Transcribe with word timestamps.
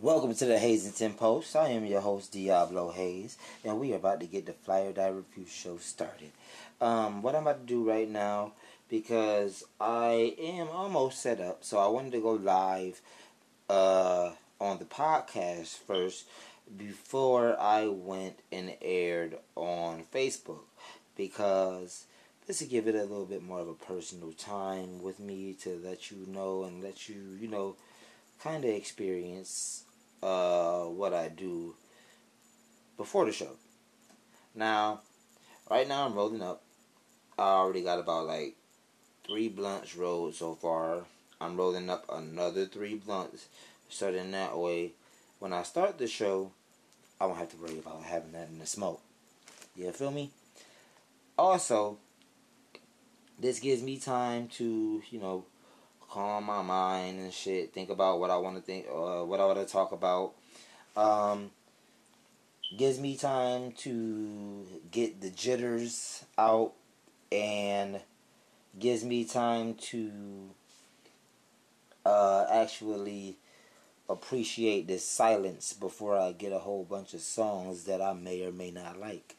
Welcome 0.00 0.32
to 0.32 0.44
the 0.44 0.60
Hazington 0.60 1.14
Post. 1.14 1.56
I 1.56 1.70
am 1.70 1.84
your 1.84 2.00
host, 2.00 2.30
Diablo 2.30 2.92
Hayes, 2.92 3.36
and 3.64 3.80
we 3.80 3.92
are 3.92 3.96
about 3.96 4.20
to 4.20 4.26
get 4.26 4.46
the 4.46 4.52
Fly 4.52 4.82
or 4.82 4.92
Die 4.92 5.08
Review 5.08 5.44
show 5.44 5.78
started. 5.78 6.30
Um, 6.80 7.20
what 7.20 7.34
I'm 7.34 7.42
about 7.42 7.62
to 7.62 7.66
do 7.66 7.82
right 7.82 8.08
now, 8.08 8.52
because 8.88 9.64
I 9.80 10.36
am 10.38 10.68
almost 10.68 11.20
set 11.20 11.40
up, 11.40 11.64
so 11.64 11.78
I 11.78 11.88
wanted 11.88 12.12
to 12.12 12.20
go 12.20 12.30
live 12.30 13.00
uh, 13.68 14.30
on 14.60 14.78
the 14.78 14.84
podcast 14.84 15.78
first 15.78 16.28
before 16.76 17.60
I 17.60 17.88
went 17.88 18.38
and 18.52 18.74
aired 18.80 19.38
on 19.56 20.04
Facebook, 20.14 20.62
because 21.16 22.04
this 22.46 22.60
will 22.60 22.68
give 22.68 22.86
it 22.86 22.94
a 22.94 23.02
little 23.02 23.26
bit 23.26 23.42
more 23.42 23.58
of 23.58 23.68
a 23.68 23.74
personal 23.74 24.30
time 24.30 25.02
with 25.02 25.18
me 25.18 25.56
to 25.62 25.80
let 25.84 26.12
you 26.12 26.18
know 26.28 26.62
and 26.62 26.84
let 26.84 27.08
you, 27.08 27.36
you 27.40 27.48
know, 27.48 27.74
kind 28.40 28.64
of 28.64 28.70
experience 28.70 29.82
uh, 30.22 30.84
what 30.84 31.14
I 31.14 31.28
do 31.28 31.74
before 32.96 33.26
the 33.26 33.32
show. 33.32 33.50
Now, 34.54 35.00
right 35.70 35.86
now 35.86 36.06
I'm 36.06 36.14
rolling 36.14 36.42
up. 36.42 36.62
I 37.38 37.42
already 37.42 37.82
got 37.82 38.00
about 38.00 38.26
like 38.26 38.56
three 39.26 39.48
blunts 39.48 39.96
rolled 39.96 40.34
so 40.34 40.54
far. 40.54 41.04
I'm 41.40 41.56
rolling 41.56 41.88
up 41.88 42.04
another 42.12 42.66
three 42.66 42.96
blunts. 42.96 43.46
So 43.88 44.10
then 44.10 44.32
that 44.32 44.58
way, 44.58 44.92
when 45.38 45.52
I 45.52 45.62
start 45.62 45.98
the 45.98 46.08
show, 46.08 46.50
I 47.20 47.26
won't 47.26 47.38
have 47.38 47.50
to 47.50 47.56
worry 47.56 47.78
about 47.78 48.02
having 48.02 48.32
that 48.32 48.48
in 48.48 48.58
the 48.58 48.66
smoke. 48.66 49.00
You 49.76 49.92
feel 49.92 50.10
me? 50.10 50.30
Also, 51.38 51.98
this 53.38 53.60
gives 53.60 53.82
me 53.82 53.98
time 53.98 54.48
to, 54.48 55.02
you 55.10 55.20
know, 55.20 55.44
calm 56.10 56.44
my 56.44 56.62
mind 56.62 57.20
and 57.20 57.32
shit. 57.32 57.72
Think 57.72 57.90
about 57.90 58.20
what 58.20 58.30
I 58.30 58.36
want 58.36 58.56
to 58.56 58.62
think, 58.62 58.86
uh, 58.86 59.24
what 59.24 59.40
I 59.40 59.46
want 59.46 59.58
to 59.58 59.72
talk 59.72 59.92
about. 59.92 60.34
Um, 60.96 61.50
gives 62.76 62.98
me 62.98 63.16
time 63.16 63.72
to 63.72 64.66
get 64.90 65.20
the 65.20 65.30
jitters 65.30 66.24
out 66.36 66.72
and 67.30 68.00
gives 68.78 69.04
me 69.04 69.24
time 69.24 69.74
to 69.74 70.10
uh, 72.04 72.46
actually 72.50 73.36
appreciate 74.08 74.86
this 74.86 75.06
silence 75.06 75.72
before 75.72 76.18
I 76.18 76.32
get 76.32 76.52
a 76.52 76.58
whole 76.58 76.84
bunch 76.84 77.14
of 77.14 77.20
songs 77.20 77.84
that 77.84 78.00
I 78.00 78.14
may 78.14 78.44
or 78.44 78.52
may 78.52 78.70
not 78.70 78.98
like. 78.98 79.36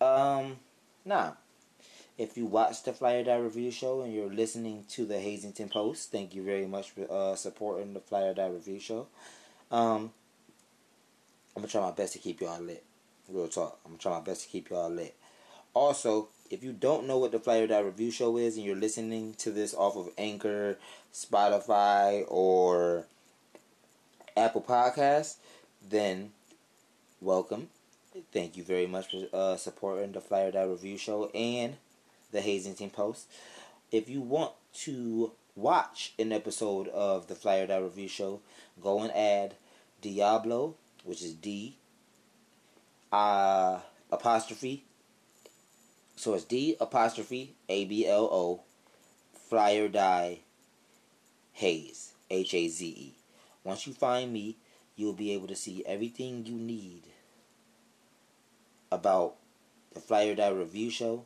Um, 0.00 0.58
now, 1.04 1.36
if 2.16 2.36
you 2.36 2.46
watch 2.46 2.82
the 2.84 2.92
Fly 2.92 3.14
or 3.14 3.24
Die 3.24 3.36
Review 3.36 3.70
Show 3.70 4.02
and 4.02 4.14
you're 4.14 4.30
listening 4.30 4.84
to 4.90 5.04
the 5.04 5.18
Hazington 5.18 5.68
Post, 5.68 6.12
thank 6.12 6.34
you 6.34 6.44
very 6.44 6.66
much 6.66 6.90
for 6.90 7.10
uh, 7.10 7.34
supporting 7.34 7.92
the 7.92 8.00
Fly 8.00 8.22
or 8.22 8.34
Die 8.34 8.46
Review 8.46 8.78
Show. 8.78 9.06
Um, 9.70 10.12
I'm 11.56 11.62
gonna 11.62 11.68
try 11.68 11.80
my 11.80 11.90
best 11.90 12.12
to 12.12 12.18
keep 12.18 12.40
y'all 12.40 12.60
lit. 12.60 12.84
Real 13.28 13.48
talk. 13.48 13.78
I'm 13.84 13.92
gonna 13.92 14.00
try 14.00 14.12
my 14.12 14.20
best 14.20 14.42
to 14.42 14.48
keep 14.48 14.70
y'all 14.70 14.90
lit. 14.90 15.14
Also, 15.72 16.28
if 16.50 16.62
you 16.62 16.72
don't 16.72 17.06
know 17.06 17.18
what 17.18 17.32
the 17.32 17.40
Fly 17.40 17.58
or 17.58 17.66
Die 17.66 17.80
Review 17.80 18.12
Show 18.12 18.36
is 18.36 18.56
and 18.56 18.64
you're 18.64 18.76
listening 18.76 19.34
to 19.38 19.50
this 19.50 19.74
off 19.74 19.96
of 19.96 20.10
Anchor, 20.16 20.78
Spotify, 21.12 22.24
or 22.28 23.06
Apple 24.36 24.62
Podcasts, 24.62 25.36
then 25.88 26.30
welcome. 27.20 27.70
Thank 28.32 28.56
you 28.56 28.62
very 28.62 28.86
much 28.86 29.10
for 29.10 29.26
uh, 29.32 29.56
supporting 29.56 30.12
the 30.12 30.20
Fly 30.20 30.42
or 30.42 30.52
Die 30.52 30.62
Review 30.62 30.96
Show 30.96 31.30
and 31.34 31.74
the 32.34 32.42
Hazington 32.42 32.90
Post. 32.90 33.30
If 33.90 34.10
you 34.10 34.20
want 34.20 34.52
to 34.82 35.32
watch 35.56 36.12
an 36.18 36.32
episode 36.32 36.88
of 36.88 37.28
the 37.28 37.34
Fly 37.34 37.58
or 37.58 37.66
Die 37.66 37.78
Review 37.78 38.08
Show, 38.08 38.40
go 38.82 39.00
and 39.00 39.12
add 39.12 39.54
Diablo, 40.02 40.74
which 41.04 41.22
is 41.22 41.32
D 41.32 41.76
uh, 43.10 43.78
apostrophe. 44.10 44.84
So 46.16 46.34
it's 46.34 46.44
D 46.44 46.76
apostrophe 46.80 47.54
A 47.68 47.84
B 47.86 48.06
L 48.06 48.28
O 48.30 48.60
Fly 49.48 49.74
or 49.76 49.88
Die 49.88 50.40
Haze 51.52 52.12
H 52.30 52.52
A 52.52 52.68
Z 52.68 52.86
E. 52.86 53.14
Once 53.62 53.86
you 53.86 53.92
find 53.92 54.32
me, 54.32 54.56
you'll 54.96 55.12
be 55.12 55.32
able 55.32 55.46
to 55.46 55.56
see 55.56 55.84
everything 55.86 56.44
you 56.44 56.56
need 56.56 57.04
about 58.90 59.36
the 59.94 60.00
Fly 60.00 60.24
or 60.24 60.34
Die 60.34 60.48
Review 60.48 60.90
Show 60.90 61.24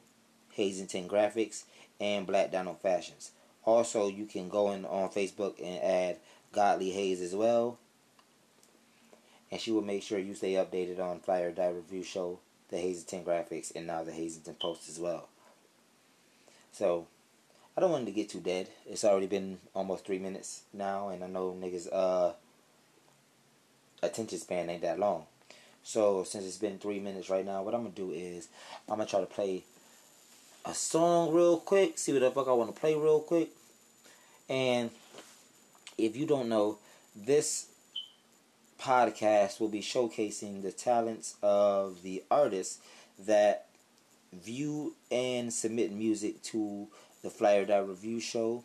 Hazington 0.59 1.09
Graphics, 1.09 1.63
and 2.01 2.27
Black 2.27 2.53
Donald 2.53 2.81
Fashions. 2.81 3.31
Also, 3.65 4.09
you 4.09 4.27
can 4.27 4.49
go 4.49 4.73
in 4.73 4.85
on 4.85 5.09
Facebook 5.09 5.59
and 5.63 5.83
add 5.83 6.17
Godly 6.53 6.91
Hayes 6.91 7.21
as 7.21 7.35
well. 7.35 7.79
And 9.51 9.61
she 9.61 9.71
will 9.71 9.83
make 9.83 10.03
sure 10.03 10.19
you 10.19 10.35
stay 10.35 10.53
updated 10.55 11.01
on 11.01 11.21
Fly 11.21 11.41
or 11.41 11.53
Die 11.53 11.69
Review 11.69 12.03
Show, 12.03 12.39
the 12.71 12.79
Hazington 12.79 13.25
Graphics, 13.25 13.75
and 13.75 13.87
now 13.87 14.05
the 14.05 14.13
Hazington 14.13 14.55
Post 14.55 14.89
as 14.89 14.99
well. 14.99 15.29
So, 16.73 17.07
I 17.77 17.81
don't 17.81 17.91
want 17.91 18.07
to 18.07 18.13
get 18.13 18.29
too 18.29 18.41
dead. 18.41 18.69
It's 18.87 19.05
already 19.05 19.27
been 19.27 19.59
almost 19.75 20.05
three 20.05 20.19
minutes 20.19 20.63
now, 20.73 21.09
and 21.09 21.25
I 21.25 21.29
know 21.29 21.57
niggas' 21.59 21.89
uh, 21.93 22.33
attention 24.03 24.39
span 24.39 24.69
ain't 24.69 24.83
that 24.83 24.99
long. 24.99 25.25
So, 25.83 26.25
since 26.25 26.45
it's 26.45 26.59
been 26.59 26.79
three 26.79 27.01
minutes 27.01 27.31
right 27.31 27.45
now, 27.45 27.63
what 27.63 27.75
I'm 27.75 27.83
going 27.83 27.95
to 27.95 28.03
do 28.03 28.13
is 28.13 28.49
I'm 28.89 28.97
going 28.97 29.07
to 29.07 29.11
try 29.11 29.21
to 29.21 29.27
play 29.27 29.65
a 30.69 30.75
song 30.75 31.33
real 31.33 31.57
quick, 31.57 31.97
see 31.97 32.13
what 32.13 32.21
the 32.21 32.31
fuck 32.31 32.47
I 32.47 32.53
want 32.53 32.75
to 32.75 32.79
play 32.79 32.95
real 32.95 33.21
quick. 33.21 33.49
And 34.51 34.91
if 35.97 36.15
you 36.15 36.27
don't 36.27 36.51
know, 36.51 36.79
this 37.17 37.69
podcast 38.79 39.61
will 39.61 39.69
be 39.69 39.81
showcasing 39.81 40.63
the 40.63 40.71
talents 40.71 41.37
of 41.43 42.03
the 42.03 42.23
artists 42.31 42.81
that 43.19 43.67
view 44.31 44.95
and 45.11 45.51
submit 45.51 45.91
music 45.91 46.43
to 46.43 46.87
the 47.23 47.31
Fly 47.31 47.55
or 47.55 47.65
Die 47.65 47.79
Review 47.79 48.21
Show 48.21 48.63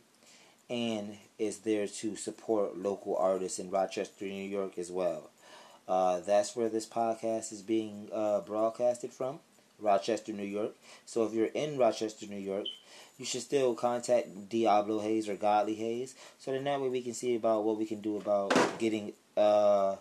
and 0.69 1.17
is 1.39 1.59
there 1.59 1.87
to 1.87 2.17
support 2.17 2.77
local 2.77 3.15
artists 3.15 3.59
in 3.59 3.71
Rochester, 3.71 4.25
New 4.25 4.49
York 4.49 4.77
as 4.77 4.91
well. 4.91 5.29
Uh, 5.87 6.19
that's 6.19 6.53
where 6.53 6.69
this 6.69 6.85
podcast 6.85 7.53
is 7.53 7.61
being 7.61 8.09
uh, 8.13 8.41
broadcasted 8.41 9.13
from. 9.13 9.39
Rochester, 9.79 10.33
New 10.33 10.43
York. 10.43 10.75
So 11.05 11.25
if 11.25 11.33
you're 11.33 11.47
in 11.47 11.77
Rochester, 11.77 12.25
New 12.27 12.37
York, 12.37 12.65
you 13.17 13.25
should 13.25 13.41
still 13.41 13.75
contact 13.75 14.49
Diablo 14.49 14.99
Hayes 14.99 15.29
or 15.29 15.35
Godly 15.35 15.75
Hayes. 15.75 16.15
So 16.39 16.51
then 16.51 16.63
that 16.63 16.81
way 16.81 16.89
we 16.89 17.01
can 17.01 17.13
see 17.13 17.35
about 17.35 17.63
what 17.63 17.77
we 17.77 17.85
can 17.85 18.01
do 18.01 18.17
about 18.17 18.53
getting 18.79 19.13
uh 19.35 19.95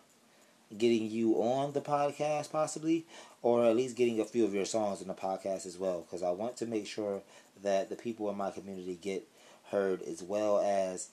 getting 0.76 1.10
you 1.10 1.34
on 1.34 1.72
the 1.72 1.80
podcast 1.80 2.50
possibly 2.50 3.04
or 3.42 3.64
at 3.66 3.76
least 3.76 3.96
getting 3.96 4.20
a 4.20 4.24
few 4.24 4.44
of 4.44 4.54
your 4.54 4.64
songs 4.64 5.02
in 5.02 5.08
the 5.08 5.14
podcast 5.14 5.66
as 5.66 5.76
well 5.76 6.00
because 6.00 6.22
I 6.22 6.30
want 6.30 6.56
to 6.58 6.66
make 6.66 6.86
sure 6.86 7.22
that 7.62 7.90
the 7.90 7.96
people 7.96 8.30
in 8.30 8.36
my 8.36 8.50
community 8.50 8.98
get 9.00 9.26
heard 9.70 10.02
as 10.02 10.22
well 10.22 10.60
as 10.60 11.08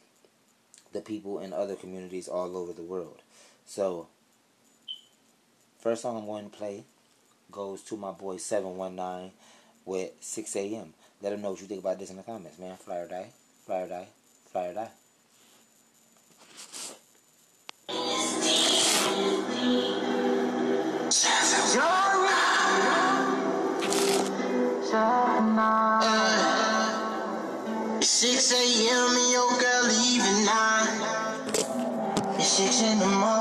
the 0.94 1.02
people 1.02 1.40
in 1.40 1.54
other 1.54 1.76
communities 1.76 2.28
all 2.28 2.56
over 2.58 2.74
the 2.74 2.82
world. 2.82 3.22
So 3.66 4.08
first 5.80 6.02
song 6.02 6.18
I'm 6.18 6.26
going 6.26 6.50
to 6.50 6.58
play 6.58 6.84
goes 7.52 7.82
to 7.84 7.98
my 7.98 8.12
boy 8.12 8.38
719 8.38 9.32
with 9.86 10.12
6 10.20 10.56
a.m. 10.56 10.94
Let 11.22 11.34
him 11.34 11.42
know 11.42 11.52
what 11.52 11.62
you 11.62 11.68
think 11.68 11.82
about 11.82 12.00
this 12.00 12.10
in 12.10 12.18
the 12.18 12.24
comments, 12.24 12.58
man. 12.60 12.76
Fly 12.78 12.98
or 12.98 13.08
die. 13.08 13.28
Fly 13.66 13.82
or 13.82 13.88
die. 13.88 14.08
Fly 14.52 14.66
or 14.68 14.74
die. 14.74 14.90
Uh, 26.02 28.02
6 28.02 28.52
a.m. 28.54 29.16
and 29.16 29.32
your 29.32 29.50
girl 29.60 29.84
leaving 29.88 30.46
now. 30.46 30.88
It's 32.38 32.48
6 32.48 32.82
in 32.82 33.00
the 33.00 33.06
morning. 33.08 33.39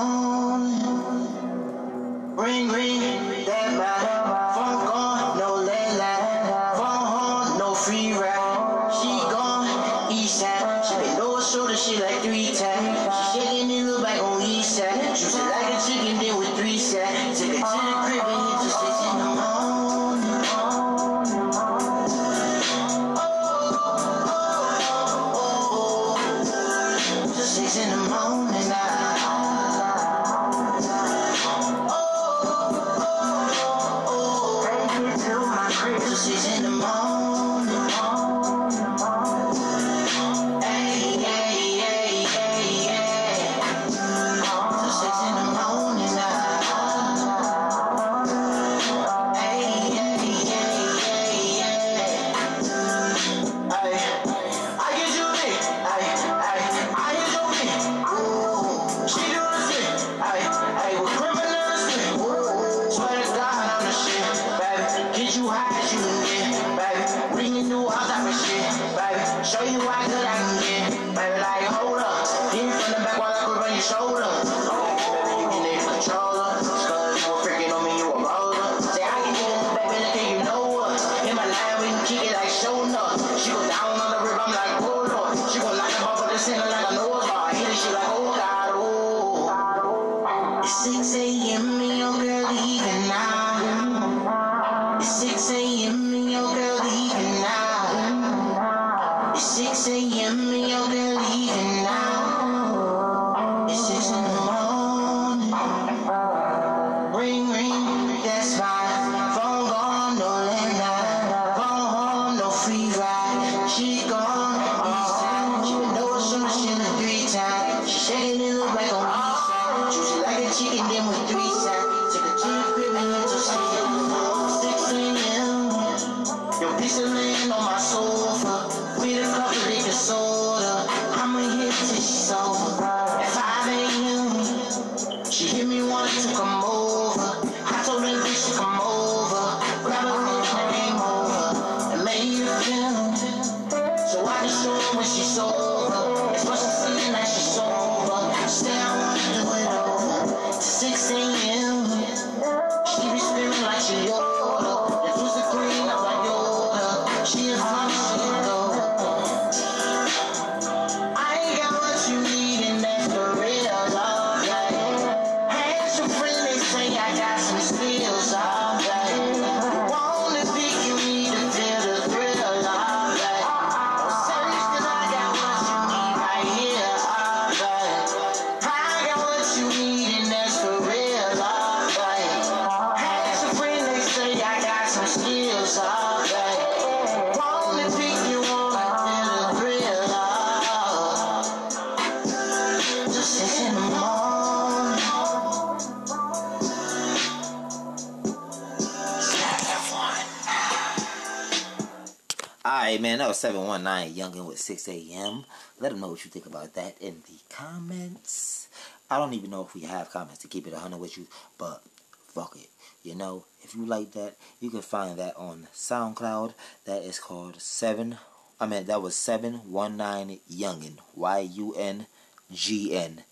Alright, 202.88 203.02
man, 203.02 203.18
that 203.18 203.28
was 203.28 203.38
719 203.40 204.16
Youngin 204.16 204.46
with 204.46 204.58
6 204.58 204.88
a.m. 204.88 205.44
Let 205.78 205.90
them 205.90 206.00
know 206.00 206.08
what 206.08 206.24
you 206.24 206.30
think 206.30 206.46
about 206.46 206.72
that 206.72 206.96
in 207.02 207.22
the 207.28 207.54
comments. 207.54 208.66
I 209.10 209.18
don't 209.18 209.34
even 209.34 209.50
know 209.50 209.62
if 209.62 209.74
we 209.74 209.82
have 209.82 210.08
comments 210.08 210.38
to 210.38 210.48
keep 210.48 210.66
it 210.66 210.72
100 210.72 210.96
with 210.96 211.18
you, 211.18 211.26
but 211.58 211.82
fuck 212.28 212.56
it. 212.56 212.70
You 213.02 213.14
know, 213.14 213.44
if 213.62 213.74
you 213.74 213.84
like 213.84 214.12
that, 214.12 214.36
you 214.58 214.70
can 214.70 214.80
find 214.80 215.18
that 215.18 215.36
on 215.36 215.68
SoundCloud. 215.74 216.54
That 216.86 217.02
is 217.02 217.18
called 217.18 217.60
7. 217.60 218.16
I 218.58 218.66
mean, 218.66 218.86
that 218.86 219.02
was 219.02 219.14
719 219.16 220.40
Youngin. 220.50 220.96
Y 221.14 221.40
U 221.40 221.74
N 221.76 222.06
G 222.50 222.96
N 222.96 223.22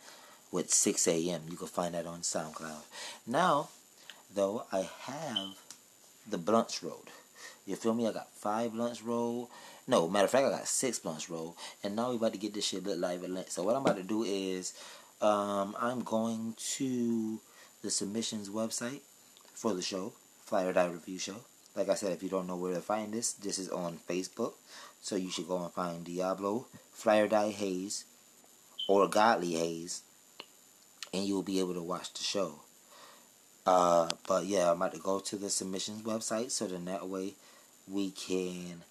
with 0.53 0.71
6 0.71 1.09
a.m. 1.09 1.45
You 1.49 1.57
can 1.57 1.67
find 1.69 1.95
that 1.95 2.05
on 2.05 2.21
SoundCloud. 2.21 2.83
Now, 3.27 3.71
though, 4.35 4.67
I 4.71 4.91
have 5.05 5.55
the 6.29 6.37
Blunts 6.37 6.83
Road. 6.83 7.09
You 7.67 7.77
feel 7.77 7.95
me? 7.95 8.07
I 8.07 8.13
got 8.13 8.33
five 8.33 8.73
blunts 8.73 9.03
roll. 9.03 9.51
No, 9.89 10.09
matter 10.09 10.25
of 10.25 10.31
fact, 10.31 10.47
I 10.47 10.51
got 10.51 10.67
six 10.69 10.99
blunts 10.99 11.29
roll. 11.29 11.57
And 11.83 11.95
now 11.97 12.11
we 12.11 12.17
about 12.17 12.33
to 12.33 12.39
get 12.39 12.55
this 12.55 12.65
shit 12.67 12.85
lit 12.85 12.99
live 12.99 13.23
and 13.25 13.35
lit. 13.35 13.51
So 13.53 13.63
what 13.63 13.75
I'm 13.77 13.83
about 13.83 13.97
to 13.97 14.03
do 14.03 14.23
is, 14.23 14.73
um, 15.21 15.77
I'm 15.79 16.01
going 16.03 16.55
to 16.77 17.41
the 17.83 17.91
submissions 17.91 18.49
website 18.49 19.01
for 19.55 19.75
the 19.75 19.83
show, 19.83 20.13
Fly 20.45 20.65
or 20.65 20.73
Die 20.73 20.87
Review 20.87 21.19
Show. 21.19 21.37
Like 21.75 21.89
I 21.89 21.95
said, 21.95 22.13
if 22.13 22.23
you 22.23 22.29
don't 22.29 22.47
know 22.47 22.57
where 22.57 22.75
to 22.75 22.81
find 22.81 23.13
this, 23.13 23.33
this 23.33 23.59
is 23.59 23.69
on 23.69 23.99
Facebook. 24.09 24.55
So 25.01 25.17
you 25.17 25.31
should 25.31 25.49
go 25.49 25.63
and 25.63 25.73
find 25.73 26.05
Diablo, 26.05 26.67
Fly 26.93 27.19
or 27.19 27.29
Die 27.29 27.51
Haze, 27.51 28.05
or 28.89 29.09
Godly 29.09 29.53
Hayes. 29.55 30.03
and 31.13 31.25
you'll 31.25 31.43
be 31.43 31.59
able 31.61 31.75
to 31.75 31.83
watch 31.83 32.13
the 32.13 32.23
show. 32.23 32.61
Uh, 33.65 34.09
but 34.29 34.47
yeah, 34.47 34.71
I'm 34.71 34.77
about 34.77 34.95
to 34.95 35.01
go 35.01 35.19
to 35.19 35.37
the 35.37 35.51
submissions 35.51 36.03
website 36.03 36.51
so 36.51 36.67
then 36.67 36.85
that 36.85 37.09
way 37.09 37.35
we 37.89 38.11
can 38.11 38.83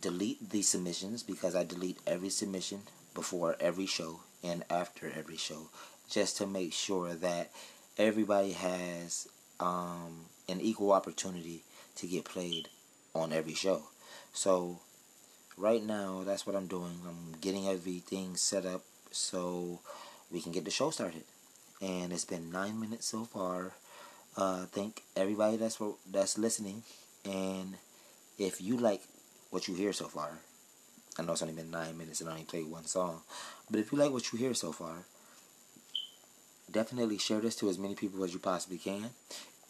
delete 0.00 0.50
the 0.50 0.62
submissions 0.62 1.22
because 1.22 1.54
I 1.54 1.64
delete 1.64 1.98
every 2.06 2.28
submission 2.28 2.82
before 3.14 3.56
every 3.60 3.86
show 3.86 4.20
and 4.42 4.64
after 4.70 5.12
every 5.16 5.36
show 5.36 5.68
just 6.08 6.36
to 6.38 6.46
make 6.46 6.72
sure 6.72 7.14
that 7.14 7.50
everybody 7.98 8.52
has 8.52 9.28
um, 9.60 10.26
an 10.48 10.60
equal 10.60 10.92
opportunity 10.92 11.62
to 11.96 12.06
get 12.06 12.24
played 12.24 12.68
on 13.14 13.32
every 13.32 13.54
show. 13.54 13.82
So 14.32 14.80
right 15.56 15.82
now 15.82 16.22
that's 16.24 16.46
what 16.46 16.56
I'm 16.56 16.66
doing. 16.66 17.00
I'm 17.06 17.38
getting 17.40 17.68
everything 17.68 18.36
set 18.36 18.66
up 18.66 18.84
so 19.10 19.80
we 20.30 20.40
can 20.40 20.52
get 20.52 20.64
the 20.64 20.70
show 20.70 20.90
started. 20.90 21.24
And 21.80 22.12
it's 22.12 22.24
been 22.24 22.50
nine 22.50 22.80
minutes 22.80 23.06
so 23.06 23.24
far. 23.24 23.72
Uh, 24.36 24.66
thank 24.66 25.02
everybody 25.16 25.56
that's 25.56 25.78
that's 26.10 26.38
listening, 26.38 26.84
and 27.24 27.74
if 28.42 28.60
you 28.60 28.76
like 28.76 29.02
what 29.50 29.68
you 29.68 29.74
hear 29.74 29.92
so 29.92 30.06
far, 30.06 30.30
I 31.18 31.22
know 31.22 31.32
it's 31.32 31.42
only 31.42 31.54
been 31.54 31.70
nine 31.70 31.96
minutes 31.96 32.20
and 32.20 32.28
I 32.28 32.32
only 32.32 32.44
played 32.44 32.66
one 32.66 32.84
song, 32.84 33.22
but 33.70 33.80
if 33.80 33.92
you 33.92 33.98
like 33.98 34.10
what 34.10 34.32
you 34.32 34.38
hear 34.38 34.54
so 34.54 34.72
far, 34.72 35.04
definitely 36.70 37.18
share 37.18 37.40
this 37.40 37.56
to 37.56 37.68
as 37.68 37.78
many 37.78 37.94
people 37.94 38.24
as 38.24 38.32
you 38.32 38.40
possibly 38.40 38.78
can, 38.78 39.10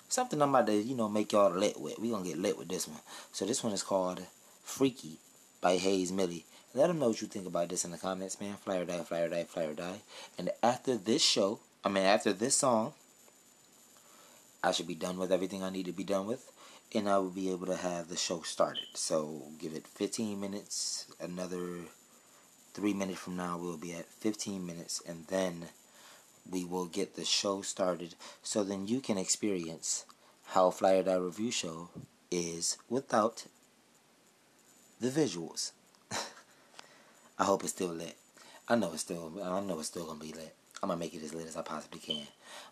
something 0.09 0.43
I'm 0.43 0.50
about 0.50 0.67
to, 0.67 0.75
you 0.75 0.95
know, 0.95 1.09
make 1.09 1.33
y'all 1.33 1.50
lit 1.50 1.81
with. 1.81 1.99
we 1.99 2.11
to 2.11 2.23
get 2.23 2.38
lit 2.38 2.59
with 2.59 2.69
this 2.69 2.87
one. 2.87 3.00
So 3.33 3.47
this 3.47 3.64
one 3.64 3.73
is 3.73 3.83
called 3.83 4.21
Freaky 4.62 5.19
by 5.61 5.77
Hayes 5.77 6.12
Millie. 6.12 6.45
Let 6.75 6.88
them 6.88 6.99
know 6.99 7.09
what 7.09 7.21
you 7.21 7.29
think 7.29 7.47
about 7.47 7.69
this 7.69 7.85
in 7.85 7.91
the 7.91 7.99
comments, 7.99 8.41
man. 8.41 8.57
Flyer 8.57 8.85
die, 8.85 9.03
flyer 9.03 9.29
die, 9.29 9.45
flyer 9.45 9.75
die. 9.75 10.00
And 10.37 10.50
after 10.62 10.97
this 10.97 11.23
show, 11.23 11.61
I 11.85 11.88
mean, 11.88 12.05
after 12.05 12.33
this 12.33 12.57
song, 12.57 12.93
I 14.62 14.73
should 14.73 14.87
be 14.87 14.95
done 14.95 15.19
with 15.19 15.33
everything 15.33 15.62
I 15.62 15.71
need 15.71 15.87
to 15.87 15.93
be 15.93 16.05
done 16.05 16.27
with. 16.27 16.50
And 16.95 17.09
I 17.09 17.19
will 17.19 17.31
be 17.31 17.50
able 17.50 17.67
to 17.67 17.77
have 17.77 18.09
the 18.09 18.17
show 18.17 18.43
started. 18.43 18.87
So 18.95 19.43
give 19.59 19.75
it 19.75 19.87
15 19.87 20.41
minutes, 20.41 21.07
another 21.21 21.81
three 22.75 22.95
minutes 22.95 23.19
from 23.19 23.37
now, 23.37 23.59
we'll 23.59 23.77
be 23.77 23.93
at 23.93 24.07
15 24.07 24.65
minutes. 24.65 25.03
And 25.07 25.27
then 25.27 25.67
we 26.50 26.65
will 26.65 26.87
get 26.87 27.17
the 27.17 27.25
show 27.25 27.62
started. 27.62 28.15
So 28.43 28.65
then 28.65 28.87
you 28.87 29.00
can 29.00 29.19
experience 29.19 30.05
how 30.47 30.71
Fly 30.71 30.95
or 30.95 31.03
Die 31.03 31.15
Review 31.15 31.50
Show 31.50 31.91
is 32.31 32.79
without 32.88 33.45
the 35.00 35.09
visuals. 35.09 35.73
I 37.38 37.45
hope 37.45 37.62
it's 37.62 37.73
still 37.73 37.88
lit. 37.88 38.17
I 38.69 38.76
know 38.76 38.93
it's 38.93 39.02
still 39.02 39.33
I 39.43 39.61
know 39.61 39.78
it's 39.78 39.88
still 39.88 40.07
gonna 40.07 40.21
be 40.21 40.33
lit. 40.33 40.55
I'm 40.83 40.88
gonna 40.88 41.00
make 41.00 41.14
it 41.14 41.23
as 41.23 41.35
lit 41.35 41.47
as 41.47 41.57
I 41.57 41.62
possibly 41.62 42.00
can. 42.00 42.26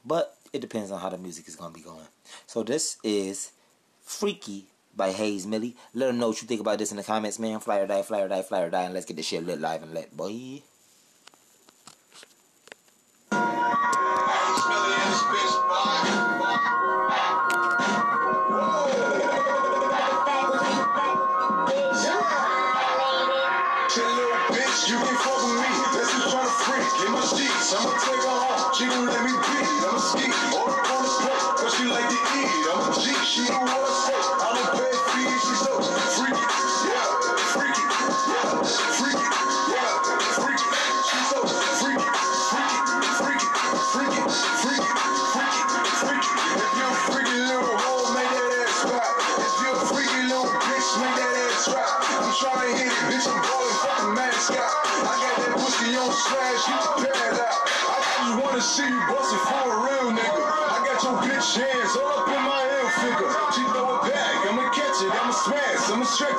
But 0.04 0.36
it 0.52 0.60
depends 0.60 0.90
on 0.90 1.00
how 1.00 1.08
the 1.08 1.18
music 1.18 1.48
is 1.48 1.56
gonna 1.56 1.74
be 1.74 1.80
going. 1.80 2.06
So 2.46 2.62
this 2.62 2.98
is 3.02 3.52
Freaky 4.02 4.66
by 4.94 5.12
Hayes 5.12 5.46
Millie. 5.46 5.76
Let 5.94 6.06
them 6.06 6.18
know 6.18 6.28
what 6.28 6.40
you 6.40 6.48
think 6.48 6.60
about 6.60 6.78
this 6.78 6.90
in 6.90 6.96
the 6.96 7.02
comments, 7.02 7.38
man. 7.38 7.60
Flyer 7.60 7.86
die, 7.86 8.02
flyer 8.02 8.28
die, 8.28 8.42
flyer 8.42 8.70
die, 8.70 8.82
and 8.82 8.94
let's 8.94 9.06
get 9.06 9.16
this 9.16 9.26
shit 9.26 9.44
lit 9.44 9.60
live 9.60 9.82
and 9.82 9.92
lit, 9.92 10.16
boy. 10.16 10.62
Stretch 33.36 33.85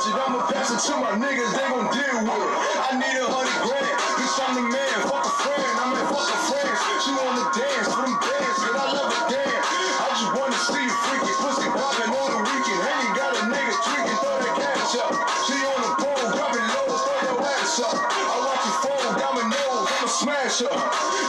it, 0.05 0.13
I'ma 0.13 0.45
pass 0.45 0.69
it 0.69 0.79
to 0.85 0.93
my 1.01 1.17
niggas, 1.17 1.51
they 1.57 1.65
gon' 1.73 1.89
deal 1.89 2.17
with 2.21 2.37
it. 2.37 2.51
I 2.85 3.01
need 3.01 3.17
a 3.17 3.25
hundred 3.25 3.59
grand, 3.65 3.97
bitch, 4.21 4.37
I'm 4.45 4.53
the 4.53 4.65
man, 4.69 4.97
fuck 5.09 5.25
a 5.25 5.33
friend, 5.41 5.73
I'm 5.81 5.91
in 5.97 6.05
fuck 6.13 6.27
a 6.29 6.37
friends. 6.53 6.79
She 7.01 7.11
wanna 7.17 7.45
dance 7.57 7.89
for 7.89 8.05
them 8.05 8.15
bands, 8.21 8.57
cause 8.61 8.77
I 8.77 8.85
love 8.93 9.09
it 9.09 9.23
damn. 9.33 9.57
I 9.57 10.07
just 10.13 10.31
wanna 10.37 10.59
see 10.69 10.83
you 10.85 10.93
freaky, 11.07 11.33
pussy 11.41 11.69
poppin' 11.73 12.13
on 12.13 12.29
the 12.29 12.41
weekend. 12.45 12.79
Ain't 12.85 13.13
got 13.17 13.31
a 13.41 13.43
nigga 13.49 13.73
tweaking, 13.89 14.17
throw 14.21 14.37
that 14.37 14.53
cash 14.59 14.93
up. 15.01 15.13
She 15.49 15.55
on 15.65 15.79
the 15.81 15.91
pole, 15.97 16.25
drop 16.35 16.53
it 16.53 16.65
low, 16.77 16.87
throw 16.93 17.17
your 17.25 17.37
ass 17.57 17.81
up. 17.81 17.97
I 17.97 18.37
watch 18.37 18.63
you 18.69 18.75
fall, 18.85 19.07
dominoes, 19.17 19.87
I'ma 19.97 20.09
smash 20.13 20.61
her. 20.61 20.73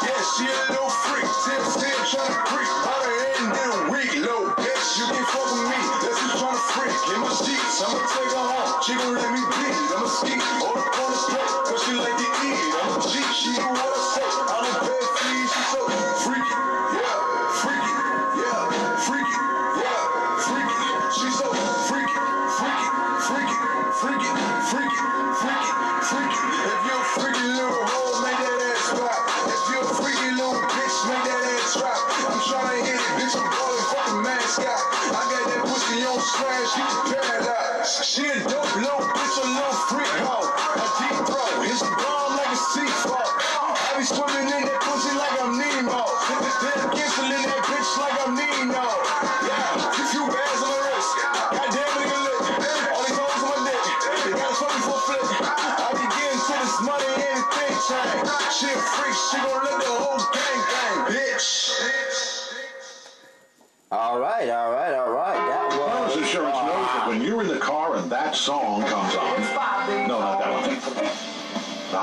Yeah, 0.04 0.20
she 0.36 0.44
a 0.44 0.60
little 0.76 0.92
freak, 1.08 1.28
still, 1.40 1.64
still 1.72 2.00
tryna 2.04 2.36
creep. 2.52 2.72
Out 2.84 3.00
the 3.00 3.12
end 3.32 3.48
of 3.48 3.64
the 3.64 3.80
week, 3.96 4.12
low 4.28 4.52
bitch, 4.60 4.86
you 5.00 5.06
can't 5.08 5.28
fuck 5.32 5.48
with 5.56 5.72
me. 5.72 5.80
That's 6.04 6.20
who's 6.20 6.36
tryna 6.36 6.60
freak, 6.76 6.96
in 7.16 7.20
my 7.24 7.32
sheets, 7.32 7.80
I'ma 7.80 7.96
take. 8.12 8.37
Let 8.88 9.32
me 9.34 9.40
be, 9.40 9.94
I'm 9.94 10.04
a 10.04 10.08
ski, 10.08 10.67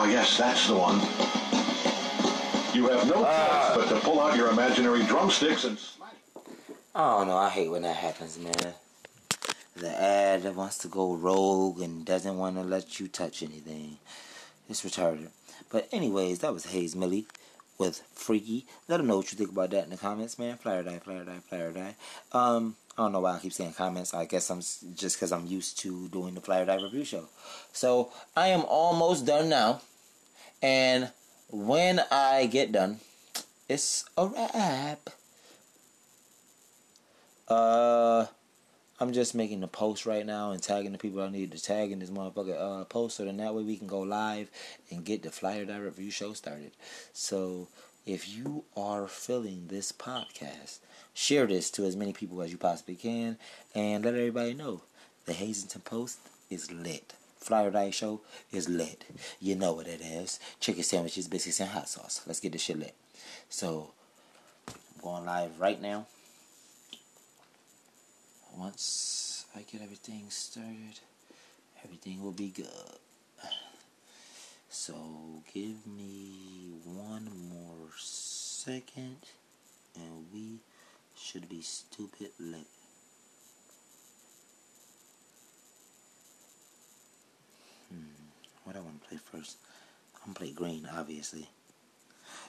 Ah, 0.06 0.10
yes, 0.10 0.38
that's 0.38 0.68
the 0.68 0.76
one. 0.76 1.00
You 2.76 2.90
have 2.90 3.08
no 3.08 3.24
choice 3.24 3.76
but 3.76 3.90
to 3.90 4.00
pull 4.06 4.20
out 4.20 4.38
your 4.38 4.52
imaginary 4.52 5.02
drumsticks 5.02 5.64
and 5.64 5.80
smash. 5.80 6.12
I 6.94 7.26
don't. 7.26 7.32
I 7.32 7.50
hate 7.50 7.72
when 7.72 7.82
that 7.82 7.96
happens, 7.96 8.38
man. 8.38 8.76
The 9.76 9.90
ad 9.90 10.44
that 10.44 10.54
wants 10.54 10.78
to 10.80 10.90
go 10.90 11.16
rogue 11.16 11.82
and 11.82 12.06
doesn't 12.06 12.38
want 12.38 12.56
to 12.58 12.62
let 12.62 13.00
you 13.00 13.08
touch 13.08 13.42
anything. 13.42 13.98
It's 14.70 14.86
retarded. 14.86 15.30
But 15.72 15.90
anyways, 15.92 16.38
that 16.40 16.54
was 16.54 16.68
Hayes 16.68 16.96
Millie 16.96 17.26
with 17.80 18.04
Freaky. 18.14 18.68
Let 18.88 18.98
them 18.98 19.08
know 19.08 19.18
what 19.18 19.32
you 19.32 19.40
think 19.40 19.54
about 19.54 19.72
that 19.72 19.86
in 19.86 19.90
the 19.90 19.98
comments, 19.98 20.38
man. 20.38 20.60
Flyer 20.60 20.84
die, 20.84 21.00
flyer 21.00 21.24
die, 21.24 21.40
flyer 21.50 21.72
die. 21.72 21.96
Um, 22.32 22.76
I 22.96 23.02
don't 23.02 23.12
know 23.12 23.22
why 23.22 23.36
I 23.36 23.40
keep 23.40 23.54
saying 23.54 23.74
comments. 23.74 24.14
I 24.14 24.26
guess 24.26 24.52
I'm 24.52 24.60
just 24.60 25.18
because 25.18 25.32
I'm 25.32 25.48
used 25.48 25.80
to 25.80 26.08
doing 26.10 26.36
the 26.36 26.42
Fly 26.42 26.60
or 26.60 26.66
Die 26.66 26.76
review 26.76 27.04
show. 27.04 27.26
So 27.74 28.12
I 28.38 28.50
am 28.50 28.64
almost 28.66 29.26
done 29.26 29.50
now, 29.50 29.82
and 30.62 31.12
when 31.50 32.02
I 32.12 32.48
get 32.48 32.72
done, 32.72 33.00
it's 33.68 34.06
a 34.18 34.28
wrap. 34.28 35.10
Uh, 37.48 38.26
I'm 39.00 39.14
just 39.14 39.36
making 39.36 39.60
the 39.60 39.68
post 39.68 40.06
right 40.06 40.26
now 40.26 40.52
and 40.52 40.62
tagging 40.62 40.92
the 40.92 40.98
people 40.98 41.22
I 41.22 41.30
need 41.30 41.52
to 41.52 41.62
tag 41.62 41.92
in 41.92 42.00
this 42.00 42.10
motherfucker 42.10 42.82
uh, 42.82 42.86
post 42.86 43.18
so 43.18 43.26
then 43.26 43.38
that 43.38 43.54
way 43.54 43.64
we 43.64 43.78
can 43.78 43.88
go 43.88 44.00
live 44.00 44.50
and 44.90 45.04
get 45.04 45.22
the 45.22 45.32
Fly 45.32 45.58
or 45.58 45.66
Die 45.66 45.78
Review 45.78 46.10
show 46.12 46.34
started. 46.34 46.72
So 47.14 47.68
if 48.06 48.30
you 48.30 48.64
are 48.78 49.08
feeling 49.08 49.68
this 49.68 49.92
podcast, 49.92 50.80
share 51.14 51.46
this 51.46 51.70
to 51.72 51.86
as 51.86 51.96
many 51.96 52.14
people 52.14 52.42
as 52.42 52.52
you 52.52 52.58
possibly 52.58 52.96
can 52.96 53.38
and 53.74 54.06
let 54.06 54.16
everybody 54.16 54.54
know 54.54 54.82
the 55.26 55.34
Hazington 55.34 55.82
Post 55.82 56.20
is 56.50 56.72
lit. 56.72 57.14
Fly 57.46 57.66
or 57.66 57.70
Die 57.70 57.92
Show 57.92 58.22
is 58.52 58.68
lit. 58.68 59.06
You 59.40 59.56
know 59.56 59.74
what 59.74 59.88
it 59.88 60.02
is. 60.02 60.40
Chicken 60.60 60.82
sandwiches, 60.82 61.28
biscuits, 61.28 61.60
and 61.60 61.70
hot 61.70 61.88
sauce. 61.88 62.22
Let's 62.26 62.40
get 62.40 62.54
this 62.54 62.62
shit 62.62 62.80
lit. 62.80 62.96
So, 63.50 63.92
I'm 64.68 64.74
going 65.04 65.26
live 65.26 65.60
right 65.60 65.80
now. 65.80 66.08
Once 68.58 69.46
I 69.56 69.60
get 69.60 69.84
everything 69.84 70.26
started, 70.30 71.00
everything 71.84 72.24
will 72.24 72.32
be 72.32 72.50
good. 72.50 73.00
So 74.70 74.96
give 75.54 75.86
me 75.86 76.74
one 76.84 77.30
more 77.50 77.90
second 77.98 79.18
and 79.96 80.26
we 80.34 80.60
should 81.16 81.48
be 81.48 81.62
stupid 81.62 82.32
lit. 82.40 82.68
What 88.66 88.76
I 88.76 88.80
want 88.80 89.00
to 89.04 89.08
play 89.08 89.20
first? 89.24 89.58
I'm 90.16 90.34
gonna 90.34 90.40
play 90.40 90.52
Green, 90.52 90.90
obviously. 90.92 91.50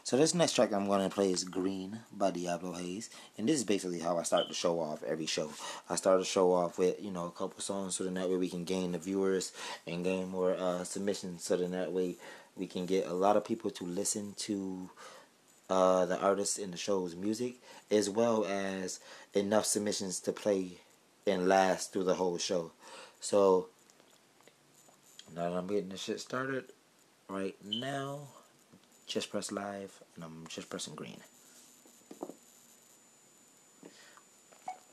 So 0.02 0.16
this 0.16 0.34
next 0.34 0.54
track 0.54 0.72
I'm 0.72 0.88
gonna 0.88 1.10
play 1.10 1.30
is 1.30 1.44
Green 1.44 1.98
by 2.10 2.30
Diablo 2.30 2.72
Hayes, 2.72 3.10
and 3.36 3.46
this 3.46 3.56
is 3.56 3.64
basically 3.64 4.00
how 4.00 4.16
I 4.16 4.22
start 4.22 4.48
the 4.48 4.54
show 4.54 4.80
off 4.80 5.02
every 5.02 5.26
show. 5.26 5.52
I 5.90 5.96
start 5.96 6.18
the 6.18 6.24
show 6.24 6.54
off 6.54 6.78
with 6.78 7.02
you 7.02 7.10
know 7.10 7.26
a 7.26 7.30
couple 7.30 7.60
songs, 7.60 7.96
so 7.96 8.04
that 8.04 8.30
way 8.30 8.36
we 8.36 8.48
can 8.48 8.64
gain 8.64 8.92
the 8.92 8.98
viewers 8.98 9.52
and 9.86 10.04
gain 10.04 10.30
more 10.30 10.54
uh, 10.54 10.84
submissions, 10.84 11.44
so 11.44 11.58
then 11.58 11.72
that 11.72 11.92
way 11.92 12.16
we 12.56 12.66
can 12.66 12.86
get 12.86 13.06
a 13.06 13.12
lot 13.12 13.36
of 13.36 13.44
people 13.44 13.70
to 13.72 13.84
listen 13.84 14.32
to 14.38 14.88
uh, 15.68 16.06
the 16.06 16.18
artists 16.18 16.56
in 16.56 16.70
the 16.70 16.78
show's 16.78 17.14
music, 17.14 17.56
as 17.90 18.08
well 18.08 18.46
as 18.46 19.00
enough 19.34 19.66
submissions 19.66 20.18
to 20.20 20.32
play 20.32 20.78
and 21.26 21.46
last 21.46 21.92
through 21.92 22.04
the 22.04 22.14
whole 22.14 22.38
show. 22.38 22.72
So 23.20 23.68
now 25.36 25.50
that 25.50 25.56
I'm 25.56 25.66
getting 25.66 25.90
this 25.90 26.02
shit 26.02 26.18
started, 26.18 26.64
right 27.28 27.54
now, 27.62 28.20
just 29.06 29.30
press 29.30 29.52
live, 29.52 30.00
and 30.14 30.24
I'm 30.24 30.46
just 30.48 30.70
pressing 30.70 30.94
green. 30.94 31.18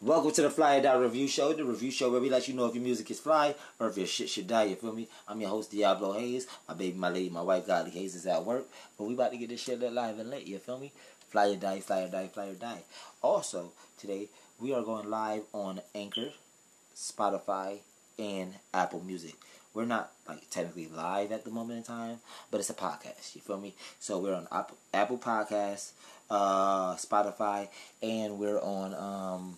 Welcome 0.02 0.32
to 0.34 0.42
the 0.42 0.50
Fly 0.50 0.80
or 0.80 0.82
Die 0.82 0.96
Review 0.96 1.30
Show, 1.30 1.54
the 1.54 1.64
review 1.64 1.90
show 1.90 2.12
where 2.12 2.20
we 2.20 2.30
let 2.30 2.50
you 2.50 2.54
know 2.54 2.66
if 2.66 2.76
your 2.76 2.84
music 2.84 3.10
is 3.10 3.22
fly 3.22 3.56
or 3.80 3.88
if 3.88 3.98
your 3.98 4.06
shit 4.06 4.28
should 4.28 4.48
die, 4.48 4.66
you 4.66 4.76
feel 4.76 4.92
me? 4.92 5.08
I'm 5.30 5.40
your 5.40 5.50
host, 5.50 5.72
Diablo 5.72 6.12
Hayes. 6.12 6.46
My 6.68 6.74
baby, 6.74 6.98
my 6.98 7.08
lady, 7.08 7.30
my 7.30 7.42
wife, 7.42 7.66
Godly 7.66 7.92
Hayes 7.92 8.14
is 8.14 8.26
at 8.26 8.44
work, 8.44 8.68
but 8.98 9.06
we 9.06 9.14
about 9.14 9.32
to 9.32 9.38
get 9.38 9.48
this 9.48 9.62
shit 9.62 9.80
lit 9.80 9.94
live 9.94 10.20
and 10.20 10.30
lit, 10.30 10.44
you 10.44 10.60
feel 10.60 10.78
me? 10.78 10.92
Fly 11.30 11.52
or 11.52 11.56
die, 11.56 11.80
fly 11.80 12.02
or 12.02 12.10
die, 12.10 12.28
fly 12.28 12.48
or 12.48 12.56
die. 12.56 12.84
Also, 13.22 13.72
today, 13.98 14.28
we 14.60 14.74
are 14.74 14.84
going 14.84 15.10
live 15.10 15.44
on 15.54 15.80
Anchor, 15.96 16.32
Spotify, 16.94 17.78
and 18.20 18.56
Apple 18.74 19.02
Music. 19.06 19.36
We're 19.74 19.86
not 19.86 20.12
like 20.28 20.50
technically 20.50 20.88
live 20.88 21.32
at 21.32 21.46
the 21.46 21.52
moment 21.52 21.78
in 21.80 21.84
time, 21.84 22.20
but 22.52 22.60
it's 22.60 22.70
a 22.70 22.76
podcast. 22.76 23.36
You 23.36 23.42
feel 23.42 23.60
me? 23.60 23.74
So 24.00 24.20
we're 24.20 24.36
on 24.36 24.48
Apple, 24.94 25.18
Podcasts, 25.18 25.92
uh, 26.30 26.96
Spotify, 26.96 27.70
and 28.02 28.38
we're 28.38 28.60
on 28.60 28.94
um, 28.94 29.56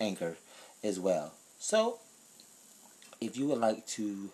Anchor 0.00 0.36
as 0.82 0.98
well. 0.98 1.32
So 1.58 1.98
if 3.20 3.36
you 3.36 3.46
would 3.48 3.58
like 3.58 3.86
to 3.88 4.30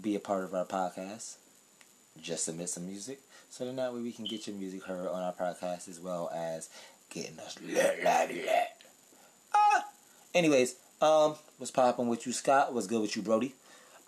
be 0.00 0.14
a 0.16 0.20
part 0.20 0.44
of 0.44 0.54
our 0.54 0.64
podcast, 0.64 1.36
just 2.20 2.44
submit 2.44 2.68
some 2.68 2.86
music. 2.86 3.20
So 3.50 3.64
then 3.64 3.76
that 3.76 3.92
way 3.94 4.00
we 4.00 4.12
can 4.12 4.24
get 4.24 4.46
your 4.46 4.56
music 4.56 4.84
heard 4.84 5.06
on 5.06 5.22
our 5.22 5.32
podcast 5.32 5.88
as 5.88 6.00
well 6.00 6.30
as 6.34 6.68
getting 7.10 7.38
us 7.38 7.58
lit, 7.60 8.02
lit, 8.02 8.34
lit. 8.34 8.68
Ah. 9.54 9.84
Anyways, 10.34 10.76
um, 11.00 11.34
what's 11.58 11.70
popping 11.70 12.08
with 12.08 12.26
you, 12.26 12.32
Scott? 12.32 12.72
What's 12.72 12.86
good 12.86 13.02
with 13.02 13.14
you, 13.16 13.22
Brody? 13.22 13.54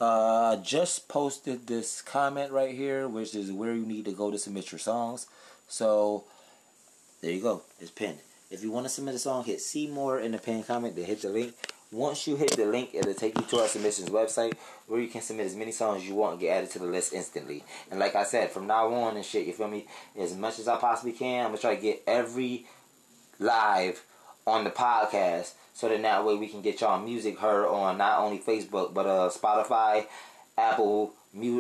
Uh, 0.01 0.57
just 0.57 1.09
posted 1.09 1.67
this 1.67 2.03
comment 2.03 2.51
right 2.51 2.75
here, 2.75 3.07
which 3.07 3.35
is 3.35 3.53
where 3.53 3.75
you 3.75 3.87
need 3.87 4.05
to 4.05 4.13
go 4.13 4.31
to 4.31 4.39
submit 4.39 4.73
your 4.73 4.79
songs. 4.79 5.27
So 5.69 6.25
there 7.21 7.31
you 7.31 7.41
go. 7.41 7.63
It's 7.81 7.91
pinned. 7.91 8.19
If 8.51 8.63
you 8.63 8.71
want 8.71 8.87
to 8.87 8.91
submit 8.91 9.15
a 9.15 9.19
song, 9.19 9.45
hit 9.45 9.61
see 9.61 9.87
more 9.87 10.19
in 10.19 10.33
the 10.33 10.39
pinned 10.39 10.67
comment. 10.67 10.97
Then 10.97 11.05
hit 11.05 11.23
the 11.23 11.29
link. 11.29 11.55
Once 11.91 12.27
you 12.27 12.35
hit 12.35 12.51
the 12.57 12.67
link, 12.67 12.91
it'll 12.93 13.15
take 13.15 13.39
you 13.39 13.45
to 13.45 13.61
our 13.61 13.69
submissions 13.69 14.09
website 14.11 14.53
where 14.89 15.01
you 15.01 15.07
can 15.07 15.21
submit 15.21 15.47
as 15.47 15.55
many 15.55 15.71
songs 15.71 16.03
as 16.03 16.09
you 16.09 16.15
want 16.15 16.33
and 16.33 16.41
get 16.41 16.57
added 16.57 16.71
to 16.71 16.81
the 16.81 16.85
list 16.85 17.13
instantly. 17.13 17.63
And 17.89 18.01
like 18.01 18.17
I 18.17 18.25
said, 18.25 18.51
from 18.51 18.67
now 18.67 18.93
on 18.93 19.17
and 19.17 19.25
shit, 19.25 19.47
you 19.47 19.53
feel 19.53 19.69
me? 19.69 19.87
As 20.19 20.35
much 20.37 20.59
as 20.59 20.67
I 20.67 20.77
possibly 20.77 21.13
can, 21.13 21.45
I'm 21.45 21.51
gonna 21.51 21.59
try 21.59 21.77
to 21.77 21.81
get 21.81 22.03
every 22.07 22.67
live 23.39 24.05
on 24.45 24.65
the 24.65 24.71
podcast 24.71 25.53
so 25.75 25.89
that 25.89 26.01
that 26.01 26.25
way 26.25 26.37
we 26.37 26.47
can 26.49 26.63
get 26.63 26.81
y'all 26.81 27.01
music 27.01 27.39
heard 27.39 27.67
on 27.67 27.99
not 27.99 28.21
only 28.21 28.39
Facebook 28.39 28.95
but 28.95 29.07
uh 29.07 29.29
Spotify, 29.29 30.07
Apple, 30.57 31.13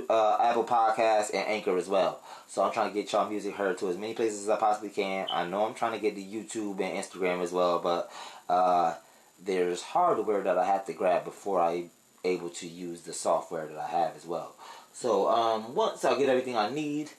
uh, 0.08 0.36
Apple 0.40 0.64
Podcasts, 0.64 1.30
and 1.34 1.46
Anchor 1.48 1.76
as 1.76 1.88
well. 1.88 2.20
So 2.46 2.62
I'm 2.62 2.72
trying 2.72 2.88
to 2.88 2.94
get 2.94 3.12
y'all 3.12 3.28
music 3.28 3.54
heard 3.56 3.76
to 3.78 3.88
as 3.88 3.98
many 3.98 4.14
places 4.14 4.42
as 4.42 4.48
I 4.48 4.56
possibly 4.56 4.90
can. 4.90 5.26
I 5.30 5.44
know 5.44 5.66
I'm 5.66 5.74
trying 5.74 5.92
to 5.92 5.98
get 5.98 6.14
to 6.14 6.22
YouTube 6.22 6.80
and 6.80 6.96
Instagram 6.96 7.42
as 7.42 7.50
well, 7.50 7.80
but 7.80 8.10
uh, 8.48 8.94
there's 9.42 9.82
hardware 9.82 10.42
that 10.42 10.58
I 10.58 10.64
have 10.64 10.86
to 10.86 10.92
grab 10.92 11.24
before 11.24 11.60
I 11.60 11.86
able 12.24 12.50
to 12.50 12.66
use 12.66 13.02
the 13.02 13.12
software 13.12 13.66
that 13.66 13.76
I 13.76 13.88
have 13.88 14.16
as 14.16 14.24
well. 14.24 14.54
So 14.92 15.28
um, 15.28 15.74
once 15.74 16.04
I 16.04 16.16
get 16.16 16.28
everything 16.28 16.56
I 16.56 16.70
need, 16.70 17.10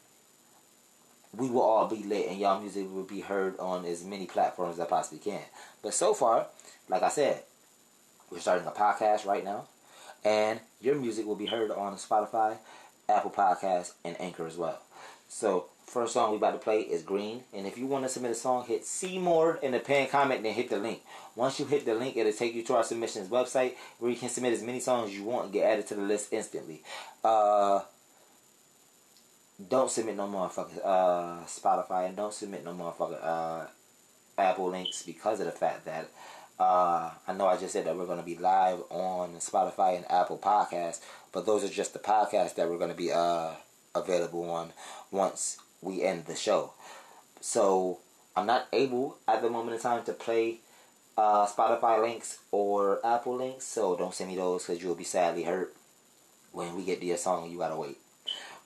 we 1.36 1.50
will 1.50 1.62
all 1.62 1.88
be 1.88 2.04
lit 2.04 2.30
and 2.30 2.40
y'all 2.40 2.62
music 2.62 2.88
will 2.92 3.04
be 3.04 3.20
heard 3.20 3.60
on 3.60 3.86
as 3.86 4.04
many 4.04 4.26
platforms 4.26 4.76
as 4.76 4.80
I 4.80 4.86
possibly 4.86 5.20
can. 5.20 5.42
But 5.84 5.94
so 5.94 6.14
far, 6.14 6.48
like 6.90 7.04
I 7.04 7.10
said, 7.10 7.44
we're 8.32 8.40
starting 8.40 8.68
a 8.68 8.72
podcast 8.72 9.26
right 9.26 9.44
now, 9.44 9.66
and 10.24 10.60
your 10.82 10.96
music 10.96 11.26
will 11.26 11.36
be 11.36 11.46
heard 11.46 11.72
on 11.72 11.96
Spotify, 11.96 12.58
Apple 13.08 13.32
Podcasts, 13.32 13.94
and 14.04 14.20
Anchor 14.20 14.48
as 14.48 14.58
well. 14.58 14.80
So 15.28 15.68
first 15.86 16.14
song 16.14 16.32
we 16.32 16.38
about 16.38 16.52
to 16.52 16.58
play 16.58 16.82
is 16.82 17.04
Green, 17.04 17.44
and 17.54 17.66
if 17.68 17.78
you 17.78 17.86
want 17.88 18.04
to 18.06 18.10
submit 18.10 18.32
a 18.32 18.36
song, 18.36 18.66
hit 18.66 18.86
see 18.86 19.18
more 19.18 19.58
in 19.58 19.72
the 19.72 19.80
pinned 19.80 20.10
comment, 20.10 20.44
then 20.44 20.54
hit 20.54 20.70
the 20.70 20.78
link. 20.78 21.02
Once 21.36 21.60
you 21.60 21.66
hit 21.66 21.86
the 21.86 21.96
link, 21.96 22.16
it'll 22.18 22.32
take 22.32 22.56
you 22.56 22.64
to 22.64 22.76
our 22.76 22.84
submissions 22.84 23.30
website 23.30 23.74
where 24.00 24.12
you 24.12 24.18
can 24.18 24.30
submit 24.30 24.54
as 24.54 24.64
many 24.64 24.80
songs 24.80 25.10
as 25.10 25.18
you 25.18 25.24
want 25.24 25.46
and 25.46 25.54
get 25.54 25.66
added 25.66 25.88
to 25.88 25.96
the 25.96 26.02
list 26.02 26.32
instantly. 26.32 26.82
Uh, 27.24 27.82
don't 29.70 29.90
submit 29.90 30.18
no 30.18 30.28
motherfucking 30.28 30.82
uh, 30.84 31.46
Spotify 31.46 32.08
and 32.08 32.16
don't 32.16 32.34
submit 32.34 32.66
no 32.66 32.74
motherfucking 32.74 33.24
uh, 33.24 33.68
Apple 34.38 34.70
links 34.70 35.04
because 35.04 35.40
of 35.40 35.46
the 35.46 35.52
fact 35.52 35.86
that 35.86 36.10
uh, 36.60 37.12
I 37.28 37.34
know 37.34 37.48
I 37.48 37.58
just 37.58 37.74
said 37.74 37.86
that 37.86 37.98
we're 37.98 38.06
going 38.06 38.20
to 38.20 38.26
be 38.26 38.38
live 38.38 38.80
on 38.90 39.36
Spotify 39.36 39.98
and 39.98 40.10
Apple 40.10 40.38
Podcasts, 40.38 41.02
but 41.32 41.46
those 41.46 41.64
are 41.64 41.70
just 41.70 41.94
the 41.94 42.00
podcasts 42.00 42.56
that 42.56 42.70
we're 42.70 42.78
going 42.78 42.92
to 42.92 42.96
be 42.96 43.12
uh, 43.12 43.52
available 43.94 44.50
on 44.50 44.72
once 45.12 45.58
we 45.82 46.04
end 46.04 46.26
the 46.26 46.36
show. 46.36 46.74
So 47.42 48.00
I'm 48.36 48.46
not 48.46 48.68
able 48.72 49.18
at 49.28 49.42
the 49.42 49.50
moment 49.50 49.76
in 49.76 49.82
time 49.82 50.04
to 50.06 50.14
play 50.14 50.60
uh, 51.18 51.46
Spotify 51.46 52.02
links 52.02 52.40
or 52.52 53.06
Apple 53.06 53.36
links, 53.36 53.66
so 53.66 53.96
don't 53.96 54.14
send 54.14 54.30
me 54.30 54.36
those 54.36 54.66
because 54.66 54.82
you'll 54.82 54.96
be 54.96 55.04
sadly 55.04 55.44
hurt 55.44 55.76
when 56.52 56.76
we 56.76 56.84
get 56.84 57.02
to 57.02 57.06
your 57.06 57.18
song 57.18 57.52
you 57.52 57.58
gotta 57.58 57.76
wait. 57.76 57.98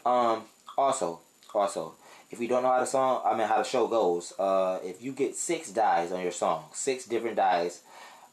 Um, 0.06 0.43
also, 0.78 1.19
also, 1.54 1.95
if 2.31 2.39
you 2.39 2.47
don't 2.47 2.63
know 2.63 2.71
how 2.71 2.79
the 2.79 2.85
song, 2.85 3.21
I 3.25 3.35
mean 3.35 3.47
how 3.47 3.57
the 3.57 3.63
show 3.63 3.87
goes, 3.87 4.33
uh, 4.39 4.79
if 4.83 5.01
you 5.01 5.11
get 5.11 5.35
six 5.35 5.71
dies 5.71 6.11
on 6.11 6.21
your 6.21 6.31
song, 6.31 6.65
six 6.73 7.05
different 7.05 7.35
dies 7.35 7.81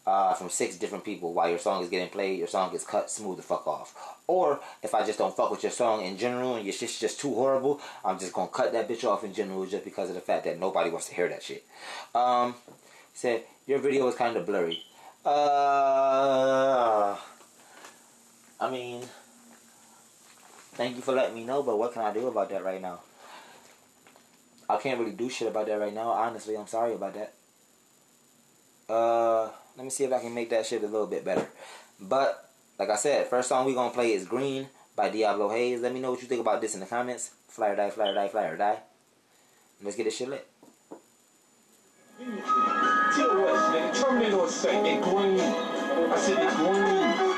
uh, 0.06 0.35
from 0.35 0.50
six 0.50 0.76
different 0.76 1.04
people 1.04 1.32
while 1.32 1.48
your 1.48 1.59
song 1.59 1.82
is 1.82 1.88
getting 1.88 2.09
played, 2.09 2.38
your 2.38 2.46
song 2.46 2.70
gets 2.70 2.85
cut 2.85 3.11
smooth 3.11 3.37
the 3.38 3.42
fuck 3.42 3.66
off. 3.66 4.16
Or 4.26 4.61
if 4.82 4.94
I 4.94 5.04
just 5.04 5.18
don't 5.18 5.35
fuck 5.37 5.50
with 5.50 5.62
your 5.62 5.72
song 5.72 6.04
in 6.04 6.16
general 6.16 6.56
and 6.56 6.64
your 6.64 6.72
shit's 6.72 6.98
just 6.98 7.20
too 7.20 7.35
horrible, 7.35 7.80
I'm 8.04 8.18
just 8.18 8.32
gonna 8.32 8.48
cut 8.48 8.72
that 8.72 8.88
bitch 8.88 9.04
off 9.04 9.24
in 9.24 9.32
general 9.32 9.66
just 9.66 9.85
because 9.85 10.09
of 10.09 10.14
the 10.14 10.20
fact 10.20 10.44
that 10.44 10.61
nobody 10.61 10.90
wants 10.90 11.09
to 11.09 11.14
hear 11.14 11.28
that 11.28 11.42
shit. 11.42 11.64
Um, 12.14 12.54
said 13.14 13.44
your 13.66 13.78
video 13.78 14.04
was 14.04 14.14
kind 14.14 14.37
of 14.37 14.46
blurry. 14.46 14.82
Uh, 15.24 17.16
I 18.61 18.70
mean. 18.70 19.02
Thank 20.76 20.96
you 20.96 21.00
for 21.00 21.14
letting 21.14 21.35
me 21.35 21.42
know, 21.42 21.62
but 21.62 21.78
what 21.78 21.94
can 21.94 22.02
I 22.02 22.12
do 22.12 22.26
about 22.26 22.50
that 22.50 22.62
right 22.62 22.82
now? 22.82 23.00
I 24.68 24.76
can't 24.79 24.98
really 24.98 25.12
do 25.12 25.29
shit 25.29 25.48
about 25.48 25.66
that 25.66 25.79
right 25.79 25.94
now. 25.94 26.11
Honestly, 26.11 26.57
I'm 26.57 26.66
sorry 26.66 26.94
about 26.94 27.14
that. 27.14 27.33
Uh, 28.88 29.50
let 29.76 29.85
me 29.85 29.90
see 29.90 30.05
if 30.05 30.12
I 30.12 30.20
can 30.20 30.35
make 30.35 30.50
that 30.50 30.66
shit 30.66 30.83
a 30.83 30.87
little 30.87 31.07
bit 31.07 31.24
better. 31.24 31.46
But, 32.00 32.50
like 32.79 32.90
I 32.90 32.96
said, 32.96 33.26
first 33.29 33.48
song 33.48 33.66
we 33.66 33.74
gonna 33.74 33.92
play 33.92 34.12
is 34.12 34.24
Green 34.24 34.68
by 34.94 35.09
Diablo 35.09 35.48
Hayes. 35.50 35.81
Let 35.81 35.92
me 35.92 36.00
know 36.00 36.11
what 36.11 36.22
you 36.22 36.29
think 36.29 36.40
about 36.40 36.61
this 36.61 36.74
in 36.74 36.81
the 36.81 36.87
comments. 36.87 37.31
Fly 37.48 37.68
or 37.68 37.76
die, 37.76 37.90
fly 37.90 38.09
or 38.09 38.14
die, 38.14 38.29
fly 38.29 38.44
or 38.44 38.57
die. 38.57 38.79
Let's 39.83 39.96
get 39.96 40.05
this 40.05 40.16
shit 40.16 40.29
lit. 40.29 40.46
Green. 45.02 45.40
I 45.40 46.16
said 46.16 46.57
green. 46.57 47.37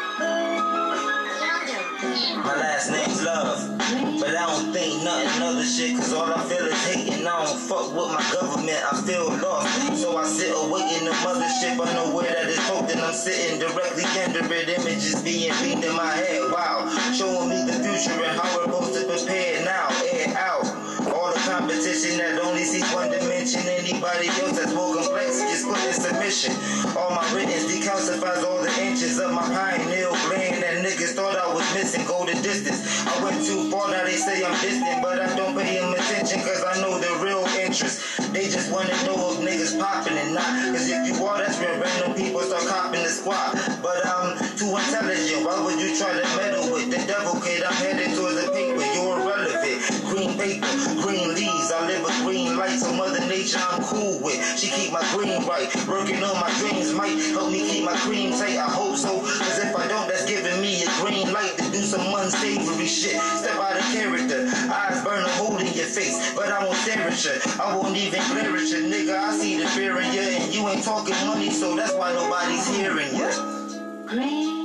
My 2.43 2.55
last 2.57 2.91
name's 2.91 3.23
Love, 3.25 3.78
but 4.21 4.37
I 4.37 4.45
don't 4.47 4.73
think 4.73 5.03
nothing 5.03 5.43
other 5.43 5.65
shit, 5.65 5.97
cause 5.97 6.13
all 6.13 6.29
I 6.29 6.45
feel 6.45 6.67
is 6.67 6.77
hating. 6.87 7.27
I 7.27 7.45
don't 7.45 7.59
fuck 7.59 7.89
with 7.89 8.13
my 8.13 8.25
government, 8.33 8.77
I 8.85 9.01
feel 9.03 9.33
lost. 9.41 9.97
So 9.97 10.17
I 10.17 10.25
sit 10.27 10.53
away 10.53 10.85
in 10.99 11.05
the 11.05 11.13
mothership, 11.25 11.81
I 11.81 11.93
know 11.95 12.15
where 12.15 12.29
that 12.29 12.49
is 12.49 12.59
hooked, 12.69 12.93
and 12.93 13.01
I'm 13.01 13.15
sitting 13.15 13.59
directly 13.59 14.05
under 14.25 14.45
it. 14.53 14.69
Images 14.69 15.23
being 15.23 15.53
beamed 15.63 15.85
in 15.85 15.97
my 15.97 16.13
head, 16.13 16.53
wow. 16.53 16.85
Showing 17.17 17.49
me 17.49 17.65
the 17.65 17.81
future 17.81 18.13
and 18.13 18.39
how 18.39 18.49
we're 18.57 18.65
supposed 18.69 18.95
to 18.95 19.07
prepare 19.09 19.65
now, 19.65 19.89
air 20.13 20.37
out. 20.37 20.69
All 21.15 21.33
the 21.33 21.41
competition 21.49 22.19
that 22.19 22.39
only 22.45 22.65
sees 22.65 22.85
one 22.93 23.11
dimension. 23.11 23.63
Anybody 23.65 24.29
else 24.29 24.59
that's 24.59 24.75
more 24.75 24.95
complex 24.95 25.41
just 25.41 25.65
put 25.65 25.81
in 25.89 25.95
submission. 25.95 26.53
All 26.97 27.11
my 27.17 27.25
written 27.33 27.65
decalcifies 27.65 28.45
all 28.45 28.61
the 28.61 28.73
inches 28.85 29.19
of 29.19 29.33
my 29.33 29.43
pineal 29.49 30.08
the 32.29 32.43
distance. 32.43 33.07
I 33.07 33.25
went 33.25 33.45
too 33.45 33.71
far, 33.71 33.91
now 33.91 34.05
they 34.05 34.17
say 34.17 34.45
I'm 34.45 34.53
distant, 34.61 35.01
but 35.03 35.19
I 35.21 35.35
don't 35.37 35.57
pay 35.57 35.81
them 35.81 35.93
attention, 35.95 36.41
cause 36.41 36.63
I 36.65 36.81
know 36.81 37.01
the 37.01 37.09
real 37.25 37.45
interest. 37.57 38.05
They 38.33 38.49
just 38.49 38.71
wanna 38.71 38.93
know 39.09 39.17
if 39.33 39.41
niggas 39.41 39.81
popping 39.81 40.19
and 40.19 40.35
not. 40.35 40.49
Cause 40.75 40.89
if 40.89 41.09
you 41.09 41.25
are, 41.25 41.39
that's 41.39 41.59
when 41.59 41.81
random 41.81 42.13
people 42.15 42.41
start 42.43 42.67
copping 42.69 43.03
the 43.03 43.09
squad. 43.09 43.57
But 43.81 44.05
I'm 44.05 44.37
too 44.61 44.69
intelligent, 44.69 45.47
why 45.47 45.57
would 45.65 45.81
you 45.81 45.97
try 45.97 46.13
to 46.13 46.27
meddle 46.37 46.69
with 46.73 46.91
the 46.93 47.01
devil 47.09 47.41
kid? 47.41 47.63
I'm 47.65 47.73
headed 47.81 48.13
towards 48.17 48.37
the 48.37 48.53
paper, 48.53 48.85
you're 48.93 49.17
irrelevant. 49.25 49.81
Green 50.13 50.33
paper, 50.37 50.69
green 51.01 51.33
leaves, 51.33 51.73
I 51.73 51.87
live 51.87 52.05
a 52.05 52.13
green 52.25 52.57
light, 52.57 52.77
so 52.77 52.93
Mother 52.93 53.25
Nature 53.25 53.61
I'm 53.73 53.83
cool 53.85 54.21
with. 54.21 54.37
She 54.59 54.69
keep 54.69 54.93
my 54.93 55.05
green 55.17 55.41
right, 55.49 55.69
working 55.89 56.21
on 56.23 56.37
my 56.37 56.53
dreams 56.61 56.93
might 56.93 57.17
help 57.33 57.51
me 57.51 57.65
keep 57.71 57.85
my 57.85 57.97
cream 58.05 58.33
tight. 58.33 58.59
I 58.61 58.69
hope 58.69 58.97
so, 58.97 59.25
some 61.89 62.15
unsavory 62.15 62.87
shit. 62.87 63.19
Step 63.19 63.57
out 63.57 63.77
of 63.77 63.83
character, 63.95 64.47
eyes 64.71 65.03
burn 65.03 65.25
a 65.25 65.29
hole 65.41 65.57
in 65.57 65.67
your 65.73 65.87
face, 65.87 66.35
but 66.35 66.53
I 66.53 66.63
won't 66.63 66.77
stare 66.77 67.09
at 67.09 67.25
you. 67.25 67.33
I 67.59 67.75
won't 67.75 67.97
even 67.97 68.21
glare 68.29 68.55
at 68.57 68.69
you, 68.69 68.85
nigga. 68.85 69.17
I 69.17 69.33
see 69.33 69.59
the 69.59 69.67
fear 69.69 69.99
in 69.99 70.13
you, 70.13 70.21
and 70.21 70.55
you 70.55 70.69
ain't 70.69 70.85
talking 70.85 71.15
money, 71.27 71.51
so 71.51 71.75
that's 71.75 71.95
why 71.95 72.13
nobody's 72.13 72.69
hearing 72.77 73.15
you. 73.17 73.31
Green, 74.07 74.58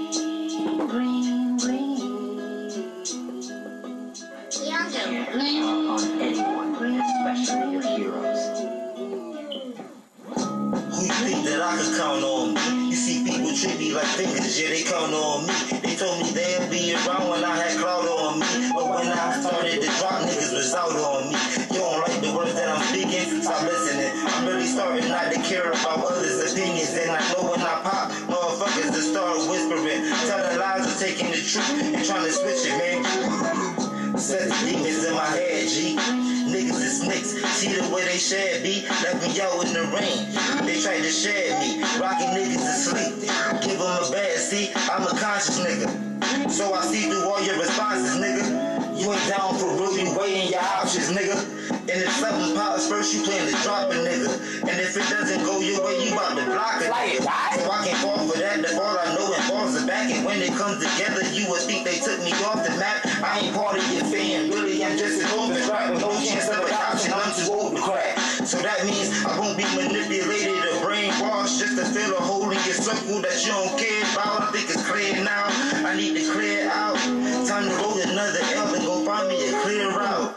find 79.24 79.38
me 79.38 79.50
a 79.50 79.62
clear 79.62 79.90
route. 79.90 80.36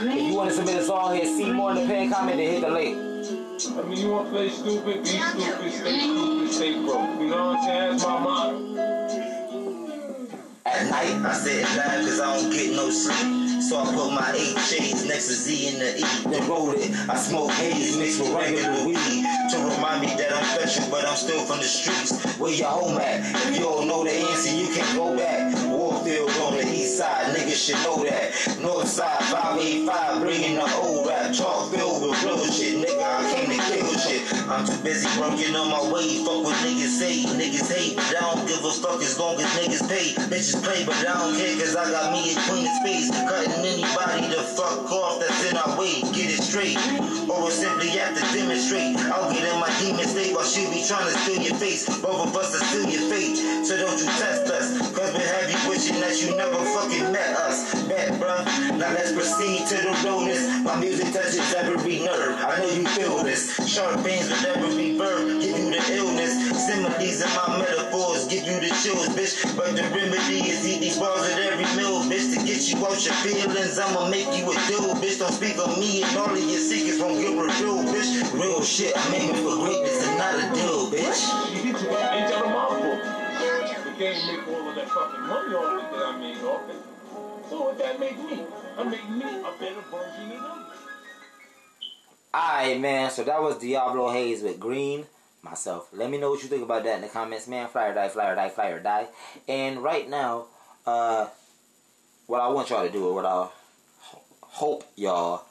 If 0.00 0.22
you 0.22 0.34
want 0.34 0.50
to 0.50 0.56
submit 0.56 0.76
a 0.76 0.84
song, 0.84 1.14
hit 1.14 1.26
see 1.26 1.52
more 1.52 1.70
in 1.70 1.76
the 1.76 1.86
pin 1.86 2.10
comment 2.10 2.40
and 2.40 2.50
hit 2.50 2.60
the 2.62 2.70
link. 2.70 2.96
I 2.96 3.88
mean, 3.88 3.98
you 3.98 4.10
want 4.10 4.26
to 4.26 4.32
play 4.32 4.48
stupid, 4.50 5.02
be 5.02 5.08
stupid, 5.08 5.72
stay 5.72 6.00
stupid, 6.00 6.52
stay 6.52 6.72
broke. 6.84 7.20
You 7.20 7.30
know 7.30 7.46
what 7.46 7.58
I'm 7.58 7.64
saying? 7.64 7.90
That's 7.92 8.04
my 8.04 8.18
motto. 8.18 8.72
At 10.66 10.90
night, 10.90 11.26
I 11.26 11.32
sit 11.34 11.64
and 11.64 11.76
laugh 11.76 12.00
cause 12.00 12.20
I 12.20 12.36
don't 12.36 12.50
get 12.50 12.74
no 12.74 12.90
sleep. 12.90 13.62
So 13.62 13.78
I 13.78 13.84
put 13.84 14.10
my 14.10 14.32
eight 14.34 14.58
shades 14.58 15.06
next 15.06 15.28
to 15.28 15.34
Z 15.34 15.68
and 15.68 15.80
the 15.80 15.98
E. 15.98 16.30
Then 16.30 16.48
roll 16.48 16.72
it. 16.72 16.90
I 17.08 17.16
smoke 17.16 17.50
haze 17.52 17.96
mixed 17.96 18.20
with 18.20 18.32
regular 18.34 18.86
weed. 18.86 19.26
To 19.52 19.58
remind 19.58 20.00
me 20.00 20.08
that 20.08 20.32
I'm 20.32 20.44
special, 20.58 20.90
but 20.90 21.06
I'm 21.06 21.16
still 21.16 21.44
from 21.44 21.58
the 21.58 21.64
streets. 21.64 22.36
Where 22.38 22.52
your 22.52 22.68
home 22.68 22.98
at? 22.98 23.20
If 23.48 23.56
you 23.56 23.62
don't 23.62 23.86
know 23.86 24.02
the 24.02 24.10
answer, 24.10 24.54
you 24.56 24.66
can't 24.74 24.96
go 24.96 25.16
back. 25.16 25.51
Should 27.62 27.76
know 27.84 28.02
that. 28.04 28.58
North 28.60 28.88
side, 28.88 29.22
585, 29.30 30.20
bringing 30.20 30.56
the 30.56 30.74
old 30.82 31.06
rap. 31.06 31.32
Talk 31.32 31.70
filled 31.70 31.91
I'm 34.52 34.66
too 34.66 34.76
busy 34.84 35.08
working 35.18 35.56
on 35.56 35.72
my 35.72 35.80
way. 35.88 36.20
Fuck 36.28 36.44
what 36.44 36.52
niggas 36.60 36.92
say. 37.00 37.24
Niggas 37.24 37.72
hate, 37.72 37.96
I 37.96 38.20
don't 38.20 38.44
give 38.44 38.60
a 38.60 38.70
fuck 38.70 39.00
as 39.00 39.18
long 39.18 39.40
as 39.40 39.48
niggas 39.56 39.88
pay. 39.88 40.12
Bitches 40.28 40.60
play, 40.60 40.84
but 40.84 40.92
I 41.00 41.08
don't 41.08 41.32
care 41.40 41.56
cause 41.56 41.72
I 41.74 41.88
got 41.88 42.12
me 42.12 42.36
a 42.36 42.36
queen 42.44 42.68
of 42.68 42.74
space. 42.84 43.08
Cutting 43.08 43.64
anybody 43.64 44.28
the 44.28 44.44
fuck 44.52 44.92
off 44.92 45.24
that's 45.24 45.48
in 45.48 45.56
our 45.56 45.72
way. 45.80 46.04
Get 46.12 46.36
it 46.36 46.44
straight. 46.44 46.76
Or 47.32 47.48
we'll 47.48 47.50
simply 47.50 47.96
have 47.96 48.12
to 48.12 48.24
demonstrate. 48.36 49.00
I'll 49.08 49.32
get 49.32 49.40
in 49.40 49.56
my 49.56 49.72
demon 49.80 50.04
state 50.04 50.36
while 50.36 50.44
she 50.44 50.68
be 50.68 50.84
trying 50.84 51.08
to 51.08 51.16
steal 51.24 51.40
your 51.40 51.56
face. 51.56 51.88
Both 52.04 52.28
of 52.28 52.36
us 52.36 52.52
are 52.52 52.64
steal 52.68 52.92
your 52.92 53.08
fate. 53.08 53.40
So 53.64 53.80
don't 53.80 53.96
you 53.96 54.10
test 54.20 54.52
us. 54.52 54.68
Cause 54.92 55.16
we 55.16 55.24
have 55.32 55.48
you 55.48 55.60
wishing 55.72 55.96
that 56.04 56.20
you 56.20 56.36
never 56.36 56.60
fucking 56.76 57.08
met 57.08 57.32
us. 57.48 57.72
Bet, 57.88 58.20
bruh. 58.20 58.44
Now 58.76 58.92
let's 58.92 59.16
proceed 59.16 59.64
to 59.72 59.76
the 59.80 59.96
realness. 60.04 60.44
My 60.60 60.76
music 60.76 61.08
touches 61.08 61.40
every 61.56 62.04
nerve. 62.04 62.36
I 62.36 62.60
know 62.60 62.68
you 62.68 62.84
feel 62.92 63.24
this. 63.24 63.56
Sharp 63.64 64.04
pains 64.04 64.41
every 64.46 64.96
verb. 64.98 65.40
Give 65.40 65.58
you 65.58 65.70
the 65.70 65.82
illness. 65.96 66.32
Similes 66.66 67.20
in 67.22 67.30
my 67.36 67.58
metaphors. 67.58 68.26
Give 68.28 68.44
you 68.44 68.60
the 68.60 68.70
chills, 68.82 69.08
bitch. 69.14 69.34
But 69.56 69.76
the 69.76 69.82
remedy 69.94 70.48
is 70.50 70.66
eat 70.66 70.80
these 70.80 70.98
bars 70.98 71.28
at 71.30 71.40
every 71.40 71.66
meal, 71.76 72.02
bitch. 72.06 72.34
To 72.34 72.38
get 72.46 72.62
you 72.68 72.78
out 72.86 72.98
your 73.04 73.14
feelings, 73.24 73.78
I'ma 73.78 74.08
make 74.08 74.30
you 74.36 74.44
a 74.50 74.54
deal, 74.68 74.94
bitch. 75.00 75.18
Don't 75.18 75.32
speak 75.32 75.58
of 75.58 75.78
me 75.78 76.02
and 76.02 76.16
all 76.16 76.30
of 76.30 76.38
your 76.38 76.60
secrets 76.60 77.00
won't 77.00 77.18
get 77.18 77.34
revealed, 77.34 77.86
bitch. 77.90 78.10
Real 78.34 78.62
shit, 78.62 78.92
I'm 78.96 79.14
aiming 79.14 79.42
for 79.42 79.56
greatness 79.62 80.06
and 80.06 80.18
not 80.18 80.34
a 80.34 80.44
deal, 80.54 80.90
bitch. 80.90 81.20
Ain't 81.62 82.28
them 82.30 82.52
off 82.56 82.78
for. 82.78 82.96
The 83.82 83.98
game 83.98 84.26
make 84.26 84.48
all 84.48 84.68
of 84.68 84.74
that 84.76 84.88
fucking 84.88 85.22
money 85.22 85.54
off 85.54 85.82
it 85.82 85.92
that 85.92 86.06
I 86.06 86.16
made 86.18 86.42
off 86.44 86.68
it. 86.70 86.76
So 87.50 87.62
what 87.64 87.78
that 87.78 87.98
make 88.00 88.16
me? 88.18 88.44
I 88.78 88.84
make 88.84 89.08
me 89.10 89.24
a 89.24 89.52
better 89.58 89.82
version 89.90 90.32
of. 90.32 90.61
Alright, 92.34 92.80
man. 92.80 93.10
So 93.10 93.24
that 93.24 93.42
was 93.42 93.58
Diablo 93.58 94.10
Hayes 94.10 94.42
with 94.42 94.58
Green. 94.58 95.04
Myself. 95.42 95.88
Let 95.92 96.08
me 96.08 96.18
know 96.18 96.30
what 96.30 96.42
you 96.42 96.48
think 96.48 96.62
about 96.62 96.84
that 96.84 96.96
in 96.96 97.02
the 97.02 97.08
comments, 97.08 97.48
man. 97.48 97.68
Fly 97.68 97.88
or 97.88 97.94
die, 97.94 98.08
fly 98.08 98.30
or 98.30 98.36
die, 98.36 98.48
fly 98.48 98.68
or 98.68 98.78
die. 98.78 99.08
And 99.48 99.82
right 99.82 100.08
now, 100.08 100.46
uh, 100.86 101.26
what 102.26 102.40
I 102.40 102.48
want 102.48 102.70
y'all 102.70 102.86
to 102.86 102.92
do, 102.92 103.08
or 103.08 103.14
what 103.14 103.26
I 103.26 103.48
hope 104.40 104.84
y'all 104.94 105.44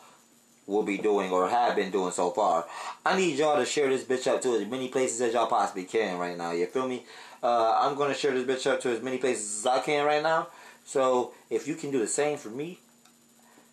will 0.65 0.83
be 0.83 0.97
doing 0.97 1.29
or 1.29 1.49
have 1.49 1.75
been 1.75 1.91
doing 1.91 2.13
so 2.13 2.31
far, 2.31 2.65
I 3.05 3.17
need 3.17 3.37
y'all 3.37 3.57
to 3.57 3.65
share 3.65 3.89
this 3.89 4.05
bitch 4.05 4.27
up 4.27 4.41
to 4.43 4.55
as 4.55 4.65
many 4.65 4.87
places 4.87 5.19
as 5.19 5.33
y'all 5.33 5.47
possibly 5.47 5.83
can 5.83 6.17
right 6.17 6.37
now. 6.37 6.51
You 6.51 6.67
feel 6.67 6.87
me? 6.87 7.03
Uh, 7.43 7.77
I'm 7.81 7.95
gonna 7.95 8.13
share 8.13 8.31
this 8.31 8.45
bitch 8.45 8.71
up 8.71 8.79
to 8.81 8.89
as 8.89 9.01
many 9.01 9.17
places 9.17 9.59
as 9.59 9.67
I 9.67 9.79
can 9.81 10.05
right 10.05 10.23
now. 10.23 10.47
So 10.85 11.33
if 11.49 11.67
you 11.67 11.75
can 11.75 11.91
do 11.91 11.99
the 11.99 12.07
same 12.07 12.37
for 12.37 12.49
me, 12.49 12.79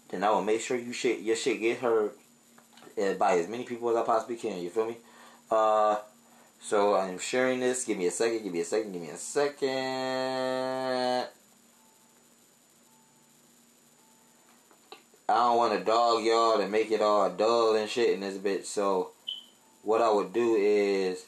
then 0.08 0.24
I 0.24 0.30
will 0.30 0.42
make 0.42 0.60
sure 0.60 0.76
you 0.76 0.92
shit 0.92 1.20
your 1.20 1.36
shit 1.36 1.60
get 1.60 1.78
heard 1.78 2.10
by 3.18 3.38
as 3.38 3.48
many 3.48 3.64
people 3.64 3.90
as 3.90 3.96
I 3.96 4.02
possibly 4.02 4.36
can. 4.36 4.60
You 4.60 4.70
feel 4.70 4.86
me? 4.86 4.96
Uh, 5.50 5.96
so 6.60 6.94
I'm 6.94 7.18
sharing 7.18 7.60
this. 7.60 7.84
Give 7.84 7.96
me 7.98 8.06
a 8.06 8.10
second. 8.10 8.42
Give 8.42 8.52
me 8.52 8.60
a 8.60 8.64
second. 8.64 8.92
Give 8.92 9.02
me 9.02 9.10
a 9.10 9.16
second. 9.16 9.68
I 15.30 15.34
don't 15.34 15.58
want 15.58 15.78
to 15.78 15.84
dog 15.84 16.24
y'all 16.24 16.60
and 16.60 16.72
make 16.72 16.90
it 16.90 17.02
all 17.02 17.28
dull 17.30 17.76
and 17.76 17.88
shit 17.88 18.14
in 18.14 18.20
this 18.20 18.38
bitch. 18.38 18.64
So 18.64 19.10
what 19.82 20.00
I 20.00 20.10
would 20.10 20.32
do 20.32 20.56
is 20.56 21.26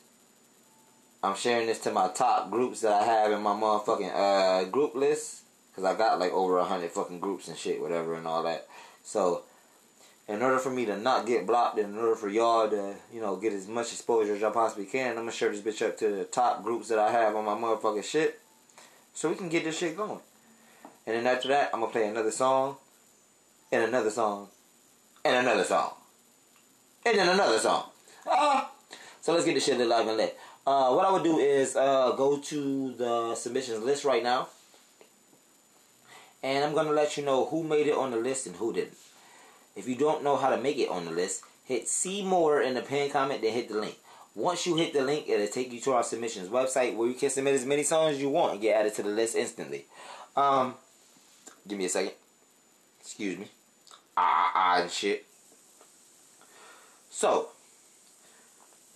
I'm 1.22 1.37
sharing 1.37 1.66
this 1.66 1.80
to 1.80 1.90
my 1.92 2.09
top 2.09 2.50
groups 2.50 2.80
that 2.80 2.92
I 2.92 3.04
have 3.04 3.30
in 3.30 3.42
my 3.42 3.52
motherfucking 3.52 4.12
uh 4.14 4.64
group 4.64 4.94
list 4.94 5.42
because 5.70 5.85
I 5.85 5.96
got 5.96 6.18
like 6.18 6.33
over 6.33 6.59
a 6.59 6.64
hundred 6.64 6.90
fucking 6.92 7.20
groups 7.20 7.48
and 7.48 7.59
shit, 7.59 7.80
whatever, 7.80 8.14
and 8.14 8.26
all 8.26 8.42
that. 8.44 8.66
So 9.02 9.42
in 10.31 10.43
order 10.43 10.61
for 10.61 10.71
me 10.71 10.85
to 10.85 10.97
not 10.97 11.27
get 11.27 11.45
blocked, 11.45 11.77
and 11.81 11.93
in 11.93 11.99
order 12.01 12.14
for 12.14 12.29
y'all 12.29 12.71
to, 12.71 12.95
you 13.12 13.21
know, 13.21 13.35
get 13.35 13.53
as 13.53 13.66
much 13.66 13.93
exposure 13.93 14.35
as 14.35 14.40
y'all 14.40 14.53
possibly 14.53 14.87
can, 14.87 15.11
I'm 15.11 15.25
gonna 15.25 15.33
share 15.33 15.51
this 15.51 15.61
bitch 15.61 15.85
up 15.85 15.99
to 15.99 16.09
the 16.09 16.25
top 16.25 16.62
groups 16.62 16.88
that 16.88 17.01
I 17.01 17.11
have 17.11 17.35
on 17.35 17.45
my 17.45 17.55
motherfucking 17.55 18.05
shit, 18.05 18.40
so 19.12 19.29
we 19.29 19.35
can 19.35 19.49
get 19.49 19.64
this 19.64 19.77
shit 19.77 19.97
going. 19.97 20.21
And 21.05 21.16
then 21.16 21.27
after 21.27 21.49
that, 21.49 21.71
I'm 21.75 21.81
gonna 21.81 21.90
play 21.90 22.07
another 22.07 22.31
song, 22.31 22.77
and 23.73 23.83
another 23.83 24.11
song, 24.11 24.47
and 25.25 25.35
another 25.35 25.64
song, 25.64 25.95
and 27.05 27.19
then 27.19 27.29
another 27.29 27.59
song. 27.59 27.87
Ah, 28.25 28.71
so 29.21 29.33
let's 29.33 29.45
get 29.45 29.55
this 29.55 29.64
shit 29.64 29.79
lit 29.79 29.88
live 29.88 30.07
and 30.07 30.16
lit. 30.16 30.38
Uh, 30.64 30.93
what 30.93 31.07
I 31.07 31.11
would 31.11 31.25
do 31.25 31.38
is 31.38 31.75
uh, 31.75 32.12
go 32.12 32.38
to 32.38 32.93
the 32.93 33.35
submissions 33.35 33.83
list 33.83 34.05
right 34.05 34.23
now, 34.23 34.47
and 36.40 36.64
I'm 36.64 36.73
gonna 36.73 36.93
let 36.93 37.16
you 37.16 37.25
know 37.25 37.47
who 37.47 37.64
made 37.64 37.88
it 37.88 37.97
on 37.97 38.12
the 38.12 38.16
list 38.16 38.47
and 38.47 38.55
who 38.55 38.73
didn't. 38.73 38.97
If 39.76 39.88
you 39.88 39.94
don't 39.94 40.24
know 40.24 40.37
how 40.37 40.50
to 40.50 40.61
make 40.61 40.78
it 40.78 40.88
on 40.88 41.04
the 41.04 41.11
list, 41.11 41.42
hit 41.64 41.88
see 41.88 42.22
more 42.24 42.61
in 42.61 42.74
the 42.74 42.83
pinned 42.83 43.12
comment, 43.12 43.42
then 43.42 43.52
hit 43.52 43.68
the 43.68 43.78
link. 43.78 43.96
Once 44.35 44.66
you 44.66 44.76
hit 44.76 44.92
the 44.92 45.02
link, 45.02 45.28
it'll 45.28 45.46
take 45.46 45.72
you 45.72 45.80
to 45.80 45.92
our 45.92 46.02
submissions 46.02 46.48
website 46.48 46.94
where 46.94 47.09
you 47.09 47.14
can 47.14 47.30
submit 47.30 47.54
as 47.54 47.66
many 47.66 47.83
songs 47.83 48.16
as 48.16 48.22
you 48.22 48.28
want 48.28 48.52
and 48.52 48.61
get 48.61 48.76
added 48.76 48.94
to 48.94 49.02
the 49.02 49.09
list 49.09 49.35
instantly. 49.35 49.87
Um, 50.37 50.74
give 51.66 51.78
me 51.78 51.87
a 51.87 51.88
second. 51.88 52.12
Excuse 53.00 53.38
me. 53.38 53.48
Ah, 54.16 54.52
ah, 54.54 54.83
and 54.83 54.90
shit. 54.90 55.26
So, 57.11 57.48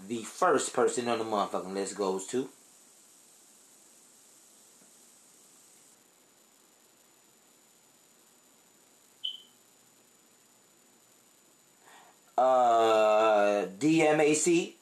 the 0.07 0.23
first 0.23 0.73
person 0.73 1.09
on 1.09 1.19
the 1.19 1.25
motherfucking 1.25 1.75
list 1.75 1.97
goes 1.97 2.27
to 2.29 2.49
uh, 12.37 13.67
DMAC, 13.79 14.73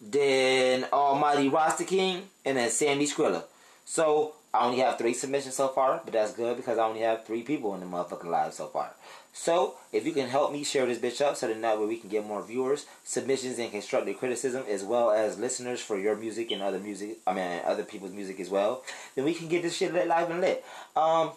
then 0.00 0.84
Almighty 0.92 1.48
Rasta 1.48 1.84
King, 1.84 2.22
and 2.44 2.56
then 2.56 2.70
Sammy 2.70 3.06
Skrilla. 3.06 3.44
So 3.84 4.34
I 4.52 4.64
only 4.64 4.78
have 4.80 4.98
three 4.98 5.14
submissions 5.14 5.54
so 5.54 5.68
far, 5.68 6.00
but 6.04 6.12
that's 6.12 6.32
good 6.32 6.56
because 6.56 6.78
I 6.78 6.86
only 6.86 7.00
have 7.00 7.24
three 7.24 7.42
people 7.42 7.74
in 7.74 7.80
the 7.80 7.86
motherfucking 7.86 8.24
live 8.24 8.54
so 8.54 8.66
far. 8.66 8.92
So 9.32 9.74
if 9.92 10.06
you 10.06 10.12
can 10.12 10.28
help 10.28 10.50
me 10.50 10.64
share 10.64 10.86
this 10.86 10.98
bitch 10.98 11.20
up 11.20 11.36
so 11.36 11.46
that 11.48 11.60
that 11.60 11.78
way 11.78 11.84
we 11.84 11.96
can 11.98 12.08
get 12.08 12.26
more 12.26 12.42
viewers, 12.42 12.86
submissions, 13.04 13.58
and 13.58 13.70
constructive 13.70 14.16
criticism, 14.16 14.64
as 14.66 14.82
well 14.82 15.10
as 15.10 15.38
listeners 15.38 15.78
for 15.78 15.98
your 15.98 16.16
music 16.16 16.50
and 16.52 16.62
other 16.62 16.78
music, 16.78 17.18
I 17.26 17.34
mean 17.34 17.60
other 17.66 17.84
people's 17.84 18.12
music 18.12 18.40
as 18.40 18.48
well, 18.48 18.82
then 19.14 19.26
we 19.26 19.34
can 19.34 19.48
get 19.48 19.62
this 19.62 19.76
shit 19.76 19.92
lit 19.92 20.08
live 20.08 20.30
and 20.30 20.40
lit. 20.40 20.64
Um, 20.96 21.32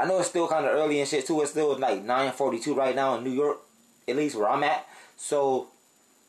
I 0.00 0.06
know 0.06 0.18
it's 0.18 0.30
still 0.30 0.48
kind 0.48 0.64
of 0.64 0.72
early 0.72 0.98
and 0.98 1.06
shit 1.06 1.26
too. 1.26 1.42
It's 1.42 1.50
still 1.50 1.76
like 1.78 2.02
9:42 2.02 2.74
right 2.74 2.94
now 2.96 3.16
in 3.16 3.24
New 3.24 3.30
York, 3.30 3.58
at 4.08 4.16
least 4.16 4.34
where 4.34 4.48
I'm 4.48 4.64
at. 4.64 4.86
So 5.18 5.68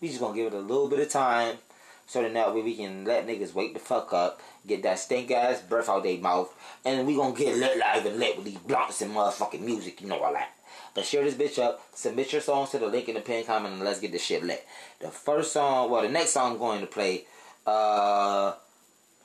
we 0.02 0.10
just 0.10 0.20
gonna 0.20 0.36
give 0.36 0.48
it 0.48 0.58
a 0.58 0.60
little 0.60 0.90
bit 0.90 1.00
of 1.00 1.10
time, 1.10 1.58
so 2.06 2.22
that 2.22 2.34
that 2.34 2.54
way 2.54 2.64
we 2.64 2.76
can 2.76 3.06
let 3.06 3.26
niggas 3.26 3.54
wake 3.54 3.74
the 3.74 3.80
fuck 3.80 4.12
up, 4.12 4.42
get 4.68 4.84
that 4.84 5.00
stink 5.00 5.32
ass 5.32 5.62
breath 5.62 5.88
out 5.88 6.04
their 6.04 6.18
mouth, 6.18 6.54
and 6.84 7.08
we 7.08 7.16
gonna 7.16 7.34
get 7.34 7.56
lit 7.56 7.78
live 7.78 8.06
and 8.06 8.20
lit 8.20 8.36
with 8.36 8.46
these 8.46 8.58
blunts 8.58 9.02
and 9.02 9.16
motherfucking 9.16 9.62
music, 9.62 10.02
you 10.02 10.08
know 10.08 10.22
all 10.22 10.34
that. 10.34 10.50
But 10.94 11.06
share 11.06 11.24
this 11.24 11.36
bitch 11.36 11.58
up, 11.64 11.82
submit 11.94 12.34
your 12.34 12.42
songs 12.42 12.72
to 12.72 12.80
the 12.80 12.88
link 12.88 13.08
in 13.08 13.16
the 13.16 13.22
pin 13.22 13.46
comment, 13.46 13.76
and 13.76 13.84
let's 13.84 14.02
get 14.02 14.12
this 14.12 14.26
shit 14.26 14.44
lit. 14.44 14.68
The 15.00 15.08
first 15.08 15.54
song, 15.54 15.90
well, 15.90 16.02
the 16.02 16.10
next 16.10 16.32
song 16.32 16.54
I'm 16.54 16.58
going 16.58 16.82
to 16.82 16.88
play, 16.88 17.24
uh, 17.66 18.52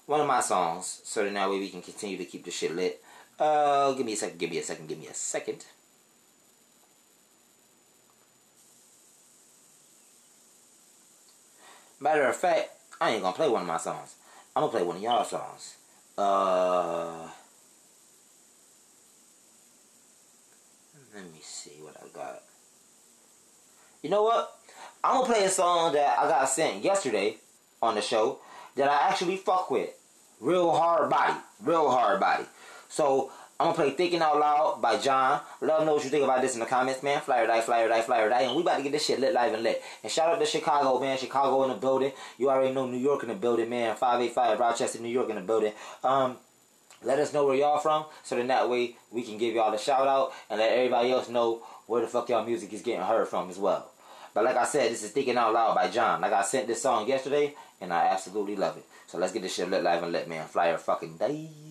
one 0.07 0.21
of 0.21 0.29
my 0.29 0.41
songs, 0.41 1.01
so 1.03 1.25
that 1.25 1.33
now 1.33 1.51
we 1.51 1.69
can 1.69 1.83
continue 1.83 2.17
to 2.19 2.25
keep 2.25 2.45
the 2.45 2.53
shit 2.53 2.77
lit. 2.77 3.03
Uh, 3.39 3.93
give 3.93 4.07
me 4.07 4.15
a 4.15 4.17
second, 4.17 4.39
give 4.39 4.51
me 4.51 4.59
a 4.59 4.63
second, 4.63 4.89
give 4.89 4.99
me 4.99 5.07
a 5.09 5.15
second. 5.15 5.67
Matter 12.01 12.27
of 12.27 12.37
fact, 12.37 12.71
I 13.01 13.11
ain't 13.11 13.23
gonna 13.23 13.37
play 13.37 13.49
one 13.49 13.63
of 13.63 13.69
my 13.69 13.77
songs. 13.79 14.17
I'm 14.55 14.63
gonna 14.63 14.73
play 14.73 14.83
one 14.83 14.97
of 14.97 15.03
y'all 15.03 15.25
songs. 15.25 15.77
Uh, 16.17 17.29
let 21.15 21.25
me 21.25 21.41
see 21.43 21.79
what 21.81 21.97
I 22.03 22.09
got. 22.15 22.43
You 24.03 24.11
know 24.11 24.23
what? 24.23 24.59
I'm 25.03 25.21
gonna 25.21 25.27
play 25.35 25.45
a 25.45 25.51
song 25.51 25.93
that 25.95 26.19
I 26.19 26.29
got 26.29 26.49
sent 26.49 26.85
yesterday 26.85 27.37
on 27.83 27.95
the 27.95 28.03
show 28.03 28.41
that 28.77 28.89
I 28.89 29.09
actually 29.09 29.37
fuck 29.37 29.71
with. 29.71 29.91
Real 30.41 30.71
hard 30.73 31.11
body. 31.11 31.35
Real 31.63 31.91
hard 31.91 32.21
body. 32.21 32.45
So 32.89 33.31
I'm 33.59 33.69
gonna 33.69 33.77
play 33.77 33.91
Thinking 33.91 34.21
Out 34.21 34.39
Loud 34.39 34.83
by 34.83 34.99
John. 34.99 35.41
Let 35.63 35.79
them 35.79 35.87
know 35.87 35.95
what 35.95 36.05
you 36.05 36.11
think 36.11 36.25
about 36.25 36.43
this 36.43 36.55
in 36.55 36.61
the 36.61 36.67
comments, 36.67 37.03
man. 37.03 37.21
Flyer 37.23 37.47
die, 37.47 37.63
flyer 37.63 37.89
die, 37.89 38.03
flyer 38.03 38.29
die. 38.29 38.43
And 38.43 38.55
we 38.55 38.63
about 38.63 38.77
to 38.77 38.83
get 38.83 38.93
this 38.93 39.07
shit 39.07 39.19
lit 39.19 39.33
live 39.33 39.55
and 39.55 39.63
lit. 39.63 39.83
And 40.03 40.13
shout 40.13 40.29
out 40.29 40.39
to 40.39 40.47
Chicago, 40.47 41.01
man. 41.01 41.17
Chicago 41.17 41.63
in 41.63 41.71
the 41.71 41.77
building. 41.77 42.13
You 42.37 42.51
already 42.51 42.75
know 42.75 42.87
New 42.87 42.99
York 42.99 43.23
in 43.23 43.31
the 43.31 43.35
building, 43.35 43.71
man. 43.71 43.97
585 43.97 44.61
Rochester, 44.61 45.01
New 45.01 45.09
York 45.09 45.31
in 45.31 45.37
the 45.37 45.43
building. 45.43 45.73
Um, 46.05 46.37
let 47.03 47.19
us 47.19 47.33
know 47.33 47.47
where 47.47 47.57
y'all 47.57 47.79
from 47.79 48.07
so 48.23 48.37
then 48.37 48.49
that 48.49 48.69
way 48.69 48.97
we 49.11 49.23
can 49.23 49.39
give 49.39 49.55
y'all 49.55 49.73
a 49.73 49.79
shout 49.79 50.07
out 50.07 50.33
and 50.51 50.59
let 50.59 50.73
everybody 50.73 51.13
else 51.13 51.29
know 51.29 51.63
where 51.87 52.01
the 52.01 52.09
fuck 52.09 52.29
y'all 52.29 52.45
music 52.45 52.73
is 52.73 52.83
getting 52.83 53.05
heard 53.05 53.29
from 53.29 53.49
as 53.49 53.59
well. 53.59 53.91
But 54.35 54.45
like 54.45 54.57
I 54.57 54.65
said, 54.65 54.93
this 54.93 55.03
is 55.03 55.13
Thinking 55.13 55.39
Out 55.39 55.55
Loud 55.55 55.75
by 55.75 55.89
John. 55.89 56.21
Like 56.21 56.33
I 56.33 56.43
sent 56.43 56.67
this 56.67 56.83
song 56.83 57.09
yesterday 57.09 57.55
and 57.81 57.93
I 57.93 58.07
absolutely 58.09 58.57
love 58.57 58.77
it. 58.77 58.85
So 59.07 59.17
let's 59.17 59.33
get 59.33 59.43
this 59.43 59.55
shit 59.55 59.71
lit 59.71 59.83
live 59.83 60.03
and 60.03 60.13
lit, 60.13 60.29
man. 60.29 60.47
Flyer 60.47 60.77
fucking 60.77 61.17
day. 61.17 61.66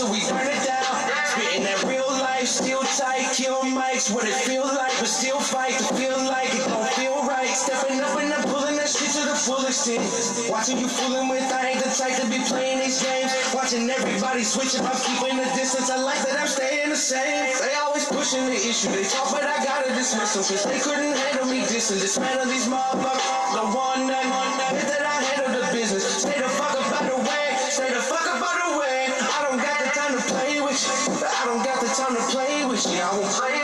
So 0.00 0.08
we 0.08 0.24
burn 0.32 0.48
it 0.48 0.64
down. 0.64 0.96
Spitting 1.28 1.64
that 1.68 1.76
real 1.84 2.08
life, 2.24 2.48
still 2.48 2.80
tight. 2.96 3.28
Kill 3.36 3.60
mics. 3.68 4.08
What 4.08 4.24
it 4.24 4.32
feel 4.48 4.64
like, 4.64 4.96
but 4.96 5.12
still 5.12 5.36
fight. 5.36 5.76
To 5.76 5.92
feel 5.92 6.16
like 6.24 6.48
it 6.56 6.64
don't 6.72 6.88
feel 6.96 7.20
right. 7.28 7.52
Stepping 7.52 8.00
up 8.00 8.16
and 8.16 8.32
I'm 8.32 8.48
pulling 8.48 8.80
that 8.80 8.88
shit 8.88 9.12
to 9.20 9.28
the 9.28 9.36
full 9.36 9.60
extent. 9.68 10.00
Watching 10.48 10.80
you 10.80 10.88
fooling 10.88 11.28
with, 11.28 11.44
I 11.52 11.76
ain't 11.76 11.84
the 11.84 11.92
type 11.92 12.16
to 12.16 12.24
be 12.32 12.40
playing 12.48 12.80
these 12.80 13.04
games. 13.04 13.28
Watching 13.52 13.84
everybody 13.92 14.40
switch 14.40 14.72
up, 14.80 14.88
I'm 14.88 14.96
keeping 15.04 15.36
the 15.36 15.44
distance. 15.52 15.92
I 15.92 16.00
like 16.00 16.24
that 16.24 16.40
I'm 16.40 16.48
staying 16.48 16.88
the 16.88 16.96
same. 16.96 17.52
They 17.60 17.76
always 17.84 18.08
pushing 18.08 18.48
the 18.48 18.56
issue. 18.56 18.88
They 18.96 19.04
talk, 19.04 19.28
but 19.36 19.44
I 19.44 19.60
gotta 19.60 19.92
dismiss 19.92 20.32
them. 20.32 20.48
Cause 20.48 20.64
they 20.64 20.80
couldn't 20.80 21.12
handle 21.12 21.44
me 21.44 21.60
dissing. 21.68 22.00
Dismantle 22.00 22.48
these 22.48 22.72
motherfuckers. 22.72 23.52
Don't 23.52 23.74
want. 23.76 23.90
Play 33.00 33.59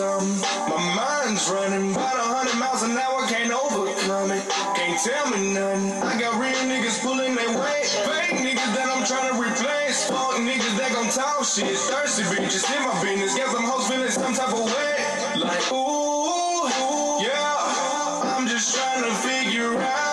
on 0.00 0.30
some. 0.30 0.40
My 0.68 0.80
mind's 0.96 1.48
running 1.50 1.92
about 1.92 2.16
a 2.16 2.26
hundred 2.32 2.56
miles 2.58 2.82
an 2.82 2.96
hour, 2.96 3.26
can't 3.28 3.52
overcome 3.52 4.30
it. 4.32 4.44
Can't 4.76 4.98
tell 5.00 5.26
me 5.30 5.52
nothing. 5.52 5.92
I 6.02 6.18
got 6.18 6.40
real 6.40 6.60
niggas 6.64 7.00
pulling 7.02 7.34
their 7.34 7.52
weight. 7.52 7.88
Fake 8.08 8.40
niggas 8.40 8.72
that 8.76 8.88
I'm 8.88 9.04
trying 9.04 9.28
to 9.32 9.36
replace. 9.36 10.08
Fuck 10.08 10.40
niggas 10.40 10.76
that 10.78 10.92
gon' 10.92 11.10
talk 11.10 11.44
shit. 11.44 11.76
Thirsty 11.76 12.22
bitches 12.24 12.64
in 12.64 12.82
my 12.84 12.94
business. 13.02 13.36
Got 13.36 13.52
some 13.52 13.64
hoes 13.64 13.88
feeling 13.88 14.10
some 14.10 14.34
type 14.34 14.52
of 14.52 14.64
way. 14.64 14.92
Like, 15.36 15.72
ooh, 15.72 16.68
yeah. 17.20 18.36
I'm 18.36 18.46
just 18.46 18.76
trying 18.76 19.04
to 19.04 19.12
figure 19.20 19.76
out. 19.76 20.10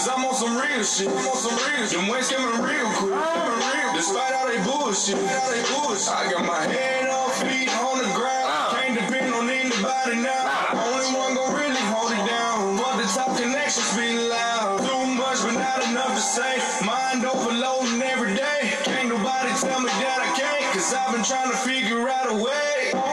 Cause 0.00 0.08
I'm 0.08 0.24
on 0.24 0.34
some 0.34 0.56
real 0.56 0.84
shit. 0.84 1.08
I'm 1.08 1.28
on 1.28 1.36
some 1.36 1.52
real 1.52 1.86
shit. 1.86 1.98
Them 1.98 2.08
ways 2.08 2.30
coming 2.32 2.62
real 2.64 2.88
quick. 2.94 3.12
Coming 3.12 3.58
real. 3.58 3.69
The 4.00 4.64
bullshit. 4.64 5.14
Now 5.16 5.50
they 5.50 5.60
bullshit. 5.68 6.08
I 6.08 6.32
got 6.32 6.46
my 6.46 6.62
head 6.72 7.10
off, 7.10 7.36
feet 7.42 7.68
on 7.68 7.98
the 7.98 8.08
ground. 8.16 8.74
Can't 8.74 8.94
depend 8.98 9.34
on 9.34 9.50
anybody 9.50 10.16
now. 10.16 10.72
Only 10.72 11.12
one 11.12 11.34
gon' 11.34 11.54
really 11.54 11.84
hold 11.92 12.10
it 12.10 12.24
down. 12.26 12.78
But 12.78 12.96
the 12.96 13.04
top 13.12 13.36
connections 13.36 13.94
be 13.94 14.16
loud. 14.16 14.80
Too 14.80 15.04
much, 15.04 15.44
but 15.44 15.52
not 15.52 15.86
enough 15.86 16.14
to 16.14 16.20
say. 16.20 16.56
Mind 16.82 17.26
overloading 17.26 18.00
every 18.00 18.34
day. 18.34 18.72
Can't 18.84 19.10
nobody 19.10 19.52
tell 19.60 19.80
me 19.80 19.92
that 20.00 20.18
I 20.24 20.32
can't. 20.34 20.72
Cause 20.72 20.94
I've 20.94 21.12
been 21.12 21.22
trying 21.22 21.50
to 21.50 21.58
figure 21.58 22.08
out 22.08 22.32
a 22.32 22.34
way. 22.42 23.09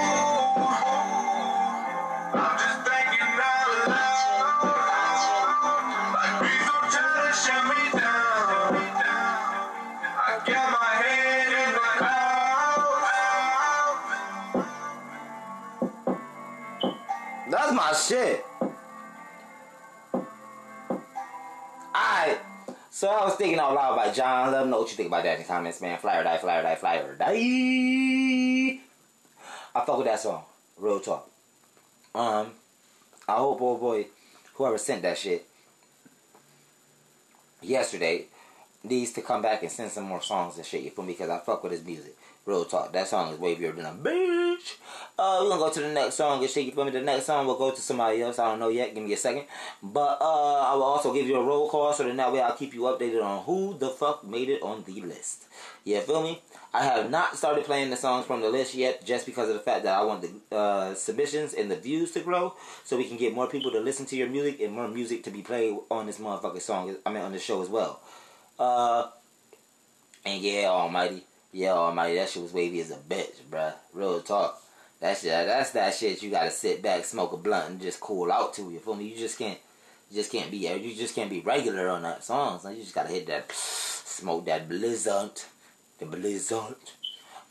So 22.98 23.08
I 23.10 23.26
was 23.26 23.36
thinking 23.36 23.60
out 23.60 23.76
loud 23.76 23.94
about 23.94 24.16
John. 24.16 24.52
Let 24.52 24.66
me 24.66 24.72
know 24.72 24.80
what 24.80 24.90
you 24.90 24.98
think 24.98 25.10
about 25.10 25.22
that 25.22 25.36
in 25.36 25.44
the 25.44 25.48
comments, 25.48 25.80
man. 25.82 26.00
Fly 26.00 26.18
or 26.18 26.24
die, 26.24 26.40
fly 26.40 26.58
or 26.58 26.64
die, 26.64 26.74
fly 26.74 26.96
or 26.96 27.14
die. 27.14 28.80
I 29.76 29.86
fuck 29.86 29.98
with 30.00 30.08
that 30.08 30.20
song. 30.20 30.42
Real 30.78 31.00
talk. 31.00 31.30
Um, 32.16 32.48
I 33.30 33.36
hope, 33.36 33.62
oh 33.62 33.78
boy, 33.78 34.08
whoever 34.56 34.80
sent 34.80 35.04
that 35.04 35.20
shit 35.20 35.48
yesterday 37.62 38.26
needs 38.84 39.12
to 39.12 39.22
come 39.22 39.44
back 39.44 39.62
and 39.62 39.72
send 39.72 39.92
some 39.92 40.06
more 40.06 40.24
songs 40.24 40.58
and 40.58 40.66
shit. 40.66 40.82
You 40.82 40.90
feel 40.90 41.06
me? 41.06 41.14
Because 41.14 41.30
I 41.30 41.38
fuck 41.38 41.62
with 41.62 41.74
his 41.74 41.86
music. 41.86 42.18
Real 42.48 42.64
talk. 42.64 42.94
That 42.94 43.10
song 43.10 43.34
is 43.34 43.40
wavier 43.40 43.76
than 43.76 43.86
a 43.86 43.92
bitch. 43.92 44.78
Uh, 45.20 45.40
we're 45.42 45.50
gonna 45.50 45.60
go 45.60 45.70
to 45.70 45.82
the 45.82 45.90
next 45.90 46.16
song 46.16 46.42
and 46.42 46.50
shit. 46.50 46.66
You 46.66 46.72
feel 46.72 46.86
me? 46.86 46.92
The 46.92 47.02
next 47.02 47.26
song 47.26 47.46
will 47.46 47.58
go 47.58 47.72
to 47.72 47.82
somebody 47.82 48.22
else. 48.22 48.40
I 48.40 48.50
don't 48.50 48.60
know 48.60 48.70
yet. 48.70 48.96
Give 48.96 49.04
me 49.04 49.12
a 49.12 49.18
second. 49.18 49.48
But 49.84 50.18
uh, 50.22 50.62
I 50.62 50.74
will 50.76 50.84
also 50.84 51.14
give 51.14 51.28
you 51.28 51.36
a 51.36 51.44
roll 51.44 51.70
call 51.70 51.92
so 51.92 52.06
then 52.06 52.16
that 52.16 52.32
way 52.32 52.40
I'll 52.40 52.56
keep 52.56 52.74
you 52.74 52.84
updated 52.84 53.22
on 53.22 53.44
who 53.44 53.78
the 53.78 53.90
fuck 53.90 54.26
made 54.26 54.48
it 54.48 54.62
on 54.62 54.86
the 54.86 55.02
list. 55.02 55.44
Yeah, 55.84 56.00
feel 56.00 56.24
me? 56.24 56.42
I 56.74 56.86
have 56.86 57.10
not 57.10 57.36
started 57.36 57.66
playing 57.66 57.90
the 57.90 57.98
songs 57.98 58.26
from 58.26 58.40
the 58.40 58.50
list 58.50 58.76
yet, 58.76 59.04
just 59.04 59.26
because 59.26 59.50
of 59.50 59.56
the 59.56 59.62
fact 59.62 59.84
that 59.84 60.00
I 60.00 60.04
want 60.04 60.22
the 60.22 60.56
uh, 60.56 60.94
submissions 60.94 61.54
and 61.54 61.70
the 61.70 61.76
views 61.76 62.12
to 62.12 62.22
grow, 62.22 62.56
so 62.86 62.96
we 62.96 63.10
can 63.10 63.18
get 63.18 63.34
more 63.34 63.48
people 63.48 63.72
to 63.72 63.82
listen 63.82 64.06
to 64.06 64.16
your 64.16 64.30
music 64.30 64.62
and 64.62 64.72
more 64.72 64.88
music 64.88 65.24
to 65.24 65.32
be 65.32 65.42
played 65.42 65.78
on 65.92 66.06
this 66.06 66.20
motherfucking 66.20 66.62
song. 66.62 66.96
I 67.06 67.12
mean, 67.12 67.24
on 67.24 67.34
the 67.34 67.40
show 67.40 67.62
as 67.62 67.68
well. 67.68 68.00
Uh, 68.58 69.08
and 70.26 70.42
yeah, 70.42 70.68
Almighty, 70.68 71.24
yeah, 71.52 71.72
Almighty, 71.72 72.16
that 72.16 72.30
shit 72.30 72.44
was 72.44 72.54
wavy 72.54 72.82
as 72.82 72.92
a 72.92 72.96
bitch, 72.96 73.42
bruh. 73.50 73.74
Real 73.94 74.22
talk. 74.22 74.62
That 75.00 75.18
shit, 75.18 75.32
that's 75.32 75.72
that 75.72 75.94
shit. 75.94 76.24
You 76.24 76.32
gotta 76.32 76.52
sit 76.52 76.82
back, 76.82 77.06
smoke 77.06 77.34
a 77.34 77.38
blunt, 77.38 77.70
and 77.70 77.82
just 77.82 78.00
cool 78.00 78.32
out 78.32 78.54
to. 78.56 78.72
You 78.72 78.80
feel 78.80 78.96
me? 78.96 79.06
You 79.06 79.18
just 79.18 79.38
can't, 79.38 79.60
you 80.10 80.18
just 80.18 80.32
can't 80.32 80.50
be, 80.50 80.58
you 80.58 80.96
just 80.96 81.16
can't 81.16 81.30
be 81.30 81.40
regular 81.42 81.90
on 81.90 82.02
that 82.02 82.24
song. 82.24 82.60
So 82.60 82.70
you 82.70 82.82
just 82.82 82.96
gotta 82.96 83.10
hit 83.10 83.28
that, 83.28 83.52
smoke 83.52 84.46
that 84.46 84.68
blizzard, 84.68 85.42
the 86.00 86.06
blizzard. 86.06 86.76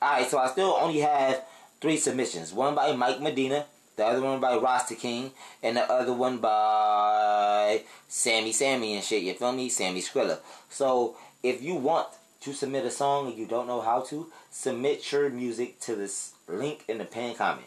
All 0.03 0.13
right, 0.13 0.29
so 0.29 0.39
I 0.39 0.49
still 0.49 0.77
only 0.81 1.01
have 1.01 1.43
three 1.81 1.97
submissions. 1.97 2.53
One 2.53 2.75
by 2.75 2.95
Mike 2.95 3.23
Medina, 3.23 3.67
the 3.97 4.05
other 4.05 4.23
one 4.23 4.41
by 4.41 4.57
Rasta 4.57 4.95
King, 4.95 5.31
and 5.63 5.77
the 5.77 5.91
other 5.91 6.13
one 6.13 6.39
by 6.39 7.83
Sammy 8.09 8.53
Sammy 8.53 8.95
and 8.95 9.05
shit. 9.05 9.23
You 9.23 9.35
feel 9.35 9.53
me? 9.53 9.69
Sammy 9.69 10.03
Skrilla. 10.03 10.39
So 10.69 11.17
if 11.43 11.63
you 11.63 11.77
want 11.77 12.09
to 12.47 12.55
submit 12.55 12.85
a 12.85 12.91
song 12.93 13.27
and 13.27 13.37
you 13.37 13.45
don't 13.45 13.67
know 13.67 13.81
how 13.81 14.01
to, 14.01 14.31
submit 14.51 15.11
your 15.11 15.29
music 15.31 15.81
to 15.81 15.97
this 15.97 16.33
link 16.47 16.85
in 16.87 16.99
the 16.99 17.05
pinned 17.05 17.37
comment. 17.37 17.67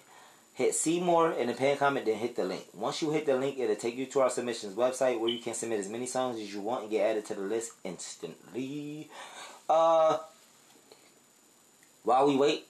Hit 0.53 0.73
see 0.73 1.01
more 1.01 1.33
in 1.33 1.47
the 1.47 1.53
pinned 1.53 1.79
comment, 1.79 2.05
then 2.05 2.17
hit 2.17 2.37
the 2.37 2.45
link. 2.45 2.63
Once 2.73 3.01
you 3.01 3.11
hit 3.11 3.25
the 3.25 3.35
link, 3.35 3.59
it'll 3.59 3.75
take 3.75 3.97
you 3.97 4.05
to 4.05 4.21
our 4.21 4.29
submissions 4.29 4.75
website 4.75 5.19
where 5.19 5.29
you 5.29 5.39
can 5.39 5.53
submit 5.53 5.81
as 5.81 5.89
many 5.89 6.05
songs 6.05 6.39
as 6.39 6.53
you 6.53 6.61
want 6.61 6.83
and 6.83 6.91
get 6.91 7.05
added 7.05 7.25
to 7.25 7.33
the 7.33 7.41
list 7.41 7.73
instantly. 7.83 9.09
Uh, 9.69 10.19
while 12.03 12.25
we 12.25 12.37
wait, 12.37 12.65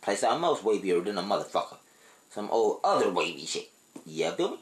play 0.00 0.16
something 0.16 0.42
else 0.42 0.62
wavier 0.62 1.04
than 1.04 1.18
a 1.18 1.22
motherfucker. 1.22 1.76
Some 2.30 2.48
old 2.50 2.80
other 2.82 3.10
wavy 3.10 3.44
shit. 3.44 3.68
Yeah, 4.06 4.30
feel 4.30 4.52
me? 4.52 4.58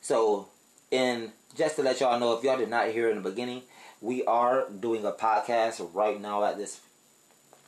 So, 0.00 0.48
and 0.90 1.32
just 1.54 1.76
to 1.76 1.82
let 1.82 2.00
y'all 2.00 2.18
know, 2.18 2.32
if 2.32 2.42
y'all 2.42 2.56
did 2.56 2.70
not 2.70 2.88
hear 2.88 3.10
in 3.10 3.22
the 3.22 3.28
beginning, 3.28 3.62
we 4.02 4.24
are 4.24 4.68
doing 4.68 5.06
a 5.06 5.12
podcast 5.12 5.88
right 5.94 6.20
now 6.20 6.44
at 6.44 6.58
this 6.58 6.80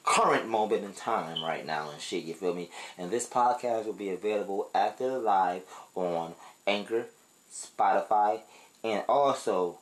current 0.03 0.49
moment 0.49 0.85
in 0.85 0.93
time 0.93 1.43
right 1.43 1.65
now 1.65 1.91
and 1.91 2.01
shit, 2.01 2.25
you 2.25 2.35
feel 2.35 2.53
me? 2.53 2.71
And 2.99 3.11
this 3.11 3.27
podcast 3.27 3.87
will 3.87 3.95
be 3.95 4.11
available 4.11 4.69
after 4.75 5.09
the 5.09 5.19
live 5.19 5.63
on 5.95 6.35
Anchor, 6.67 7.07
Spotify, 7.51 8.41
and 8.83 9.05
also 9.09 9.79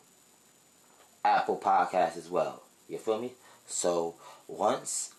Apple 1.25 1.57
Podcasts 1.57 2.19
as 2.19 2.29
well. 2.29 2.63
You 2.87 2.99
feel 2.99 3.19
me? 3.19 3.33
So 3.67 4.15
once 4.47 5.15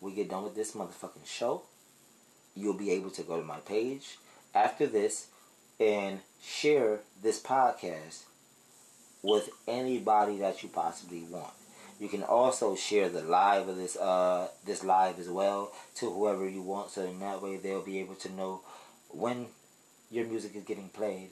we 0.00 0.12
get 0.12 0.30
done 0.30 0.44
with 0.44 0.56
this 0.56 0.72
motherfucking 0.72 1.26
show, 1.26 1.62
you'll 2.56 2.72
be 2.72 2.90
able 2.92 3.10
to 3.10 3.22
go 3.22 3.38
to 3.38 3.46
my 3.46 3.58
page 3.58 4.18
after 4.54 4.86
this 4.86 5.26
and 5.78 6.20
share 6.42 7.00
this 7.22 7.40
podcast 7.40 8.22
with 9.22 9.50
anybody 9.66 10.38
that 10.38 10.62
you 10.62 10.68
possibly 10.68 11.22
want. 11.22 11.52
You 12.00 12.08
can 12.08 12.22
also 12.22 12.76
share 12.76 13.08
the 13.08 13.22
live 13.22 13.68
of 13.68 13.76
this 13.76 13.96
uh 13.96 14.48
this 14.64 14.84
live 14.84 15.18
as 15.18 15.28
well 15.28 15.72
to 15.96 16.10
whoever 16.10 16.48
you 16.48 16.62
want, 16.62 16.90
so 16.90 17.02
in 17.04 17.18
that 17.20 17.42
way 17.42 17.56
they'll 17.56 17.82
be 17.82 17.98
able 17.98 18.14
to 18.16 18.32
know 18.32 18.60
when 19.10 19.46
your 20.10 20.26
music 20.26 20.54
is 20.54 20.62
getting 20.64 20.88
played 20.88 21.30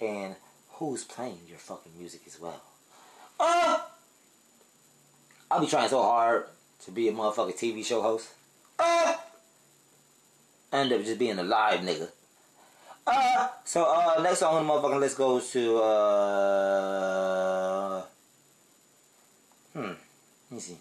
and 0.00 0.36
who's 0.70 1.04
playing 1.04 1.40
your 1.48 1.58
fucking 1.58 1.92
music 1.98 2.22
as 2.26 2.40
well. 2.40 2.62
Uh, 3.38 3.78
I'll 5.50 5.60
be 5.60 5.66
trying 5.66 5.88
so 5.88 6.02
hard 6.02 6.46
to 6.84 6.90
be 6.90 7.08
a 7.08 7.12
motherfucking 7.12 7.58
TV 7.58 7.84
show 7.84 8.02
host. 8.02 8.28
Uh, 8.78 9.14
end 10.72 10.92
up 10.92 11.04
just 11.04 11.18
being 11.18 11.38
a 11.38 11.42
live 11.42 11.80
nigga. 11.80 12.08
Uh, 13.06 13.48
so 13.64 13.84
uh, 13.84 14.20
next 14.20 14.40
song 14.40 14.56
on 14.56 14.66
the 14.66 14.72
motherfucking 14.72 14.98
list 14.98 15.16
goes 15.16 15.50
to 15.52 15.76
uh, 15.78 16.42
hmm, 19.72 19.80
let 19.80 19.96
me 20.50 20.58
see. 20.58 20.76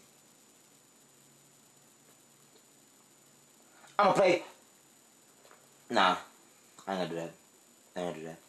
I'm 4.00 4.08
gonna 4.08 4.18
play. 4.18 4.44
Nah, 5.92 6.16
I 6.88 6.94
ain't 6.94 7.02
gonna 7.02 7.10
do 7.10 7.16
that. 7.16 7.32
I 7.96 8.00
ain't 8.00 8.10
gonna 8.10 8.20
do 8.20 8.26
that. 8.26 8.40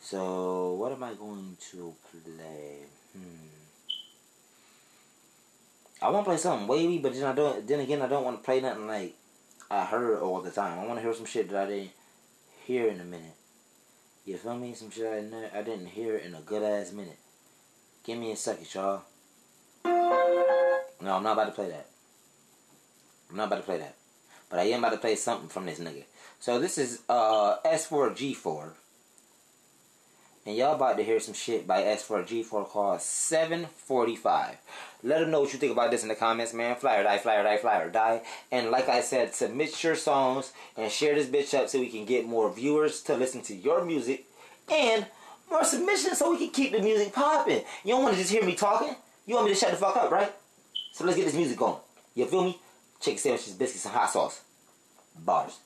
So 0.00 0.72
what 0.72 0.90
am 0.90 1.04
I 1.04 1.14
going 1.14 1.56
to 1.70 1.94
play? 2.10 2.78
Hmm. 3.12 3.46
I 6.02 6.10
want 6.10 6.24
to 6.24 6.28
play 6.28 6.38
something 6.38 6.66
wavy, 6.66 6.98
but 6.98 7.14
then 7.14 7.24
I 7.24 7.32
don't. 7.34 7.64
Then 7.66 7.80
again, 7.80 8.02
I 8.02 8.08
don't 8.08 8.24
want 8.24 8.38
to 8.38 8.44
play 8.44 8.60
nothing 8.60 8.88
like 8.88 9.14
I 9.70 9.84
heard 9.84 10.18
all 10.18 10.40
the 10.40 10.50
time. 10.50 10.80
I 10.80 10.86
want 10.86 10.98
to 10.98 11.02
hear 11.02 11.14
some 11.14 11.24
shit 11.24 11.48
that 11.50 11.68
I 11.68 11.70
didn't 11.70 11.90
hear 12.64 12.88
in 12.88 13.00
a 13.00 13.04
minute. 13.04 13.36
You 14.24 14.36
feel 14.36 14.56
me? 14.56 14.74
Some 14.74 14.90
shit 14.90 15.06
I 15.06 15.20
ne- 15.20 15.50
I 15.54 15.62
didn't 15.62 15.88
hear 15.88 16.16
in 16.16 16.34
a 16.34 16.40
good 16.40 16.62
ass 16.62 16.92
minute. 16.92 17.18
Give 18.04 18.18
me 18.18 18.32
a 18.32 18.36
second, 18.36 18.72
y'all. 18.74 19.02
No, 19.84 21.16
I'm 21.16 21.22
not 21.22 21.32
about 21.32 21.46
to 21.46 21.52
play 21.52 21.68
that. 21.68 21.88
I'm 23.30 23.36
not 23.36 23.48
about 23.48 23.56
to 23.56 23.62
play 23.62 23.78
that. 23.78 23.96
But 24.48 24.60
I 24.60 24.64
am 24.64 24.80
about 24.80 24.92
to 24.94 24.98
play 24.98 25.16
something 25.16 25.48
from 25.48 25.66
this 25.66 25.78
nigga. 25.78 26.04
So 26.40 26.58
this 26.58 26.78
is 26.78 27.02
uh 27.08 27.56
S4G4. 27.66 28.72
And 30.46 30.56
y'all 30.56 30.74
about 30.74 30.98
to 30.98 31.02
hear 31.02 31.20
some 31.20 31.32
shit 31.32 31.66
by 31.66 31.82
S4G4 31.82 32.68
called 32.68 33.00
745. 33.00 34.56
Let 35.02 35.20
them 35.20 35.30
know 35.30 35.40
what 35.40 35.52
you 35.54 35.58
think 35.58 35.72
about 35.72 35.90
this 35.90 36.02
in 36.02 36.08
the 36.08 36.14
comments, 36.14 36.52
man. 36.52 36.76
Fly 36.76 36.96
or 36.96 37.02
die, 37.02 37.16
fly 37.16 37.36
or 37.36 37.42
die, 37.42 37.56
fly 37.56 37.78
or 37.80 37.90
die. 37.90 38.22
And 38.52 38.70
like 38.70 38.88
I 38.88 39.00
said, 39.00 39.34
submit 39.34 39.82
your 39.82 39.96
songs 39.96 40.52
and 40.76 40.92
share 40.92 41.14
this 41.14 41.28
bitch 41.28 41.58
up 41.58 41.70
so 41.70 41.80
we 41.80 41.88
can 41.88 42.04
get 42.04 42.26
more 42.26 42.52
viewers 42.52 43.00
to 43.02 43.16
listen 43.16 43.40
to 43.42 43.54
your 43.54 43.84
music. 43.84 44.26
And 44.70 45.06
more 45.50 45.64
submissions 45.64 46.18
so 46.18 46.30
we 46.30 46.38
can 46.38 46.50
keep 46.50 46.72
the 46.72 46.80
music 46.80 47.14
popping. 47.14 47.62
You 47.82 47.94
don't 47.94 48.02
want 48.02 48.14
to 48.14 48.20
just 48.20 48.32
hear 48.32 48.44
me 48.44 48.54
talking. 48.54 48.94
You 49.26 49.36
want 49.36 49.46
me 49.46 49.54
to 49.54 49.58
shut 49.58 49.70
the 49.70 49.76
fuck 49.76 49.96
up, 49.96 50.10
right? 50.10 50.32
So 50.92 51.04
let's 51.04 51.16
get 51.16 51.24
this 51.24 51.34
music 51.34 51.56
going. 51.56 51.80
You 52.14 52.26
feel 52.26 52.44
me? 52.44 52.58
Chicken 53.00 53.18
sandwiches, 53.18 53.52
biscuits, 53.54 53.84
and 53.86 53.94
hot 53.94 54.10
sauce. 54.10 54.42
Bars. 55.18 55.58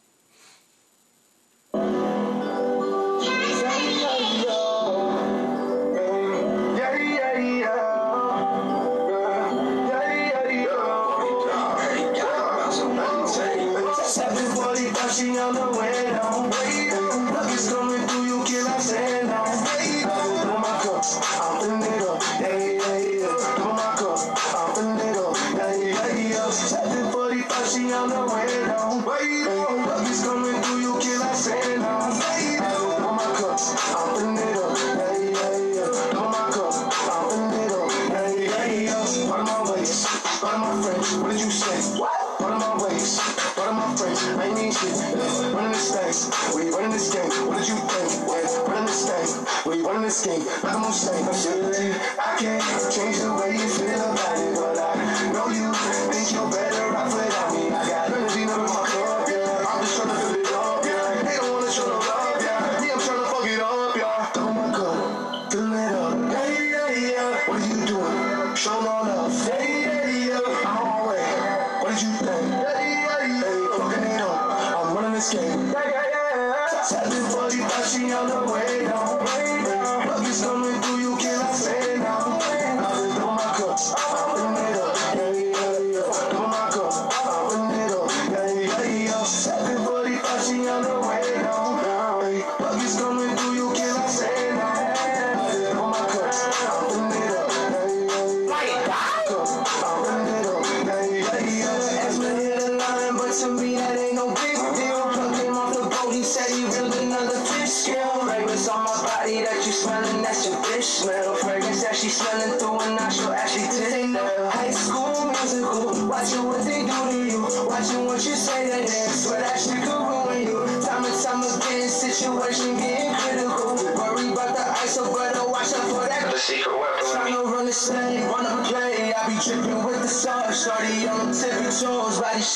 Running 50.62 51.26
this 51.26 51.57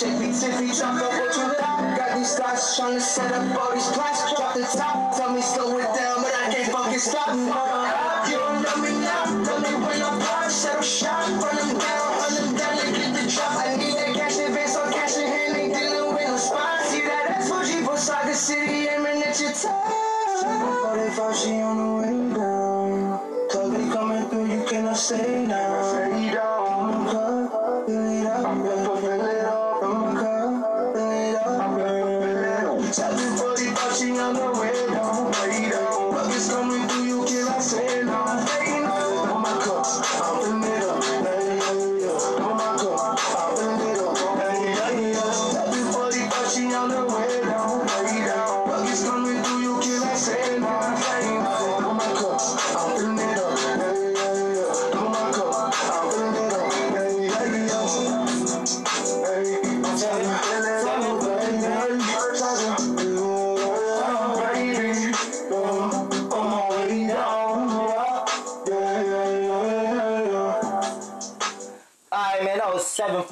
shape 0.02 0.18
me 0.18 0.32
tippy. 0.32 0.66
Drop 0.74 1.00
up 1.00 1.12
what 1.12 1.36
you 1.36 1.46
got. 1.58 1.96
Got 1.96 2.18
these 2.18 2.34
thoughts 2.34 2.78
tryna 2.78 3.00
set 3.00 3.32
up 3.32 3.60
all 3.60 3.74
these 3.74 3.86
plots. 3.92 4.34
Drop 4.34 4.54
the 4.54 4.62
top, 4.62 5.16
tell 5.16 5.32
me 5.32 5.42
slow 5.42 5.78
it 5.78 5.94
down, 5.94 6.22
but 6.22 6.34
I 6.34 6.52
can't 6.52 6.72
fucking 6.72 6.98
stop. 6.98 7.71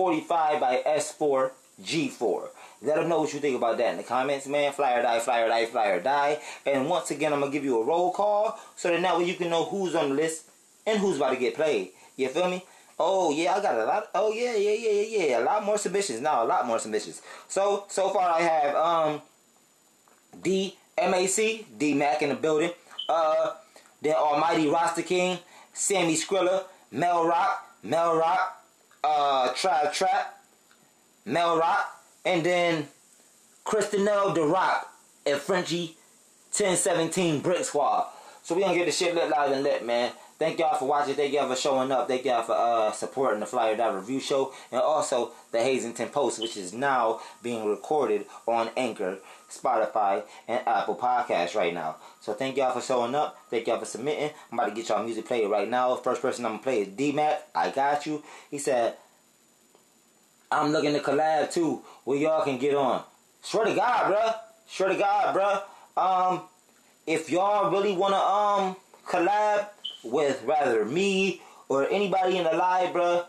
45 0.00 0.60
by 0.60 0.82
S4 0.86 1.50
G4. 1.82 2.48
Let 2.80 2.96
them 2.96 3.10
know 3.10 3.20
what 3.20 3.34
you 3.34 3.38
think 3.38 3.54
about 3.54 3.76
that 3.76 3.90
in 3.90 3.98
the 3.98 4.02
comments, 4.02 4.46
man. 4.46 4.72
Fly 4.72 4.94
or 4.94 5.02
die, 5.02 5.20
fly 5.20 5.42
or 5.42 5.48
die, 5.48 5.66
fly 5.66 5.88
or 5.88 6.00
die. 6.00 6.38
And 6.64 6.88
once 6.88 7.10
again, 7.10 7.34
I'm 7.34 7.40
going 7.40 7.52
to 7.52 7.54
give 7.54 7.66
you 7.66 7.82
a 7.82 7.84
roll 7.84 8.10
call 8.10 8.58
so 8.76 8.88
that 8.88 9.02
that 9.02 9.18
way 9.18 9.24
you 9.24 9.34
can 9.34 9.50
know 9.50 9.66
who's 9.66 9.94
on 9.94 10.08
the 10.08 10.14
list 10.14 10.46
and 10.86 10.98
who's 10.98 11.18
about 11.18 11.32
to 11.32 11.36
get 11.36 11.54
played. 11.54 11.90
You 12.16 12.28
feel 12.28 12.48
me? 12.48 12.64
Oh, 12.98 13.30
yeah, 13.30 13.56
I 13.56 13.60
got 13.60 13.78
a 13.78 13.84
lot. 13.84 14.08
Oh, 14.14 14.32
yeah, 14.32 14.56
yeah, 14.56 14.70
yeah, 14.70 15.02
yeah, 15.02 15.26
yeah. 15.26 15.38
A 15.40 15.44
lot 15.44 15.64
more 15.64 15.76
submissions. 15.76 16.22
Now, 16.22 16.44
a 16.44 16.46
lot 16.46 16.66
more 16.66 16.78
submissions. 16.78 17.20
So, 17.46 17.84
so 17.88 18.08
far 18.08 18.26
I 18.26 18.40
have 18.40 18.74
um, 18.74 19.22
D-M-A-C, 20.42 21.66
D-Mac 21.76 22.22
in 22.22 22.30
the 22.30 22.36
building. 22.36 22.70
Uh, 23.06 23.50
the 24.00 24.16
Almighty 24.16 24.66
Rasta 24.66 25.02
King, 25.02 25.38
Sammy 25.74 26.14
Skrilla, 26.14 26.64
Mel 26.90 27.26
Rock, 27.26 27.66
Mel 27.82 28.16
Rock, 28.16 28.59
uh, 29.04 29.52
Tribe 29.54 29.92
Trap, 29.92 30.42
Mel 31.24 31.58
Rock, 31.58 32.02
and 32.24 32.44
then 32.44 32.88
Christinel 33.64 34.34
The 34.34 34.42
Rock 34.42 34.92
and 35.26 35.38
Frenchie 35.38 35.96
1017 36.52 37.40
Brick 37.40 37.64
Squad. 37.64 38.08
So 38.42 38.54
we 38.54 38.62
gonna 38.62 38.74
get 38.74 38.86
the 38.86 38.92
shit 38.92 39.14
lit 39.14 39.30
loud 39.30 39.52
and 39.52 39.62
lit, 39.62 39.86
man. 39.86 40.12
Thank 40.38 40.58
y'all 40.58 40.74
for 40.74 40.86
watching. 40.88 41.14
Thank 41.14 41.34
y'all 41.34 41.48
for 41.48 41.54
showing 41.54 41.92
up. 41.92 42.08
Thank 42.08 42.24
y'all 42.24 42.42
for 42.42 42.54
uh, 42.54 42.92
supporting 42.92 43.40
the 43.40 43.46
Fly 43.46 43.70
or 43.70 43.76
Die 43.76 43.94
Review 43.94 44.20
Show 44.20 44.54
and 44.72 44.80
also 44.80 45.32
the 45.52 45.58
Hazington 45.58 46.08
Post, 46.08 46.40
which 46.40 46.56
is 46.56 46.72
now 46.72 47.20
being 47.42 47.68
recorded 47.68 48.24
on 48.46 48.70
Anchor, 48.74 49.18
Spotify, 49.50 50.22
and 50.48 50.66
Apple 50.66 50.96
Podcasts 50.96 51.54
right 51.54 51.74
now. 51.74 51.96
So 52.20 52.32
thank 52.32 52.56
y'all 52.56 52.72
for 52.72 52.80
showing 52.80 53.14
up. 53.14 53.38
Thank 53.50 53.66
y'all 53.66 53.78
for 53.78 53.84
submitting. 53.84 54.30
I'm 54.50 54.58
about 54.58 54.70
to 54.70 54.74
get 54.74 54.88
y'all 54.88 55.04
music 55.04 55.26
played 55.26 55.48
right 55.48 55.68
now. 55.68 55.94
First 55.96 56.22
person 56.22 56.44
I'm 56.44 56.52
gonna 56.52 56.62
play 56.62 56.82
is 56.82 56.88
D 56.88 57.12
Mac. 57.12 57.42
I 57.54 57.70
got 57.70 58.06
you. 58.06 58.22
He 58.50 58.58
said, 58.58 58.96
I'm 60.50 60.72
looking 60.72 60.94
to 60.94 61.00
collab 61.00 61.52
too, 61.52 61.82
where 62.04 62.18
y'all 62.18 62.44
can 62.44 62.58
get 62.58 62.74
on. 62.74 63.02
Swear 63.42 63.66
to 63.66 63.74
God, 63.74 64.12
bruh. 64.12 64.34
Swear 64.66 64.88
to 64.90 64.96
God, 64.96 65.36
bruh. 65.36 65.62
Um, 66.00 66.42
if 67.06 67.30
y'all 67.30 67.70
really 67.70 67.96
wanna 67.96 68.16
um 68.16 68.76
collab 69.06 69.68
with 70.04 70.42
rather 70.44 70.84
me 70.84 71.42
or 71.68 71.88
anybody 71.88 72.38
in 72.38 72.44
the 72.44 72.52
live, 72.52 72.94
bruh, 72.94 73.26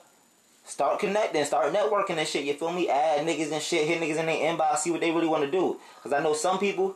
start 0.63 0.99
connecting, 0.99 1.43
start 1.45 1.73
networking 1.73 2.17
and 2.17 2.27
shit. 2.27 2.45
You 2.45 2.53
feel 2.53 2.71
me? 2.71 2.89
Add 2.89 3.25
niggas 3.25 3.51
and 3.51 3.61
shit, 3.61 3.87
hit 3.87 4.01
niggas 4.01 4.19
in 4.19 4.25
their 4.25 4.55
inbox, 4.55 4.79
see 4.79 4.91
what 4.91 5.01
they 5.01 5.11
really 5.11 5.27
want 5.27 5.43
to 5.43 5.51
do. 5.51 5.79
Cause 6.03 6.13
I 6.13 6.21
know 6.21 6.33
some 6.33 6.59
people 6.59 6.95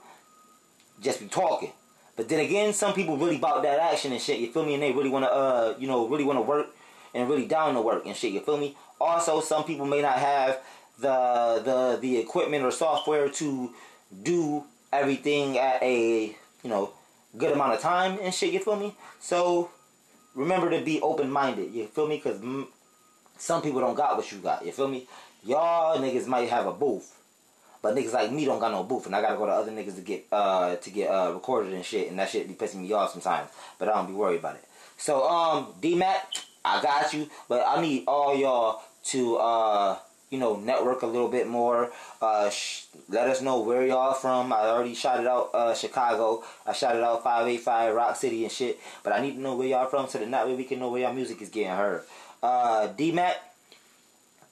just 1.01 1.19
be 1.19 1.27
talking. 1.27 1.71
But 2.15 2.29
then 2.29 2.39
again, 2.39 2.73
some 2.73 2.93
people 2.93 3.17
really 3.17 3.35
about 3.35 3.63
that 3.63 3.79
action 3.79 4.11
and 4.11 4.21
shit. 4.21 4.39
You 4.39 4.51
feel 4.51 4.65
me? 4.65 4.73
And 4.73 4.83
they 4.83 4.91
really 4.91 5.09
want 5.09 5.25
to, 5.25 5.31
uh, 5.31 5.75
you 5.77 5.87
know, 5.87 6.07
really 6.07 6.23
want 6.23 6.37
to 6.37 6.41
work 6.41 6.67
and 7.13 7.29
really 7.29 7.45
down 7.45 7.73
to 7.73 7.81
work 7.81 8.05
and 8.05 8.15
shit. 8.15 8.31
You 8.31 8.39
feel 8.39 8.57
me? 8.57 8.77
Also, 9.01 9.41
some 9.41 9.65
people 9.65 9.85
may 9.85 10.01
not 10.01 10.17
have 10.17 10.59
the 10.99 11.61
the 11.63 11.99
the 12.01 12.17
equipment 12.17 12.63
or 12.63 12.71
software 12.71 13.27
to 13.29 13.73
do 14.23 14.63
everything 14.93 15.57
at 15.57 15.83
a 15.83 16.35
you 16.63 16.69
know 16.69 16.91
good 17.37 17.51
amount 17.51 17.73
of 17.73 17.81
time 17.81 18.17
and 18.21 18.33
shit. 18.33 18.53
You 18.53 18.59
feel 18.59 18.77
me? 18.77 18.95
So 19.19 19.71
remember 20.35 20.69
to 20.69 20.81
be 20.83 21.01
open 21.01 21.29
minded. 21.29 21.73
You 21.73 21.87
feel 21.87 22.07
me? 22.07 22.17
Because 22.17 22.39
mm, 22.39 22.67
some 23.37 23.61
people 23.61 23.81
don't 23.81 23.95
got 23.95 24.17
what 24.17 24.31
you 24.31 24.39
got. 24.39 24.65
You 24.65 24.71
feel 24.71 24.87
me? 24.87 25.07
Y'all 25.43 25.97
niggas 25.97 26.27
might 26.27 26.49
have 26.49 26.67
a 26.67 26.73
booth. 26.73 27.11
But 27.81 27.95
niggas 27.95 28.13
like 28.13 28.31
me 28.31 28.45
don't 28.45 28.59
got 28.59 28.71
no 28.71 28.83
booth, 28.83 29.05
and 29.05 29.15
I 29.15 29.21
gotta 29.21 29.37
go 29.37 29.45
to 29.45 29.51
other 29.51 29.71
niggas 29.71 29.95
to 29.95 30.01
get 30.01 30.25
uh 30.31 30.75
to 30.75 30.89
get 30.89 31.09
uh 31.09 31.31
recorded 31.33 31.71
and 31.73 31.85
shit, 31.85 32.09
and 32.09 32.17
that 32.17 32.29
shit 32.29 32.47
be 32.47 32.55
pissing 32.55 32.81
me 32.81 32.91
off 32.93 33.11
sometimes. 33.11 33.51
But 33.77 33.89
I 33.89 33.93
don't 33.93 34.07
be 34.07 34.13
worried 34.13 34.39
about 34.39 34.55
it. 34.55 34.65
So 34.97 35.27
um, 35.29 35.67
D 35.81 35.93
Mac, 35.93 36.33
I 36.63 36.81
got 36.81 37.13
you, 37.13 37.29
but 37.47 37.63
I 37.67 37.79
need 37.81 38.05
all 38.07 38.35
y'all 38.35 38.81
to 39.11 39.35
uh 39.35 39.97
you 40.29 40.39
know, 40.39 40.55
network 40.57 41.01
a 41.03 41.07
little 41.07 41.29
bit 41.29 41.47
more. 41.47 41.91
Uh, 42.21 42.49
let 43.09 43.29
us 43.29 43.41
know 43.41 43.61
where 43.61 43.85
y'all 43.85 44.13
from. 44.13 44.51
I 44.51 44.61
already 44.67 44.95
shouted 44.95 45.27
out 45.27 45.51
uh, 45.53 45.73
Chicago. 45.73 46.43
I 46.65 46.73
shouted 46.73 47.03
out 47.03 47.23
585 47.23 47.95
Rock 47.95 48.15
City 48.15 48.43
and 48.43 48.51
shit. 48.51 48.79
But 49.03 49.13
I 49.13 49.21
need 49.21 49.35
to 49.35 49.39
know 49.39 49.55
where 49.55 49.67
y'all 49.67 49.87
from 49.87 50.07
so 50.09 50.19
that 50.19 50.29
that 50.29 50.47
way 50.47 50.55
we 50.55 50.63
can 50.63 50.79
know 50.79 50.89
where 50.89 51.01
y'all 51.01 51.13
music 51.13 51.41
is 51.41 51.49
getting 51.49 51.69
heard. 51.69 52.03
Uh, 52.45 52.85
D-Mac, 52.85 53.37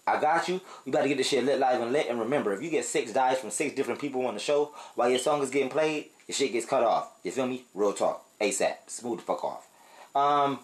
I 0.08 0.20
got 0.20 0.50
you. 0.50 0.60
We 0.84 0.92
about 0.92 1.04
to 1.04 1.10
get 1.10 1.18
this 1.18 1.28
shit 1.28 1.44
lit, 1.44 1.60
live, 1.60 1.80
and 1.80 1.92
lit. 1.92 2.08
And 2.10 2.20
remember, 2.20 2.52
if 2.52 2.64
you 2.64 2.72
get 2.72 2.86
six 2.86 3.14
dies 3.14 3.38
from 3.38 3.52
six 3.52 3.76
different 3.76 4.02
people 4.02 4.26
on 4.26 4.34
the 4.34 4.40
show 4.40 4.74
while 4.96 5.12
your 5.12 5.20
song 5.20 5.44
is 5.44 5.52
getting 5.52 5.70
played, 5.70 6.08
your 6.28 6.34
shit 6.34 6.52
gets 6.52 6.66
cut 6.66 6.84
off. 6.84 7.12
You 7.24 7.30
feel 7.30 7.46
me? 7.46 7.66
Real 7.76 7.94
talk. 7.94 8.26
ASAP. 8.42 8.78
Smooth 8.88 9.20
the 9.20 9.26
fuck 9.26 9.44
off. 9.44 9.68
Um, 10.16 10.60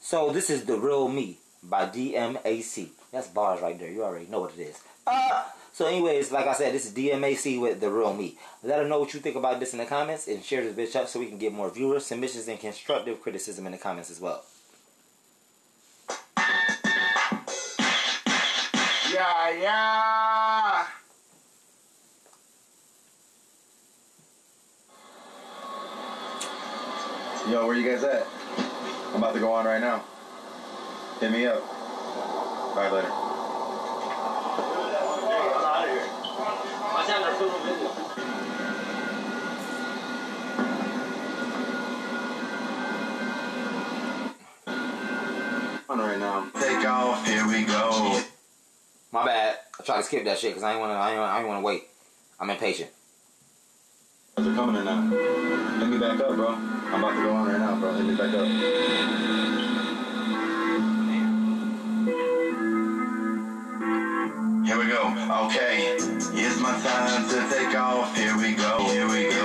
so 0.00 0.32
this 0.32 0.48
is 0.48 0.64
The 0.64 0.78
Real 0.78 1.08
Me 1.08 1.36
by 1.62 1.84
DMAC. 1.84 2.88
That's 3.12 3.28
bars 3.28 3.60
right 3.60 3.78
there. 3.78 3.90
You 3.90 4.04
already 4.04 4.26
know 4.26 4.40
what 4.40 4.54
it 4.58 4.62
is. 4.62 4.80
Uh, 5.06 5.44
so 5.72 5.86
anyways, 5.86 6.30
like 6.30 6.46
I 6.46 6.52
said, 6.52 6.74
this 6.74 6.84
is 6.84 6.92
DMAC 6.92 7.58
with 7.60 7.80
The 7.80 7.90
Real 7.90 8.12
Me. 8.14 8.36
Let 8.62 8.78
them 8.78 8.88
know 8.88 9.00
what 9.00 9.14
you 9.14 9.20
think 9.20 9.36
about 9.36 9.58
this 9.58 9.72
in 9.72 9.78
the 9.78 9.86
comments 9.86 10.28
and 10.28 10.44
share 10.44 10.62
this 10.62 10.74
bitch 10.74 11.00
up 11.00 11.08
so 11.08 11.18
we 11.18 11.26
can 11.26 11.38
get 11.38 11.52
more 11.52 11.70
viewers, 11.70 12.04
submissions, 12.04 12.46
and 12.48 12.60
constructive 12.60 13.20
criticism 13.22 13.64
in 13.66 13.72
the 13.72 13.78
comments 13.78 14.10
as 14.10 14.20
well. 14.20 14.44
Yeah, 19.14 19.50
yeah. 19.60 20.86
Yo, 27.50 27.66
where 27.66 27.76
you 27.76 27.90
guys 27.90 28.04
at? 28.04 28.26
I'm 29.10 29.16
about 29.16 29.34
to 29.34 29.40
go 29.40 29.52
on 29.52 29.66
right 29.66 29.80
now. 29.80 30.04
Hit 31.20 31.32
me 31.32 31.46
up. 31.46 31.62
All 37.02 37.08
right. 37.08 37.34
On 45.88 45.98
right 45.98 46.18
now. 46.18 46.48
Take 46.54 46.86
off, 46.86 47.26
here 47.26 47.46
we 47.48 47.64
go. 47.64 48.22
My 49.10 49.24
bad. 49.26 49.58
I 49.80 49.82
tried 49.82 49.96
to 49.96 50.02
skip 50.04 50.24
that 50.26 50.38
shit 50.38 50.50
because 50.50 50.62
I 50.62 50.72
ain't 50.72 50.80
want 50.80 50.92
to. 50.92 50.94
I 50.96 51.10
ain't, 51.10 51.18
I 51.18 51.38
ain't 51.40 51.48
want 51.48 51.60
to 51.60 51.66
wait. 51.66 51.88
I'm 52.38 52.48
impatient. 52.50 52.90
Are 54.36 54.44
coming 54.44 54.76
in 54.76 54.84
now. 54.84 55.02
Hit 55.80 55.88
me 55.88 55.98
back 55.98 56.20
up, 56.20 56.36
bro. 56.36 56.50
I'm 56.54 57.02
about 57.02 57.16
to 57.16 57.22
go 57.22 57.32
on 57.32 57.48
right 57.48 57.58
now, 57.58 57.80
bro. 57.80 57.92
Hit 57.94 58.06
me 58.06 58.14
back 58.14 58.32
up. 58.32 58.46
Here 64.64 64.78
we 64.78 64.86
go. 64.86 65.02
Okay, 65.46 65.98
my 66.62 66.80
time 66.80 67.28
to 67.28 67.48
take 67.50 67.74
off. 67.76 68.16
Here 68.16 68.36
we 68.36 68.54
go. 68.54 68.86
Here 68.86 69.08
we 69.08 69.30
go. 69.30 69.41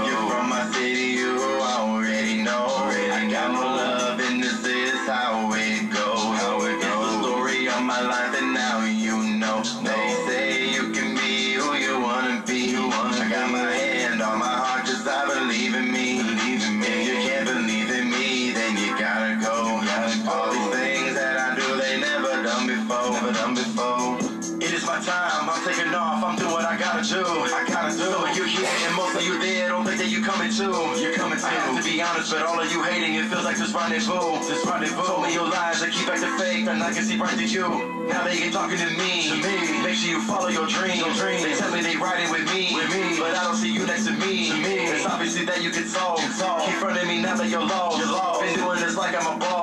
Hating, 33.58 33.98
it 33.98 34.02
feels 34.02 34.10
like 34.10 34.10
this 34.10 34.10
rendezvous. 34.10 34.48
This 34.48 34.66
rendezvous. 34.66 35.06
Told 35.08 35.24
me 35.24 35.34
your 35.34 35.50
lies, 35.50 35.82
I 35.82 35.90
keep 35.90 36.08
acting 36.08 36.38
fake, 36.38 36.68
and 36.68 36.84
I 36.84 36.92
can 36.94 37.04
see 37.04 37.18
right 37.18 37.34
through 37.34 37.46
you. 37.46 38.08
Now 38.08 38.24
they 38.24 38.44
ain't 38.44 38.54
talking 38.54 38.78
to 38.78 38.90
me. 38.98 39.30
To 39.30 39.36
me. 39.36 39.84
Make 39.84 39.96
sure 39.96 40.12
you 40.12 40.22
follow 40.22 40.50
your 40.50 40.68
dreams. 40.68 41.00
Your 41.00 41.14
dreams. 41.14 41.44
They 41.44 41.56
tell 41.56 41.72
me 41.72 41.82
they 41.82 41.98
riding 41.98 42.32
with 42.32 42.46
me. 42.54 42.76
With 42.76 42.90
me. 42.90 43.18
But 43.20 43.36
I 43.36 43.44
don't 43.44 43.56
see 43.56 43.72
you 43.72 43.86
next 43.86 44.06
to 44.06 44.14
me. 44.14 44.50
To 44.50 44.58
me. 44.58 44.88
It's 44.88 45.06
obviously 45.06 45.46
that 45.46 45.62
you 45.64 45.72
can 45.72 45.88
solve. 45.88 46.20
solve. 46.34 46.66
Keep 46.66 46.76
fronting 46.76 47.08
me 47.08 47.22
now 47.22 47.36
that 47.36 47.50
you're 47.50 47.62
lost. 47.62 47.98
You're 47.98 48.12
lost. 48.12 48.42
Been 48.42 48.56
doing 48.56 48.80
this 48.80 48.96
like 48.96 49.16
I'm 49.16 49.36
a 49.36 49.40
boss. 49.40 49.57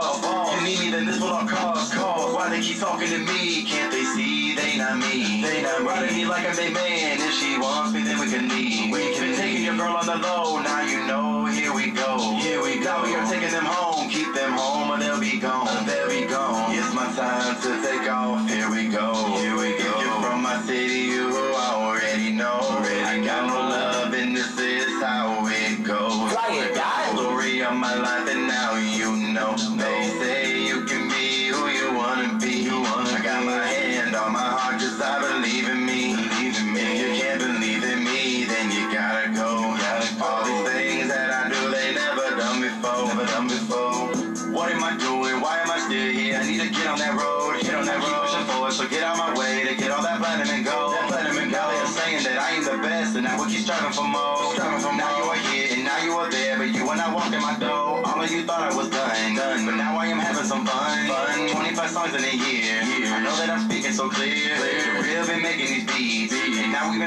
Boss. 0.94 1.02
You 1.02 1.06
need 1.06 1.06
me, 1.06 1.06
then 1.06 1.06
this 1.06 1.20
will 1.20 1.28
all 1.28 1.46
cost. 1.46 1.92
Cause 1.92 2.34
why 2.34 2.50
they 2.50 2.60
keep 2.60 2.78
talking 2.78 3.08
to 3.08 3.18
me? 3.18 3.64
Can't 3.64 3.92
they 3.92 4.04
see 4.04 4.54
they 4.54 4.78
not 4.78 4.98
me? 4.98 5.42
They 5.42 5.62
not 5.62 5.80
me. 5.80 5.88
Riding 5.88 6.16
me 6.16 6.26
like 6.26 6.48
I'm 6.48 6.56
their 6.56 6.70
man. 6.70 7.20
If 7.20 7.32
she 7.34 7.58
wants 7.58 7.92
me, 7.92 8.02
then 8.02 8.18
we 8.18 8.30
can 8.30 8.48
leave. 8.48 8.92
We 8.92 9.14
can 9.14 9.30
been 9.30 9.36
taking 9.38 9.64
your 9.64 9.76
girl 9.76 9.96
on 9.96 10.06
the 10.06 10.16
low. 10.16 10.60
Now 10.60 10.82
you 10.82 11.06
know. 11.06 11.46
Here 11.46 11.72
we 11.74 11.90
go. 11.90 12.36
Here 12.36 12.62
we 12.62 12.78
go. 12.78 12.84
Now 12.84 13.04
we 13.04 13.14
are 13.14 13.26
taking 13.26 13.50
them 13.50 13.64
home. 13.64 14.08
Keep 14.10 14.34
them 14.34 14.52
home 14.52 14.90
or 14.90 14.98
they'll 14.98 15.20
be 15.20 15.38
gone. 15.38 15.63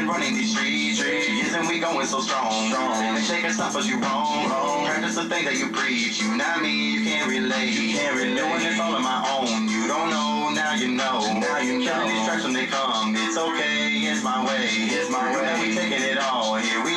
Been 0.07 0.15
running 0.15 0.33
these 0.35 0.55
streets. 0.55 0.99
Years 0.99 1.53
and 1.53 1.67
we 1.67 1.79
going 1.79 2.05
so 2.07 2.19
strong. 2.21 2.69
strong. 2.69 3.03
And 3.03 3.17
they 3.17 3.41
can't 3.41 3.53
stop 3.53 3.75
us, 3.75 3.87
you 3.87 3.99
wrong. 3.99 4.49
wrong. 4.49 4.85
Practice 4.85 5.15
the 5.15 5.29
thing 5.29 5.45
that 5.45 5.57
you 5.57 5.69
preach. 5.69 6.21
You 6.21 6.35
not 6.37 6.61
me, 6.61 6.93
you 6.93 7.03
can't 7.03 7.29
relate. 7.29 7.73
You 7.73 7.97
can't 7.97 8.15
relate. 8.15 8.37
Doing 8.37 8.59
this 8.59 8.79
all 8.79 8.95
on 8.95 9.03
my 9.03 9.19
own. 9.35 9.67
You 9.67 9.87
don't 9.87 10.09
know, 10.09 10.49
now 10.53 10.73
you 10.75 10.87
know. 10.89 11.19
Now 11.39 11.59
you 11.59 11.79
know. 11.79 11.85
Killing 11.85 12.09
these 12.09 12.25
tracks 12.25 12.43
when 12.43 12.53
they 12.53 12.67
come. 12.67 13.15
It's 13.15 13.37
okay, 13.37 14.07
it's 14.07 14.23
my 14.23 14.45
way. 14.45 14.67
It's 14.67 15.09
my 15.09 15.35
way. 15.35 15.45
Now 15.45 15.61
we 15.61 15.75
taking 15.75 16.03
it 16.03 16.17
all. 16.17 16.55
Here 16.55 16.83
we 16.83 16.96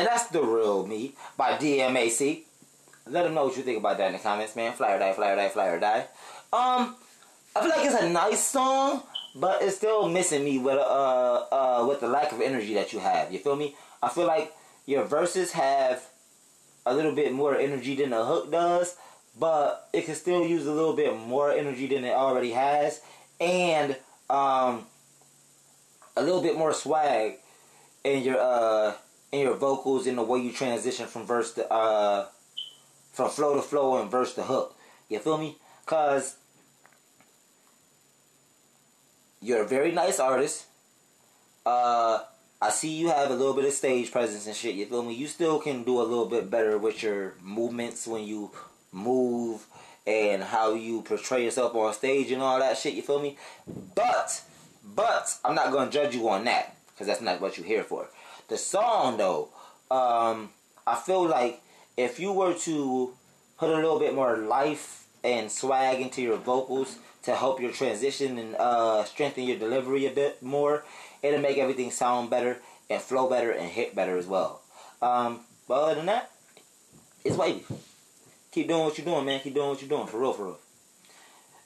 man, 0.00 0.08
that's 0.10 0.28
The 0.28 0.42
Real 0.42 0.86
Me 0.86 1.14
by 1.36 1.58
DMAC. 1.58 2.44
Let 3.06 3.24
them 3.24 3.34
know 3.34 3.44
what 3.44 3.56
you 3.56 3.62
think 3.62 3.78
about 3.78 3.98
that 3.98 4.06
in 4.06 4.12
the 4.14 4.18
comments, 4.18 4.56
man. 4.56 4.72
Fly 4.72 4.92
or 4.92 4.98
die, 4.98 5.12
fly 5.12 5.30
or 5.30 5.36
die, 5.36 5.48
fly 5.48 5.66
or 5.66 5.80
die. 5.80 6.06
Um, 6.52 6.96
I 7.54 7.60
feel 7.60 7.68
like 7.68 7.84
it's 7.84 8.02
a 8.02 8.08
nice 8.08 8.42
song, 8.42 9.02
but 9.34 9.62
it's 9.62 9.76
still 9.76 10.08
missing 10.08 10.44
me 10.44 10.58
with 10.58 10.78
uh 10.78 11.44
uh 11.52 11.86
with 11.88 12.00
the 12.00 12.08
lack 12.08 12.32
of 12.32 12.40
energy 12.40 12.74
that 12.74 12.92
you 12.92 12.98
have. 13.00 13.32
You 13.32 13.38
feel 13.38 13.56
me? 13.56 13.74
I 14.02 14.08
feel 14.08 14.26
like 14.26 14.54
your 14.86 15.04
verses 15.04 15.52
have 15.52 16.02
a 16.86 16.94
little 16.94 17.14
bit 17.14 17.32
more 17.32 17.56
energy 17.56 17.96
than 17.96 18.10
the 18.10 18.24
hook 18.24 18.50
does, 18.50 18.96
but 19.38 19.88
it 19.92 20.06
can 20.06 20.14
still 20.14 20.46
use 20.46 20.66
a 20.66 20.72
little 20.72 20.94
bit 20.94 21.14
more 21.16 21.52
energy 21.52 21.86
than 21.88 22.04
it 22.04 22.14
already 22.14 22.52
has, 22.52 23.00
and 23.38 23.96
um 24.30 24.86
a 26.16 26.22
little 26.22 26.42
bit 26.42 26.56
more 26.56 26.72
swag 26.72 27.34
in 28.04 28.22
your 28.22 28.40
uh 28.40 28.94
in 29.32 29.40
your 29.40 29.54
vocals 29.54 30.06
in 30.06 30.16
the 30.16 30.22
way 30.22 30.40
you 30.40 30.52
transition 30.52 31.06
from 31.06 31.26
verse 31.26 31.52
to 31.54 31.72
uh 31.72 32.26
from 33.12 33.30
flow 33.30 33.54
to 33.56 33.62
flow 33.62 34.00
and 34.00 34.10
verse 34.10 34.34
to 34.34 34.42
hook. 34.42 34.76
You 35.08 35.18
feel 35.18 35.38
me? 35.38 35.56
Cause 35.86 36.36
you're 39.40 39.62
a 39.62 39.66
very 39.66 39.92
nice 39.92 40.20
artist. 40.20 40.66
Uh, 41.64 42.20
I 42.62 42.70
see 42.70 42.90
you 42.90 43.08
have 43.08 43.30
a 43.30 43.34
little 43.34 43.54
bit 43.54 43.64
of 43.64 43.72
stage 43.72 44.12
presence 44.12 44.46
and 44.46 44.54
shit. 44.54 44.74
You 44.74 44.86
feel 44.86 45.02
me? 45.02 45.14
You 45.14 45.26
still 45.26 45.58
can 45.58 45.82
do 45.82 46.00
a 46.00 46.04
little 46.04 46.26
bit 46.26 46.50
better 46.50 46.76
with 46.78 47.02
your 47.02 47.34
movements 47.42 48.06
when 48.06 48.24
you 48.24 48.50
move 48.92 49.66
and 50.06 50.42
how 50.42 50.74
you 50.74 51.02
portray 51.02 51.44
yourself 51.44 51.74
on 51.74 51.92
stage 51.94 52.30
and 52.30 52.42
all 52.42 52.58
that 52.58 52.76
shit. 52.76 52.94
You 52.94 53.02
feel 53.02 53.20
me? 53.20 53.36
But, 53.94 54.42
but 54.84 55.36
I'm 55.44 55.54
not 55.54 55.72
gonna 55.72 55.90
judge 55.90 56.14
you 56.14 56.28
on 56.28 56.44
that 56.44 56.76
because 56.92 57.06
that's 57.06 57.22
not 57.22 57.40
what 57.40 57.56
you're 57.56 57.66
here 57.66 57.84
for. 57.84 58.08
The 58.50 58.58
song 58.58 59.16
though, 59.16 59.50
um, 59.92 60.50
I 60.84 60.96
feel 60.96 61.24
like 61.24 61.62
if 61.96 62.18
you 62.18 62.32
were 62.32 62.52
to 62.52 63.14
put 63.56 63.70
a 63.70 63.76
little 63.76 64.00
bit 64.00 64.12
more 64.12 64.36
life 64.38 65.06
and 65.22 65.48
swag 65.48 66.00
into 66.00 66.20
your 66.20 66.36
vocals 66.36 66.98
to 67.22 67.36
help 67.36 67.60
your 67.60 67.70
transition 67.70 68.38
and 68.38 68.56
uh, 68.56 69.04
strengthen 69.04 69.44
your 69.44 69.56
delivery 69.56 70.04
a 70.06 70.10
bit 70.10 70.42
more, 70.42 70.82
it'll 71.22 71.40
make 71.40 71.58
everything 71.58 71.92
sound 71.92 72.28
better 72.28 72.58
and 72.90 73.00
flow 73.00 73.30
better 73.30 73.52
and 73.52 73.68
hit 73.68 73.94
better 73.94 74.18
as 74.18 74.26
well. 74.26 74.62
Um, 75.00 75.42
but 75.68 75.74
other 75.74 75.94
than 75.94 76.06
that, 76.06 76.32
it's 77.24 77.36
wavy. 77.36 77.64
Keep 78.50 78.66
doing 78.66 78.82
what 78.82 78.98
you're 78.98 79.04
doing, 79.04 79.26
man. 79.26 79.38
Keep 79.38 79.54
doing 79.54 79.68
what 79.68 79.80
you're 79.80 79.88
doing. 79.88 80.08
For 80.08 80.18
real, 80.18 80.32
for 80.32 80.44
real. 80.46 80.58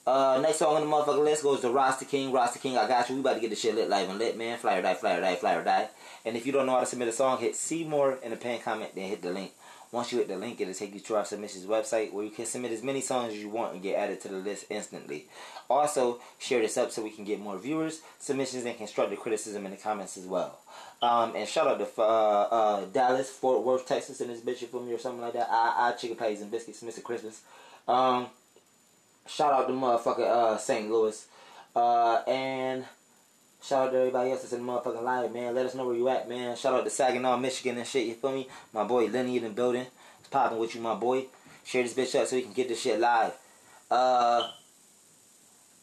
Uh, 0.07 0.39
next 0.43 0.59
song 0.59 0.77
on 0.77 0.83
the 0.83 0.87
motherfucking 0.87 1.25
list 1.25 1.43
goes 1.43 1.63
to 1.63 1.71
Rasta 1.71 2.05
King. 2.05 2.31
Rasta 2.31 2.59
King, 2.59 2.77
I 2.77 2.87
got 2.87 3.09
you. 3.09 3.15
We 3.15 3.23
about 3.23 3.35
to 3.35 3.41
get 3.41 3.49
this 3.49 3.63
shit 3.63 3.75
lit 3.75 3.89
live 3.89 4.11
and 4.11 4.19
lit, 4.19 4.37
man. 4.37 4.59
Fly 4.59 4.77
or 4.77 4.83
die, 4.83 4.93
fly 4.93 5.17
or 5.17 5.23
die, 5.23 5.37
fly 5.37 5.55
or 5.55 5.65
die. 5.65 5.89
And 6.25 6.37
if 6.37 6.47
you 6.47 6.53
don't 6.53 6.67
know 6.67 6.73
how 6.73 6.81
to 6.81 6.87
submit 6.87 7.09
a 7.09 7.13
song, 7.13 7.39
hit 7.39 7.55
see 7.55 7.85
more 7.85 8.19
in 8.23 8.31
the 8.31 8.37
pin 8.37 8.61
comment, 8.61 8.95
then 8.95 9.09
hit 9.09 9.23
the 9.23 9.31
link. 9.31 9.53
Once 9.93 10.11
you 10.11 10.19
hit 10.19 10.27
the 10.27 10.37
link, 10.37 10.61
it'll 10.61 10.75
take 10.75 10.93
you 10.93 10.99
to 10.99 11.15
our 11.15 11.25
submissions 11.25 11.67
website 11.67 12.13
where 12.13 12.25
you 12.25 12.31
can 12.31 12.47
submit 12.47 12.73
as 12.73 12.83
many 12.83 13.01
songs 13.01 13.33
as 13.33 13.39
you 13.39 13.49
want 13.49 13.75
and 13.75 13.83
get 13.83 13.95
added 13.95 14.21
to 14.21 14.27
the 14.27 14.39
list 14.39 14.65
instantly. 14.69 15.27
Also, 15.71 16.19
share 16.39 16.61
this 16.61 16.77
up 16.77 16.91
so 16.91 17.01
we 17.01 17.11
can 17.11 17.25
get 17.25 17.39
more 17.39 17.57
viewers, 17.59 18.01
submissions, 18.19 18.65
and 18.65 18.77
constructive 18.77 19.21
criticism 19.21 19.65
in 19.65 19.71
the 19.71 19.77
comments 19.77 20.17
as 20.17 20.25
well. 20.25 20.59
Um, 21.01 21.37
and 21.37 21.49
shout 21.49 21.69
out 21.69 21.79
to 21.79 22.03
uh, 22.03 22.05
uh, 22.05 22.85
Dallas, 22.87 23.31
Fort 23.31 23.63
Worth, 23.63 23.87
Texas, 23.87 24.21
and 24.21 24.31
this 24.31 24.41
bitch 24.41 24.67
feel 24.67 24.83
me 24.83 24.93
or 24.93 24.99
something 24.99 25.21
like 25.21 25.35
that. 25.35 25.49
I, 25.49 25.91
I 25.91 25.93
chicken 25.93 26.17
patties 26.17 26.41
and 26.41 26.51
biscuits, 26.51 26.83
Mr. 26.83 27.03
Christmas. 27.03 27.43
Um, 27.87 28.27
shout 29.29 29.53
out 29.53 29.69
to 29.69 29.75
motherfucker 29.75 30.27
uh, 30.27 30.59
St. 30.59 30.91
Louis. 30.91 31.25
Uh, 31.77 32.17
and 32.27 32.85
shout 33.65 33.89
out 33.89 33.93
to 33.93 33.99
everybody 33.99 34.31
else 34.31 34.43
that's 34.43 34.53
in 34.53 34.65
the 34.65 34.73
motherfucking 34.73 35.03
live, 35.03 35.33
man. 35.33 35.55
Let 35.55 35.67
us 35.67 35.75
know 35.75 35.87
where 35.87 35.97
you 35.97 36.09
at, 36.09 36.29
man. 36.29 36.57
Shout 36.57 36.75
out 36.75 36.85
to 36.85 36.91
Saginaw, 36.91 37.39
Michigan 37.39 37.79
and 37.79 37.87
shit, 37.87 38.07
you 38.07 38.15
feel 38.15 38.33
me? 38.33 38.49
My 38.73 38.85
boy 38.85 39.07
Lenny 39.07 39.39
in 39.39 39.45
the 39.45 39.51
building. 39.51 39.87
It's 40.21 40.29
popping 40.29 40.59
with 40.59 40.75
you, 40.75 40.81
my 40.81 40.95
boy. 40.95 41.27
Share 41.65 41.83
this 41.83 41.95
bitch 41.95 42.21
up 42.21 42.27
so 42.27 42.37
we 42.37 42.43
can 42.43 42.53
get 42.53 42.69
this 42.69 42.83
shit 42.83 43.01
live. 43.01 43.33
Uh, 43.91 44.51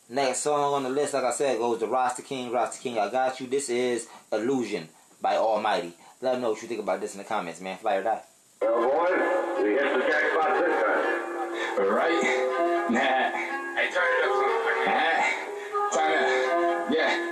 next 0.09 0.39
song 0.39 0.73
on 0.73 0.83
the 0.83 0.89
list, 0.89 1.13
like 1.13 1.23
I 1.23 1.31
said, 1.31 1.57
goes 1.57 1.79
to 1.79 1.87
Rasta 1.87 2.21
King. 2.21 2.51
Rasta 2.51 2.81
King, 2.81 2.99
I 2.99 3.09
got 3.09 3.39
you. 3.39 3.47
This 3.47 3.69
is 3.69 4.07
Illusion 4.31 4.87
by 5.21 5.37
Almighty. 5.37 5.93
Let 6.21 6.33
them 6.33 6.41
know 6.41 6.51
what 6.51 6.61
you 6.61 6.67
think 6.67 6.81
about 6.81 7.01
this 7.01 7.15
in 7.15 7.17
the 7.17 7.23
comments, 7.23 7.61
man. 7.61 7.77
Fly 7.77 7.95
or 7.95 8.03
die. 8.03 8.21
Well, 8.61 8.89
boys, 8.89 9.63
we 9.63 9.71
hit 9.71 9.81
the 9.81 9.99
jackpot 10.07 10.65
this 10.65 10.83
time. 10.83 11.89
Right? 11.89 12.87
Nah. 12.91 13.31
Hey, 13.75 13.89
turn 13.91 14.20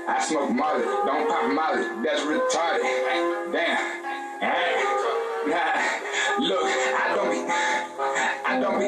I 0.09 0.19
smoke 0.25 0.49
Molly. 0.51 0.83
Don't 0.83 1.29
pop 1.29 1.53
Molly. 1.53 1.83
That's 2.03 2.21
retarded. 2.21 2.81
Damn. 3.53 3.77
Nah. 5.47 5.79
Look, 6.39 6.65
I 6.65 7.13
don't 7.15 7.29
be. 7.29 7.39
I 8.45 8.59
don't 8.59 8.79
be. 8.79 8.85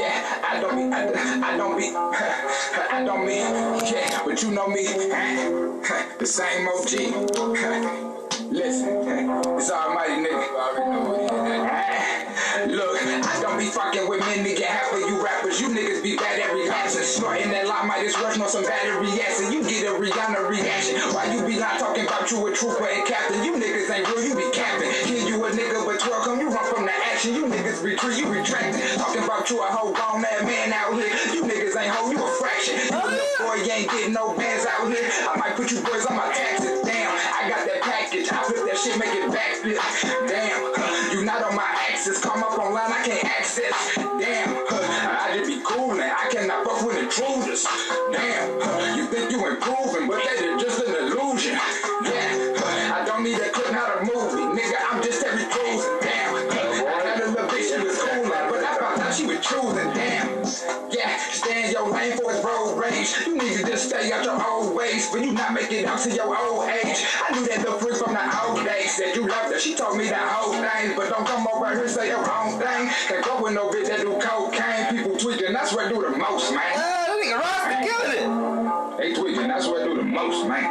Yeah, 0.00 0.44
I 0.46 0.60
don't 0.60 0.76
be. 0.76 0.82
I, 0.94 0.98
I 1.52 1.56
don't 1.56 1.76
be. 1.78 1.86
I 1.94 3.02
don't 3.04 3.26
be. 3.26 3.36
Yeah, 3.90 4.22
but 4.24 4.42
you 4.42 4.50
know 4.50 4.68
me. 4.68 4.84
The 6.18 6.26
same 6.26 6.68
OG. 6.68 6.92
Listen, 8.50 9.30
it's 9.56 9.70
almighty 9.70 10.26
nigga. 10.26 10.46
Look, 12.68 12.96
I 13.00 13.38
don't 13.40 13.58
be 13.58 13.66
fucking 13.66 14.08
with 14.08 14.20
men, 14.20 14.44
nigga. 14.44 14.64
Half 14.64 14.92
of 14.92 15.00
you 15.00 15.09
you 15.60 15.68
niggas 15.68 16.02
be 16.02 16.16
bad 16.16 16.40
at 16.40 16.54
reaction. 16.56 17.04
Snorting 17.04 17.50
that 17.52 17.68
lie 17.68 17.84
might 17.84 18.00
just 18.00 18.16
rush 18.16 18.40
on 18.40 18.48
some 18.48 18.64
battery 18.64 19.12
reaction. 19.12 19.52
You 19.52 19.60
get 19.60 19.84
a 19.84 19.92
Rihanna 19.92 20.48
reaction. 20.48 20.96
Why 21.12 21.28
you 21.28 21.44
be 21.44 21.60
not 21.60 21.78
talking 21.78 22.08
about 22.08 22.30
you 22.32 22.40
a 22.48 22.54
trooper 22.56 22.88
and 22.88 23.04
captain? 23.06 23.44
You 23.44 23.60
niggas 23.60 23.92
ain't 23.92 24.08
real, 24.08 24.24
you 24.24 24.34
be 24.34 24.48
capping. 24.56 24.88
Kill 25.04 25.28
you 25.28 25.36
a 25.44 25.50
nigga, 25.52 25.84
but 25.84 26.00
12 26.00 26.24
come, 26.24 26.40
you 26.40 26.48
run 26.48 26.64
from 26.72 26.86
the 26.88 26.94
action. 27.12 27.34
You 27.34 27.44
niggas 27.44 27.84
retreat, 27.84 28.16
you 28.16 28.32
retracting. 28.32 28.80
Talking 28.96 29.24
about 29.24 29.50
you 29.50 29.60
a 29.60 29.68
whole 29.68 29.92
grown 29.92 30.24
ass 30.24 30.42
man 30.48 30.72
out 30.72 30.96
here. 30.96 31.12
You 31.36 31.44
niggas 31.44 31.76
ain't 31.76 31.92
hoe, 31.92 32.10
you 32.10 32.24
a 32.24 32.30
fraction. 32.40 32.80
Boy, 33.44 33.60
you 33.60 33.72
ain't 33.72 33.90
getting 33.92 34.14
no 34.16 34.32
bands 34.32 34.64
out 34.64 34.88
here. 34.88 35.04
I 35.28 35.36
might 35.36 35.56
put 35.60 35.70
you 35.72 35.84
boys 35.84 36.06
on 36.06 36.16
my 36.16 36.32
taxes. 36.32 36.80
Damn, 36.88 37.12
I 37.12 37.52
got 37.52 37.68
that 37.68 37.80
package. 37.84 38.32
I 38.32 38.42
flip 38.48 38.64
that 38.64 38.78
shit, 38.80 38.96
make 38.96 39.12
it 39.12 39.28
backflip. 39.28 39.76
Damn, 40.24 41.12
you 41.12 41.24
not 41.24 41.44
on 41.44 41.54
my 41.54 41.68
axis. 41.92 42.20
Come 42.20 42.42
up 42.42 42.56
online, 42.56 42.92
I 42.92 43.04
can't 43.04 43.24
access. 43.24 44.09
Improving, 49.62 50.08
but 50.08 50.22
is 50.26 50.62
just 50.62 50.80
illusion. 50.86 50.99
Rage. 63.00 63.26
You 63.26 63.38
need 63.38 63.56
to 63.58 63.64
just 63.64 63.88
stay 63.88 64.12
out 64.12 64.24
your 64.24 64.40
old 64.46 64.74
ways, 64.74 65.10
but 65.10 65.20
you 65.20 65.32
not 65.32 65.52
make 65.52 65.70
it 65.72 65.84
out 65.86 66.00
to 66.00 66.10
your 66.10 66.36
old 66.36 66.68
age. 66.68 67.06
I 67.28 67.32
knew 67.32 67.46
that 67.46 67.64
the 67.64 67.72
freak 67.72 67.96
from 67.96 68.14
the 68.14 68.24
old 68.44 68.64
days 68.64 68.96
that 68.98 69.14
you 69.14 69.26
loved 69.26 69.52
her. 69.52 69.60
She 69.60 69.74
told 69.74 69.96
me 69.96 70.08
that 70.08 70.28
whole 70.28 70.52
thing, 70.52 70.96
but 70.96 71.08
don't 71.08 71.26
come 71.26 71.46
over 71.52 71.70
here 71.70 71.82
and 71.82 71.90
say 71.90 72.08
your 72.08 72.18
own 72.18 72.58
thing. 72.58 72.90
Can't 73.08 73.24
go 73.24 73.42
with 73.42 73.54
no 73.54 73.70
bitch 73.70 73.88
that 73.88 74.00
do 74.00 74.18
cocaine. 74.20 74.96
People 74.96 75.18
tweaking, 75.18 75.52
that's 75.52 75.72
what 75.72 75.88
do 75.88 76.02
the 76.02 76.16
most, 76.16 76.52
man. 76.52 76.72
Ah, 76.76 77.04
that 77.08 77.16
nigga 77.20 77.38
Rasta 77.40 77.76
killing 77.88 78.12
it. 78.16 78.96
They 78.98 79.14
tweaking, 79.14 79.48
that's 79.48 79.66
what 79.66 79.84
do 79.84 79.96
the 79.96 80.04
most, 80.04 80.46
man. 80.46 80.64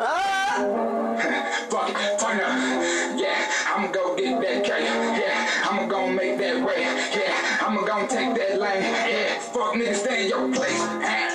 Ah. 0.00 1.04
Fuck 1.70 1.90
it, 1.90 2.18
turn 2.18 2.40
up. 2.40 3.18
Yeah, 3.18 3.50
I'ma 3.74 3.88
go 3.90 4.16
get 4.16 4.40
that 4.40 4.64
cake. 4.64 4.84
Yeah, 4.84 5.68
I'ma 5.70 5.86
go 5.86 6.08
make 6.08 6.38
that 6.38 6.64
way. 6.64 6.82
Yeah, 6.82 7.66
I'ma 7.66 7.82
go 7.82 8.06
take 8.06 8.36
that 8.36 8.60
lane. 8.60 8.82
Yeah, 8.82 9.38
fuck 9.38 9.74
niggas, 9.74 9.96
stay 9.96 10.24
in 10.24 10.28
your 10.28 10.52
place. 10.52 11.33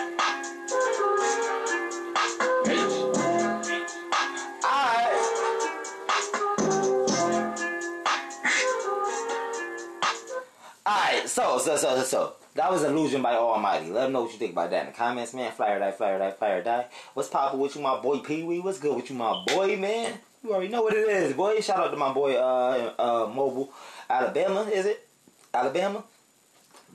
So, 11.69 11.75
so, 11.77 12.01
so. 12.01 12.33
That 12.55 12.71
was 12.71 12.83
Illusion 12.83 13.21
by 13.21 13.35
Almighty. 13.35 13.91
Let 13.91 14.05
them 14.05 14.13
know 14.13 14.23
what 14.23 14.33
you 14.33 14.39
think 14.39 14.53
about 14.53 14.71
that 14.71 14.87
in 14.87 14.91
the 14.91 14.97
comments, 14.97 15.35
man. 15.35 15.51
Fly 15.51 15.73
or 15.73 15.77
die, 15.77 15.91
fly 15.91 16.09
or 16.09 16.17
die, 16.17 16.31
fly 16.31 16.49
or 16.49 16.63
die. 16.63 16.87
What's 17.13 17.29
poppin' 17.29 17.59
with 17.59 17.75
you, 17.75 17.83
my 17.83 18.01
boy 18.01 18.17
Pee 18.17 18.41
Wee? 18.41 18.59
What's 18.59 18.79
good 18.79 18.95
with 18.95 19.07
you, 19.11 19.15
my 19.15 19.43
boy, 19.45 19.77
man? 19.77 20.17
You 20.43 20.51
already 20.51 20.69
know 20.69 20.81
what 20.81 20.95
it 20.95 21.07
is, 21.07 21.33
boy. 21.33 21.59
Shout 21.59 21.77
out 21.77 21.91
to 21.91 21.95
my 21.95 22.11
boy, 22.11 22.33
uh, 22.33 22.93
uh, 22.97 23.31
Mobile, 23.31 23.71
Alabama, 24.09 24.61
is 24.61 24.87
it? 24.87 25.07
Alabama? 25.53 26.03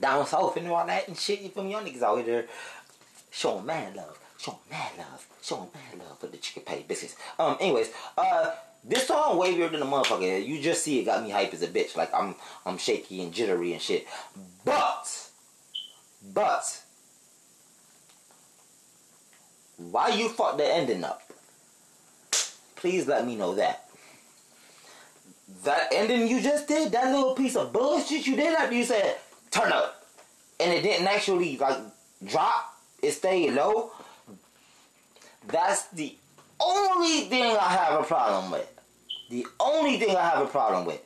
Down 0.01 0.27
south 0.27 0.57
and 0.57 0.67
all 0.67 0.85
that 0.85 1.07
and 1.07 1.17
shit. 1.17 1.39
You 1.39 1.47
feel 1.47 1.63
me? 1.63 1.71
Y'all 1.71 1.81
niggas 1.81 2.01
out 2.01 2.25
here 2.25 2.45
showing 3.31 3.65
mad 3.65 3.95
love. 3.95 4.19
Showing 4.37 4.57
mad 4.69 4.91
love. 4.97 5.25
Showing 5.41 5.69
mad 5.73 6.05
love 6.05 6.19
for 6.19 6.27
the 6.27 6.35
chicken 6.35 6.63
patty 6.65 6.83
biscuits. 6.85 7.15
Um, 7.39 7.55
anyways, 7.61 7.91
uh, 8.17 8.51
this 8.87 9.07
song 9.07 9.39
wavier 9.39 9.71
than 9.71 9.81
a 9.81 9.85
motherfucker. 9.85 10.45
You 10.45 10.61
just 10.61 10.83
see 10.83 10.99
it 10.99 11.05
got 11.05 11.23
me 11.23 11.31
hype 11.31 11.53
as 11.53 11.63
a 11.63 11.67
bitch. 11.67 11.95
Like 11.95 12.13
I'm 12.13 12.35
I'm 12.65 12.77
shaky 12.77 13.21
and 13.21 13.33
jittery 13.33 13.73
and 13.73 13.81
shit. 13.81 14.07
But 14.63 15.29
but 16.33 16.81
why 19.77 20.09
you 20.09 20.29
fucked 20.29 20.59
the 20.59 20.65
ending 20.65 21.03
up? 21.03 21.21
Please 22.75 23.07
let 23.07 23.25
me 23.25 23.35
know 23.35 23.55
that. 23.55 23.89
That 25.63 25.89
ending 25.91 26.27
you 26.27 26.41
just 26.41 26.67
did, 26.67 26.91
that 26.91 27.11
little 27.11 27.35
piece 27.35 27.55
of 27.55 27.73
bullshit 27.73 28.27
you 28.27 28.35
did 28.35 28.53
after 28.55 28.75
you 28.75 28.83
said 28.83 29.17
turn 29.51 29.71
up, 29.71 30.05
and 30.59 30.71
it 30.71 30.83
didn't 30.83 31.07
actually 31.07 31.57
like 31.57 31.77
drop. 32.23 32.73
It 33.01 33.11
stayed 33.11 33.53
low. 33.53 33.91
That's 35.47 35.87
the 35.87 36.15
only 36.59 37.21
thing 37.21 37.55
I 37.55 37.69
have 37.69 37.99
a 37.99 38.03
problem 38.03 38.51
with. 38.51 38.74
The 39.35 39.45
only 39.59 39.97
thing 39.97 40.15
I 40.15 40.29
have 40.29 40.43
a 40.43 40.47
problem 40.47 40.85
with. 40.85 41.01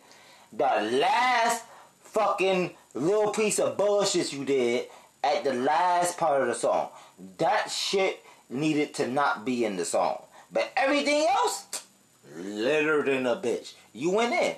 The 0.54 1.00
last 1.00 1.64
fucking 2.04 2.76
little 2.94 3.32
piece 3.32 3.58
of 3.58 3.76
bullshit 3.76 4.32
you 4.32 4.46
did 4.46 4.86
at 5.24 5.44
the 5.44 5.54
last 5.54 6.20
part 6.20 6.44
of 6.44 6.48
the 6.48 6.54
song. 6.54 6.90
That 7.40 7.72
shit 7.72 8.24
needed 8.48 8.94
to 8.96 9.08
not 9.08 9.46
be 9.46 9.66
in 9.66 9.78
the 9.78 9.84
song. 9.86 10.22
But 10.54 10.72
everything 10.78 11.26
else, 11.28 11.66
littered 12.38 13.08
in 13.08 13.26
a 13.26 13.36
bitch. 13.36 13.74
You 13.94 14.12
went 14.12 14.36
in. 14.36 14.56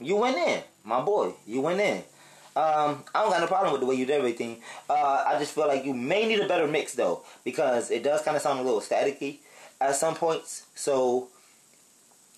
You 0.00 0.16
went 0.16 0.38
in. 0.38 0.62
My 0.82 1.02
boy, 1.02 1.34
you 1.46 1.60
went 1.60 1.80
in. 1.80 1.98
Um, 2.56 3.04
I 3.14 3.20
don't 3.20 3.32
got 3.32 3.40
no 3.42 3.46
problem 3.48 3.72
with 3.72 3.82
the 3.82 3.86
way 3.86 3.96
you 3.96 4.06
did 4.06 4.16
everything. 4.16 4.62
Uh, 4.88 5.24
I 5.26 5.36
just 5.38 5.54
feel 5.54 5.68
like 5.68 5.84
you 5.84 5.92
may 5.92 6.26
need 6.26 6.40
a 6.40 6.48
better 6.48 6.66
mix 6.66 6.94
though, 6.94 7.22
because 7.44 7.90
it 7.90 8.02
does 8.02 8.22
kind 8.22 8.34
of 8.34 8.42
sound 8.42 8.60
a 8.60 8.62
little 8.62 8.80
staticky 8.80 9.40
at 9.78 9.94
some 9.94 10.14
points. 10.14 10.64
So 10.74 11.28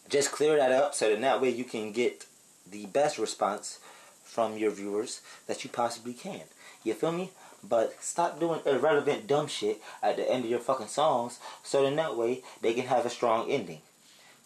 just 0.09 0.33
clear 0.33 0.57
that 0.57 0.73
up 0.73 0.95
so 0.95 1.11
that 1.11 1.21
that 1.21 1.41
way 1.41 1.51
you 1.51 1.65
can 1.65 1.93
get 1.93 2.27
the 2.71 2.87
best 2.87 3.19
response 3.19 3.79
from 4.25 4.57
your 4.57 4.71
viewers 4.71 5.21
that 5.47 5.65
you 5.65 5.71
possibly 5.71 6.13
can. 6.13 6.43
You 6.85 6.95
feel 6.95 7.13
me? 7.13 7.31
But 7.63 7.97
stop 8.01 8.39
doing 8.39 8.61
irrelevant 8.65 9.27
dumb 9.27 9.49
shit 9.49 9.81
at 10.03 10.17
the 10.17 10.31
end 10.31 10.45
of 10.45 10.51
your 10.51 10.61
fucking 10.61 10.89
songs 10.89 11.39
so 11.63 11.83
then 11.83 11.97
that 11.97 12.17
way 12.17 12.43
they 12.61 12.75
can 12.75 12.87
have 12.87 13.07
a 13.07 13.11
strong 13.11 13.51
ending. 13.51 13.81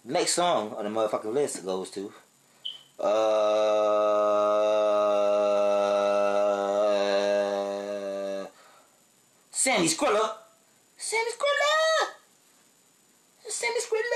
Next 0.05 0.35
song 0.35 0.75
on 0.77 0.85
the 0.85 0.91
motherfucking 0.91 1.35
list 1.35 1.65
goes 1.65 1.91
to 1.91 2.13
uh 2.99 4.31
Sammy 9.51 9.89
Skrilla. 9.89 10.37
Sammy 10.97 11.31
Skrilla. 11.33 12.07
Sammy 13.49 13.81
Skrilla. 13.81 14.10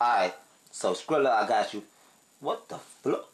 Alright, 0.00 0.34
so 0.70 0.92
Skrilla, 0.94 1.42
I 1.42 1.48
got 1.48 1.74
you. 1.74 1.82
What 2.38 2.68
the 2.68 2.78
fuck? 2.78 3.28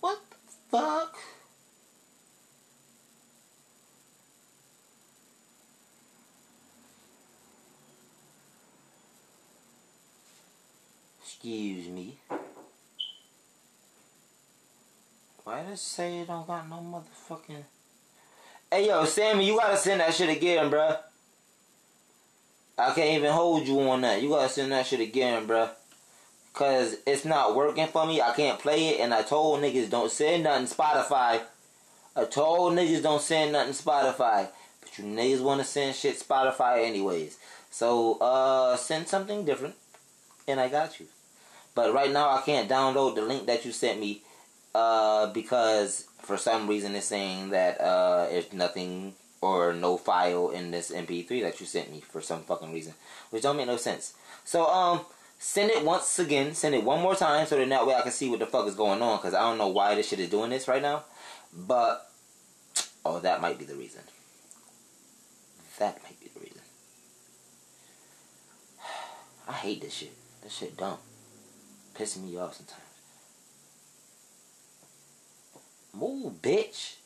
What 0.00 0.18
the 0.30 0.78
fuck? 0.78 1.18
Excuse 11.46 11.86
me. 11.86 12.18
Why 15.44 15.62
does 15.62 15.74
it 15.74 15.78
say 15.78 16.18
it 16.18 16.26
don't 16.26 16.44
got 16.44 16.68
no 16.68 16.78
motherfucking... 16.78 17.62
Hey, 18.68 18.88
yo, 18.88 19.04
Sammy, 19.04 19.46
you 19.46 19.56
gotta 19.56 19.76
send 19.76 20.00
that 20.00 20.12
shit 20.12 20.28
again, 20.28 20.68
bruh. 20.72 20.98
I 22.76 22.92
can't 22.92 23.16
even 23.16 23.30
hold 23.30 23.68
you 23.68 23.80
on 23.82 24.00
that. 24.00 24.20
You 24.20 24.30
gotta 24.30 24.48
send 24.48 24.72
that 24.72 24.86
shit 24.86 24.98
again, 24.98 25.46
bruh. 25.46 25.70
Cause 26.52 26.96
it's 27.06 27.24
not 27.24 27.54
working 27.54 27.86
for 27.86 28.04
me. 28.04 28.20
I 28.20 28.32
can't 28.32 28.58
play 28.58 28.88
it, 28.88 29.00
and 29.00 29.14
I 29.14 29.22
told 29.22 29.60
niggas 29.60 29.88
don't 29.88 30.10
send 30.10 30.42
nothing 30.42 30.66
Spotify. 30.66 31.42
I 32.16 32.24
told 32.24 32.72
niggas 32.72 33.04
don't 33.04 33.22
send 33.22 33.52
nothing 33.52 33.72
Spotify. 33.72 34.48
But 34.80 34.98
you 34.98 35.04
niggas 35.04 35.44
wanna 35.44 35.62
send 35.62 35.94
shit 35.94 36.18
Spotify 36.18 36.84
anyways. 36.84 37.38
So, 37.70 38.14
uh, 38.18 38.76
send 38.76 39.06
something 39.06 39.44
different. 39.44 39.76
And 40.48 40.58
I 40.58 40.68
got 40.68 40.98
you. 40.98 41.06
But 41.76 41.92
right 41.92 42.10
now 42.10 42.30
I 42.30 42.40
can't 42.40 42.70
download 42.70 43.14
the 43.14 43.22
link 43.22 43.46
that 43.46 43.66
you 43.66 43.70
sent 43.70 44.00
me 44.00 44.22
uh, 44.74 45.26
because 45.26 46.06
for 46.22 46.38
some 46.38 46.66
reason 46.66 46.94
it's 46.96 47.06
saying 47.06 47.50
that 47.50 47.78
uh, 47.80 48.26
there's 48.28 48.50
nothing 48.52 49.14
or 49.42 49.74
no 49.74 49.98
file 49.98 50.48
in 50.50 50.70
this 50.70 50.90
MP3 50.90 51.42
that 51.42 51.60
you 51.60 51.66
sent 51.66 51.92
me 51.92 52.00
for 52.00 52.22
some 52.22 52.42
fucking 52.44 52.72
reason, 52.72 52.94
which 53.28 53.42
don't 53.42 53.58
make 53.58 53.66
no 53.66 53.76
sense. 53.76 54.14
So 54.42 54.66
um, 54.66 55.02
send 55.38 55.70
it 55.70 55.84
once 55.84 56.18
again, 56.18 56.54
send 56.54 56.74
it 56.74 56.82
one 56.82 57.02
more 57.02 57.14
time, 57.14 57.46
so 57.46 57.58
that 57.58 57.68
that 57.68 57.86
way 57.86 57.94
I 57.94 58.00
can 58.00 58.10
see 58.10 58.30
what 58.30 58.38
the 58.38 58.46
fuck 58.46 58.66
is 58.66 58.74
going 58.74 59.02
on, 59.02 59.18
because 59.18 59.34
I 59.34 59.42
don't 59.42 59.58
know 59.58 59.68
why 59.68 59.94
this 59.94 60.08
shit 60.08 60.18
is 60.18 60.30
doing 60.30 60.48
this 60.48 60.68
right 60.68 60.82
now, 60.82 61.04
but 61.52 62.10
oh, 63.04 63.20
that 63.20 63.42
might 63.42 63.58
be 63.58 63.66
the 63.66 63.74
reason. 63.74 64.00
That 65.78 66.02
might 66.02 66.18
be 66.20 66.30
the 66.32 66.40
reason. 66.40 66.62
I 69.48 69.52
hate 69.52 69.82
this 69.82 69.92
shit. 69.92 70.12
This 70.42 70.54
shit 70.54 70.76
dumb. 70.78 70.98
Pissing 71.98 72.28
me 72.28 72.36
off 72.36 72.54
sometimes. 72.54 72.82
Move, 75.94 76.42
bitch. 76.42 76.96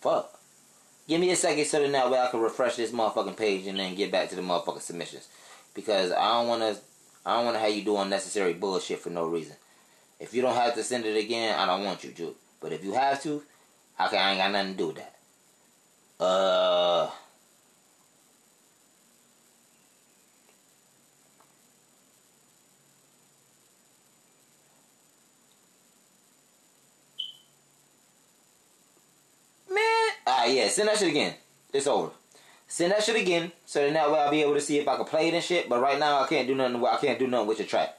Fuck. 0.00 0.38
Give 1.06 1.20
me 1.20 1.30
a 1.30 1.36
second 1.36 1.64
so 1.64 1.80
that 1.80 1.90
now 1.90 2.10
way 2.10 2.18
I 2.18 2.30
can 2.30 2.40
refresh 2.40 2.76
this 2.76 2.90
motherfucking 2.90 3.36
page 3.36 3.66
and 3.66 3.78
then 3.78 3.94
get 3.94 4.12
back 4.12 4.28
to 4.30 4.36
the 4.36 4.42
motherfucking 4.42 4.82
submissions. 4.82 5.28
Because 5.74 6.12
I 6.12 6.32
don't 6.32 6.48
wanna 6.48 6.76
I 7.24 7.36
don't 7.36 7.46
wanna 7.46 7.60
have 7.60 7.72
you 7.72 7.82
do 7.82 7.96
unnecessary 7.96 8.54
bullshit 8.54 8.98
for 8.98 9.10
no 9.10 9.26
reason. 9.26 9.56
If 10.18 10.34
you 10.34 10.42
don't 10.42 10.54
have 10.54 10.74
to 10.74 10.82
send 10.82 11.06
it 11.06 11.16
again, 11.16 11.58
I 11.58 11.64
don't 11.66 11.84
want 11.84 12.02
you 12.02 12.10
to. 12.10 12.34
But 12.60 12.72
if 12.72 12.84
you 12.84 12.92
have 12.92 13.22
to, 13.22 13.42
can, 13.96 14.18
I 14.18 14.30
ain't 14.30 14.38
got 14.38 14.50
nothing 14.50 14.72
to 14.72 14.78
do 14.78 14.86
with 14.88 14.96
that. 14.96 15.14
Uh 16.24 17.10
Man, 29.78 30.14
ah 30.26 30.44
yeah, 30.46 30.68
send 30.68 30.88
that 30.88 30.98
shit 30.98 31.08
again. 31.08 31.34
It's 31.72 31.86
over. 31.86 32.10
Send 32.66 32.92
that 32.92 33.02
shit 33.02 33.16
again, 33.16 33.52
so 33.64 33.80
then 33.80 33.94
that 33.94 34.10
way 34.10 34.18
I'll 34.18 34.30
be 34.30 34.42
able 34.42 34.54
to 34.54 34.60
see 34.60 34.78
if 34.78 34.88
I 34.88 34.96
can 34.96 35.06
play 35.06 35.28
it 35.28 35.34
and 35.34 35.42
shit. 35.42 35.68
But 35.68 35.80
right 35.80 35.98
now 35.98 36.22
I 36.22 36.26
can't 36.26 36.46
do 36.46 36.54
nothing. 36.54 36.84
I 36.84 36.96
can't 36.96 37.18
do 37.18 37.26
nothing 37.26 37.48
with 37.48 37.58
your 37.58 37.68
track. 37.68 37.96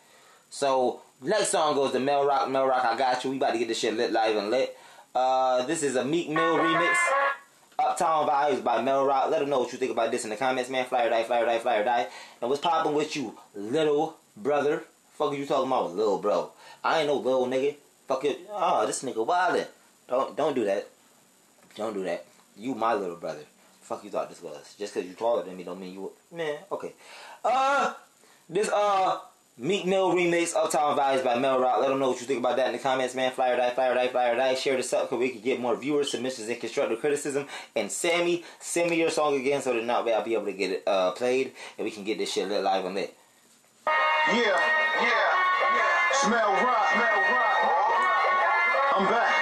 So 0.50 1.02
next 1.22 1.50
song 1.50 1.76
goes 1.76 1.92
to 1.94 2.00
Mel 2.00 2.26
Rock. 2.26 2.50
Mel 2.50 2.66
Rock, 2.66 2.86
I 2.86 2.98
got 2.98 3.24
you. 3.24 3.32
We 3.32 3.38
about 3.38 3.54
to 3.54 3.60
get 3.60 3.68
this 3.68 3.80
shit 3.80 3.96
lit 3.96 4.12
live 4.12 4.36
and 4.36 4.52
lit. 4.52 4.76
Uh, 5.16 5.66
this 5.66 5.82
is 5.82 5.96
a 5.96 6.06
Meek 6.06 6.30
Mill 6.30 6.58
remix. 6.58 6.96
Uptown 7.80 8.28
Vibes 8.28 8.64
by 8.64 8.82
Mel 8.82 9.06
Rock. 9.06 9.32
Let 9.32 9.40
them 9.40 9.50
know 9.50 9.60
what 9.60 9.72
you 9.72 9.78
think 9.78 9.92
about 9.92 10.12
this 10.12 10.24
in 10.24 10.30
the 10.30 10.36
comments, 10.36 10.70
man. 10.70 10.86
Fly 10.86 11.06
or 11.06 11.10
die, 11.10 11.24
fly 11.24 11.42
or 11.42 11.46
die, 11.46 11.60
fly 11.60 11.78
or 11.78 11.84
die. 11.86 12.08
And 12.42 12.50
what's 12.50 12.62
popping 12.62 12.94
with 12.94 13.16
you, 13.16 13.38
little 13.56 14.18
brother? 14.36 14.84
Fuck 15.14 15.36
you 15.36 15.46
talking 15.46 15.68
about, 15.68 15.96
little 15.96 16.20
bro? 16.20 16.52
I 16.84 17.00
ain't 17.00 17.08
no 17.08 17.16
little 17.16 17.48
nigga. 17.48 17.76
Fuck 18.08 18.26
it. 18.26 18.40
Oh, 18.52 18.86
this 18.86 19.04
nigga 19.04 19.26
wildin'. 19.26 19.68
Don't 20.08 20.36
don't 20.36 20.56
do 20.56 20.66
that. 20.66 20.88
Don't 21.76 21.94
do 21.94 22.04
that. 22.04 22.26
You 22.58 22.76
my 22.76 22.94
little 22.94 23.16
brother. 23.16 23.44
Fuck 23.82 24.04
you 24.04 24.10
thought 24.10 24.30
this 24.30 24.42
was. 24.42 24.76
Just 24.78 24.94
cause 24.94 25.06
you 25.06 25.14
taller 25.14 25.44
than 25.44 25.58
me 25.58 25.64
don't 25.64 25.80
mean 25.80 25.94
you 25.94 26.12
man, 26.32 26.58
okay. 26.72 26.94
Uh 27.44 27.94
this 28.50 28.70
uh 28.70 29.20
Meek 29.62 29.86
Mill 29.86 30.14
remix 30.14 30.56
Uptown 30.56 30.98
Vibes 30.98 31.22
by 31.22 31.38
Mel 31.38 31.60
Rock. 31.60 31.80
Let 31.82 31.90
them 31.90 32.00
know 32.00 32.12
what 32.12 32.22
you 32.22 32.26
think 32.26 32.40
about 32.40 32.56
that 32.56 32.68
in 32.68 32.74
the 32.74 32.80
comments, 32.80 33.14
man. 33.14 33.34
Fly 33.34 33.50
or 33.50 33.58
die, 33.58 33.72
fly 33.72 33.90
or 33.90 33.94
die, 33.94 34.08
fly 34.08 34.30
or 34.30 34.38
die. 34.38 34.56
Share 34.56 34.78
this 34.78 34.94
up 34.94 35.10
because 35.10 35.20
we 35.20 35.32
can 35.32 35.42
get 35.42 35.60
more 35.60 35.76
viewers, 35.76 36.12
submissions, 36.12 36.48
and 36.48 36.58
constructive 36.62 37.02
criticism. 37.02 37.46
And 37.76 37.92
Sammy, 37.92 38.46
send 38.62 38.90
me 38.90 38.98
your 38.98 39.10
song 39.10 39.36
again 39.36 39.62
so 39.62 39.74
that 39.74 39.84
not 39.84 40.08
I'll 40.08 40.24
be 40.24 40.34
able 40.34 40.46
to 40.46 40.54
get 40.54 40.72
it 40.72 40.84
uh, 40.88 41.12
played 41.12 41.52
and 41.78 41.84
we 41.84 41.92
can 41.92 42.06
get 42.06 42.18
this 42.18 42.32
shit 42.32 42.48
lit 42.48 42.64
live 42.64 42.86
and 42.86 42.96
lit. 42.96 43.18
Yeah, 43.86 44.36
yeah, 44.36 45.04
yeah. 45.04 46.12
Smell 46.14 46.52
rock, 46.54 46.88
smell 46.94 47.22
rock. 47.34 47.50
I'm 48.96 49.06
back. 49.08 49.39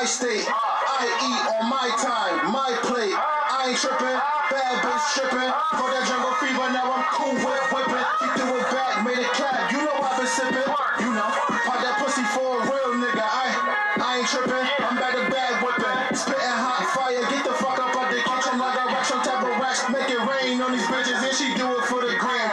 My 0.00 0.06
state. 0.08 0.48
I 0.48 1.04
eat 1.28 1.42
on 1.60 1.68
my 1.68 1.88
time, 2.00 2.48
my 2.56 2.72
plate. 2.88 3.12
I 3.12 3.68
ain't 3.68 3.76
tripping, 3.76 4.16
bad 4.48 4.74
bitch 4.80 5.04
tripping. 5.12 5.52
For 5.76 5.92
that 5.92 6.08
jungle 6.08 6.32
fever, 6.40 6.72
now 6.72 6.88
I'm 6.88 7.04
cool 7.12 7.36
with 7.36 7.64
whipping. 7.68 8.06
He 8.24 8.26
threw 8.40 8.64
back, 8.72 9.04
made 9.04 9.20
it 9.20 9.28
clap. 9.36 9.68
You 9.68 9.84
know 9.84 9.92
I've 10.00 10.16
been 10.16 10.24
sipping, 10.24 10.68
you 11.04 11.12
know. 11.12 11.28
Pop 11.68 11.84
that 11.84 12.00
pussy 12.00 12.24
for 12.32 12.48
a 12.48 12.60
real 12.64 12.96
nigga. 12.96 13.20
I, 13.20 13.44
I 14.00 14.24
ain't 14.24 14.28
tripping, 14.32 14.64
I'm 14.88 14.96
back 14.96 15.12
to 15.20 15.24
bag 15.28 15.60
whipping. 15.60 16.16
Spitting 16.16 16.48
hot 16.48 16.80
fire, 16.96 17.20
get 17.20 17.44
the 17.44 17.52
fuck 17.60 17.76
up 17.76 17.92
out 17.92 18.08
the 18.08 18.24
kitchen 18.24 18.56
like 18.56 18.80
I 18.80 18.88
rock 18.88 19.04
some 19.04 19.20
type 19.20 19.44
of 19.44 19.52
racks. 19.60 19.84
Make 19.92 20.08
it 20.08 20.22
rain 20.24 20.64
on 20.64 20.72
these 20.72 20.88
bitches, 20.88 21.20
and 21.20 21.34
she 21.36 21.52
do 21.60 21.76
it 21.76 21.84
for 21.92 22.00
the 22.00 22.16
gram. 22.16 22.49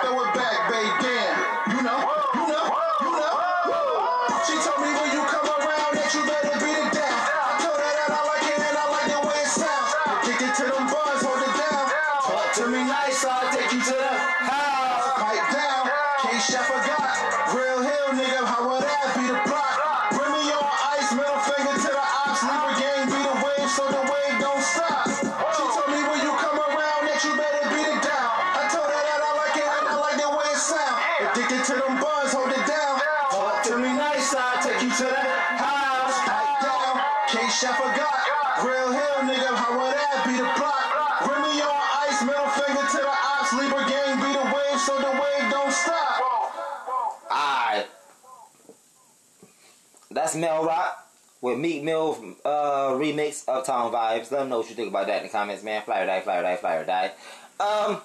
Vibes. 54.18 54.32
Let 54.32 54.40
them 54.40 54.50
know 54.50 54.60
what 54.60 54.70
you 54.70 54.76
think 54.76 54.90
about 54.90 55.08
that 55.08 55.18
in 55.18 55.24
the 55.24 55.30
comments, 55.30 55.64
man. 55.64 55.84
Fly 55.84 56.02
or 56.02 56.06
die, 56.06 56.22
fly 56.22 56.38
or 56.38 56.44
die, 56.44 56.56
fly 56.56 56.76
or 56.76 56.86
die. 56.86 57.12
Um, 57.60 58.02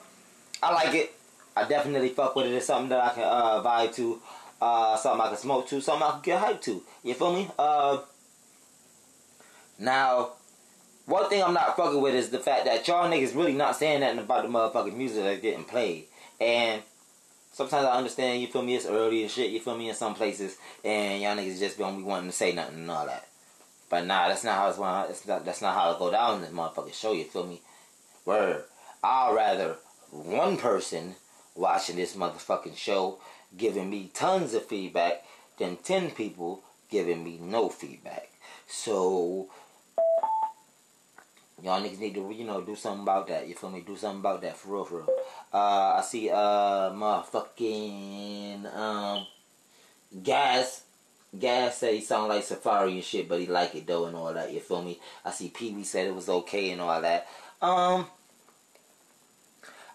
I 0.63 0.73
like 0.73 0.95
it. 0.95 1.15
I 1.57 1.69
definitely 1.69 2.09
fuck 2.11 2.35
with 2.37 2.47
it. 2.47 2.53
It's 2.53 2.67
something 2.67 2.89
that 2.91 3.01
I 3.01 3.15
can 3.15 3.25
uh, 3.25 3.63
vibe 3.63 3.95
to. 3.97 4.21
Uh, 4.61 4.97
something 4.97 5.21
I 5.21 5.29
can 5.29 5.37
smoke 5.37 5.69
to. 5.69 5.81
Something 5.81 6.07
I 6.07 6.11
can 6.13 6.21
get 6.23 6.43
hyped 6.43 6.63
to. 6.63 6.83
You 7.03 7.15
feel 7.15 7.35
me? 7.35 7.51
Uh, 7.59 7.99
now, 9.79 10.31
one 11.07 11.29
thing 11.29 11.43
I'm 11.43 11.55
not 11.55 11.77
fucking 11.77 12.01
with 12.01 12.15
is 12.15 12.31
the 12.31 12.39
fact 12.39 12.65
that 12.67 12.87
y'all 12.87 13.11
niggas 13.11 13.35
really 13.35 13.53
not 13.53 13.77
saying 13.77 14.01
nothing 14.01 14.21
about 14.21 14.45
the 14.45 14.49
motherfucking 14.49 14.97
music 14.97 15.25
that's 15.25 15.43
getting 15.43 15.65
played. 15.65 16.07
And 16.41 16.83
sometimes 17.51 17.87
I 17.87 17.97
understand, 17.97 18.41
you 18.41 18.47
feel 18.47 18.63
me, 18.63 18.77
it's 18.77 18.87
early 18.87 19.23
and 19.23 19.31
shit, 19.31 19.51
you 19.51 19.61
feel 19.61 19.77
me, 19.77 19.89
in 19.89 19.95
some 19.95 20.15
places, 20.15 20.57
and 20.85 21.21
y'all 21.23 21.37
niggas 21.37 21.59
just 21.59 21.79
don't 21.79 21.99
be 21.99 22.05
wanting 22.05 22.31
to 22.31 22.37
say 22.37 22.53
nothing 22.53 22.77
and 22.77 22.91
all 22.91 23.07
that. 23.07 23.29
But 23.93 24.07
nah, 24.07 24.27
that's 24.27 24.43
not 24.43 24.57
how 24.57 24.69
it's 24.71 24.79
going. 24.79 25.11
It's 25.11 25.27
not, 25.27 25.45
that's 25.45 25.61
not 25.61 25.75
how 25.75 25.91
it 25.91 25.99
go 25.99 26.11
down 26.11 26.37
in 26.37 26.41
this 26.41 26.51
motherfucking 26.51 26.95
show. 26.95 27.13
You 27.13 27.25
feel 27.25 27.47
me? 27.47 27.61
Word. 28.25 28.65
I'd 29.05 29.35
rather 29.35 29.77
one 30.11 30.57
person 30.57 31.17
watching 31.55 31.97
this 31.97 32.17
motherfucking 32.17 32.75
show 32.75 33.19
giving 33.55 33.91
me 33.91 34.11
tons 34.15 34.55
of 34.55 34.65
feedback 34.65 35.25
than 35.59 35.77
ten 35.77 36.11
people 36.11 36.65
giving 36.89 37.23
me 37.23 37.37
no 37.39 37.69
feedback. 37.69 38.31
So 38.67 39.51
y'all 41.63 41.83
niggas 41.83 41.99
need 41.99 42.15
to 42.15 42.33
you 42.35 42.47
know 42.47 42.63
do 42.63 42.75
something 42.75 43.03
about 43.03 43.29
that. 43.29 43.47
You 43.47 43.55
feel 43.55 43.69
me? 43.69 43.83
Do 43.87 43.97
something 43.97 44.21
about 44.21 44.41
that 44.41 44.57
for 44.57 44.73
real, 44.73 44.85
for 44.87 44.97
real. 45.01 45.09
Uh, 45.53 45.97
I 45.99 46.01
see 46.01 46.31
uh 46.31 46.93
motherfucking 46.93 48.75
um 48.75 49.27
gas 50.23 50.85
Gas 51.39 51.79
said 51.79 51.95
he 51.95 52.01
sound 52.03 52.29
like 52.29 52.45
Safari 52.45 52.93
and 52.93 53.05
shit, 53.05 53.29
but 53.29 53.41
he 53.41 53.47
like 53.47 53.75
it 53.75 53.87
though 53.87 54.05
and 54.05 54.15
all 54.15 54.35
that. 54.35 54.53
You 54.53 54.61
feel 54.61 54.83
me? 54.83 55.01
I 55.25 55.31
see 55.31 55.49
Pee 55.49 55.73
Wee 55.73 55.85
said 55.85 56.07
it 56.07 56.15
was 56.15 56.29
okay 56.29 56.71
and 56.71 56.81
all 56.81 57.01
that. 57.01 57.27
Um, 57.63 58.07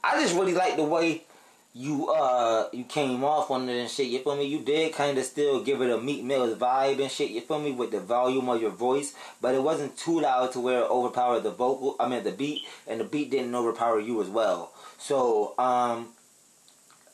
I 0.04 0.20
just 0.22 0.36
really 0.36 0.54
like 0.54 0.78
the 0.78 0.84
way 0.84 1.24
you 1.74 2.10
uh 2.10 2.68
you 2.74 2.84
came 2.86 3.24
off 3.24 3.52
on 3.52 3.70
it 3.70 3.80
and 3.80 3.90
shit. 3.90 4.08
You 4.08 4.20
feel 4.20 4.36
me? 4.36 4.46
You 4.46 4.62
did 4.62 4.94
kind 4.94 5.16
of 5.16 5.26
still 5.26 5.64
give 5.64 5.80
it 5.82 5.92
a 5.92 6.02
Meek 6.02 6.24
Mills 6.24 6.58
vibe 6.58 7.00
and 7.00 7.12
shit. 7.12 7.30
You 7.30 7.42
feel 7.42 7.60
me 7.60 7.72
with 7.72 7.92
the 7.92 8.00
volume 8.00 8.50
of 8.50 8.60
your 8.60 8.72
voice, 8.72 9.14
but 9.40 9.54
it 9.54 9.62
wasn't 9.62 9.96
too 9.96 10.22
loud 10.22 10.54
to 10.54 10.60
where 10.60 10.80
it 10.80 10.90
overpowered 10.90 11.42
the 11.42 11.52
vocal. 11.52 11.96
I 12.00 12.10
mean 12.10 12.24
the 12.24 12.32
beat, 12.32 12.64
and 12.88 13.00
the 13.00 13.04
beat 13.04 13.30
didn't 13.30 13.54
overpower 13.54 14.00
you 14.00 14.22
as 14.22 14.28
well. 14.28 14.74
So 14.98 15.54
um. 15.60 16.14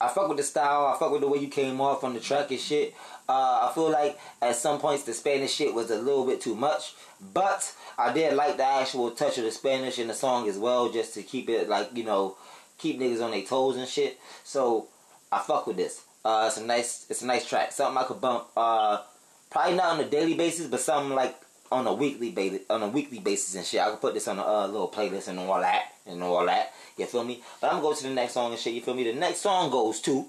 I 0.03 0.09
fuck 0.09 0.27
with 0.27 0.37
the 0.37 0.43
style. 0.43 0.87
I 0.87 0.97
fuck 0.99 1.11
with 1.11 1.21
the 1.21 1.27
way 1.27 1.39
you 1.39 1.47
came 1.47 1.79
off 1.79 2.03
on 2.03 2.13
the 2.13 2.19
track 2.19 2.51
and 2.51 2.59
shit. 2.59 2.93
Uh, 3.29 3.69
I 3.69 3.71
feel 3.73 3.89
like 3.89 4.19
at 4.41 4.55
some 4.57 4.79
points 4.79 5.03
the 5.03 5.13
Spanish 5.13 5.53
shit 5.53 5.73
was 5.73 5.89
a 5.91 5.97
little 5.97 6.25
bit 6.25 6.41
too 6.41 6.55
much, 6.55 6.93
but 7.33 7.73
I 7.97 8.11
did 8.11 8.33
like 8.33 8.57
the 8.57 8.65
actual 8.65 9.11
touch 9.11 9.37
of 9.37 9.45
the 9.45 9.51
Spanish 9.51 9.99
in 9.99 10.09
the 10.09 10.13
song 10.13 10.49
as 10.49 10.57
well, 10.57 10.91
just 10.91 11.13
to 11.13 11.23
keep 11.23 11.49
it 11.49 11.69
like 11.69 11.95
you 11.95 12.03
know, 12.03 12.35
keep 12.77 12.99
niggas 12.99 13.23
on 13.23 13.31
their 13.31 13.43
toes 13.43 13.77
and 13.77 13.87
shit. 13.87 14.19
So 14.43 14.87
I 15.31 15.39
fuck 15.39 15.67
with 15.67 15.77
this. 15.77 16.03
Uh, 16.25 16.45
it's 16.47 16.57
a 16.57 16.65
nice, 16.65 17.05
it's 17.09 17.21
a 17.21 17.25
nice 17.25 17.47
track. 17.47 17.71
Something 17.71 17.97
I 17.97 18.03
could 18.03 18.19
bump. 18.19 18.47
Uh, 18.57 19.01
probably 19.49 19.75
not 19.75 19.93
on 19.93 19.99
a 20.01 20.09
daily 20.09 20.33
basis, 20.33 20.67
but 20.67 20.81
something 20.81 21.15
like 21.15 21.35
on 21.73 21.87
a 21.87 21.93
weekly 21.93 22.31
basis, 22.31 22.61
on 22.69 22.83
a 22.83 22.87
weekly 22.87 23.19
basis 23.19 23.55
and 23.55 23.65
shit. 23.65 23.81
I 23.81 23.89
can 23.89 23.97
put 23.97 24.13
this 24.13 24.27
on 24.27 24.39
a 24.39 24.43
uh, 24.43 24.67
little 24.67 24.89
playlist 24.89 25.27
and 25.27 25.39
all 25.39 25.59
that 25.59 25.93
and 26.05 26.21
all 26.21 26.45
that. 26.45 26.73
You 26.97 27.05
feel 27.05 27.23
me? 27.23 27.41
But 27.59 27.67
I'm 27.67 27.81
gonna 27.81 27.89
go 27.89 27.95
to 27.95 28.03
the 28.03 28.13
next 28.13 28.33
song 28.33 28.51
and 28.51 28.59
shit. 28.59 28.73
You 28.73 28.81
feel 28.81 28.93
me? 28.93 29.03
The 29.03 29.13
next 29.13 29.39
song 29.39 29.71
goes 29.71 29.99
to. 30.01 30.25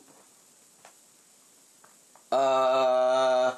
Uh, 2.33 3.55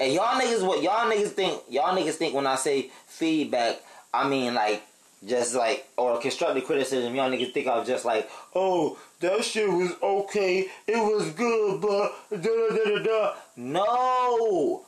and 0.00 0.12
y'all 0.12 0.40
niggas, 0.40 0.66
what 0.66 0.82
y'all 0.82 1.10
niggas 1.10 1.30
think? 1.30 1.62
Y'all 1.70 1.96
niggas 1.96 2.14
think 2.14 2.34
when 2.34 2.46
I 2.46 2.56
say 2.56 2.90
feedback, 3.06 3.80
I 4.12 4.28
mean 4.28 4.54
like 4.54 4.82
just 5.26 5.54
like 5.54 5.88
or 5.96 6.20
constructive 6.20 6.64
criticism. 6.64 7.14
Y'all 7.14 7.30
niggas 7.30 7.52
think 7.52 7.66
I 7.66 7.78
was 7.78 7.88
just 7.88 8.04
like, 8.04 8.28
oh, 8.54 8.98
that 9.20 9.44
shit 9.44 9.68
was 9.68 9.92
okay, 10.02 10.68
it 10.86 10.96
was 10.96 11.30
good, 11.30 11.80
but 11.80 12.12
da 12.30 12.68
da 12.70 12.84
da 12.84 13.02
da. 13.02 13.34
No. 13.56 14.84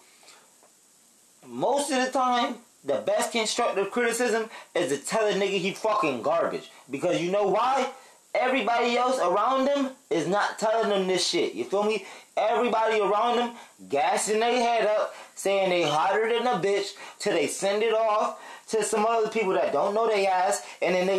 Most 1.50 1.90
of 1.90 2.04
the 2.04 2.12
time, 2.12 2.54
the 2.84 3.02
best 3.04 3.32
constructive 3.32 3.90
criticism 3.90 4.48
is 4.72 4.96
to 4.96 5.04
tell 5.04 5.26
a 5.26 5.32
nigga 5.32 5.58
he 5.58 5.72
fucking 5.72 6.22
garbage. 6.22 6.70
Because 6.88 7.20
you 7.20 7.32
know 7.32 7.48
why? 7.48 7.90
Everybody 8.36 8.96
else 8.96 9.18
around 9.18 9.64
them 9.64 9.90
is 10.10 10.28
not 10.28 10.60
telling 10.60 10.90
them 10.90 11.08
this 11.08 11.26
shit. 11.26 11.54
You 11.54 11.64
feel 11.64 11.82
me? 11.82 12.06
Everybody 12.36 13.00
around 13.00 13.38
them 13.38 13.56
gassing 13.88 14.38
their 14.38 14.62
head 14.62 14.86
up, 14.86 15.12
saying 15.34 15.70
they 15.70 15.82
hotter 15.82 16.28
than 16.28 16.46
a 16.46 16.60
bitch, 16.60 16.92
till 17.18 17.32
they 17.32 17.48
send 17.48 17.82
it 17.82 17.94
off 17.94 18.40
to 18.68 18.84
some 18.84 19.04
other 19.04 19.28
people 19.28 19.54
that 19.54 19.72
don't 19.72 19.92
know 19.92 20.06
their 20.06 20.30
ass, 20.30 20.64
and 20.80 20.94
then 20.94 21.08
they 21.08 21.18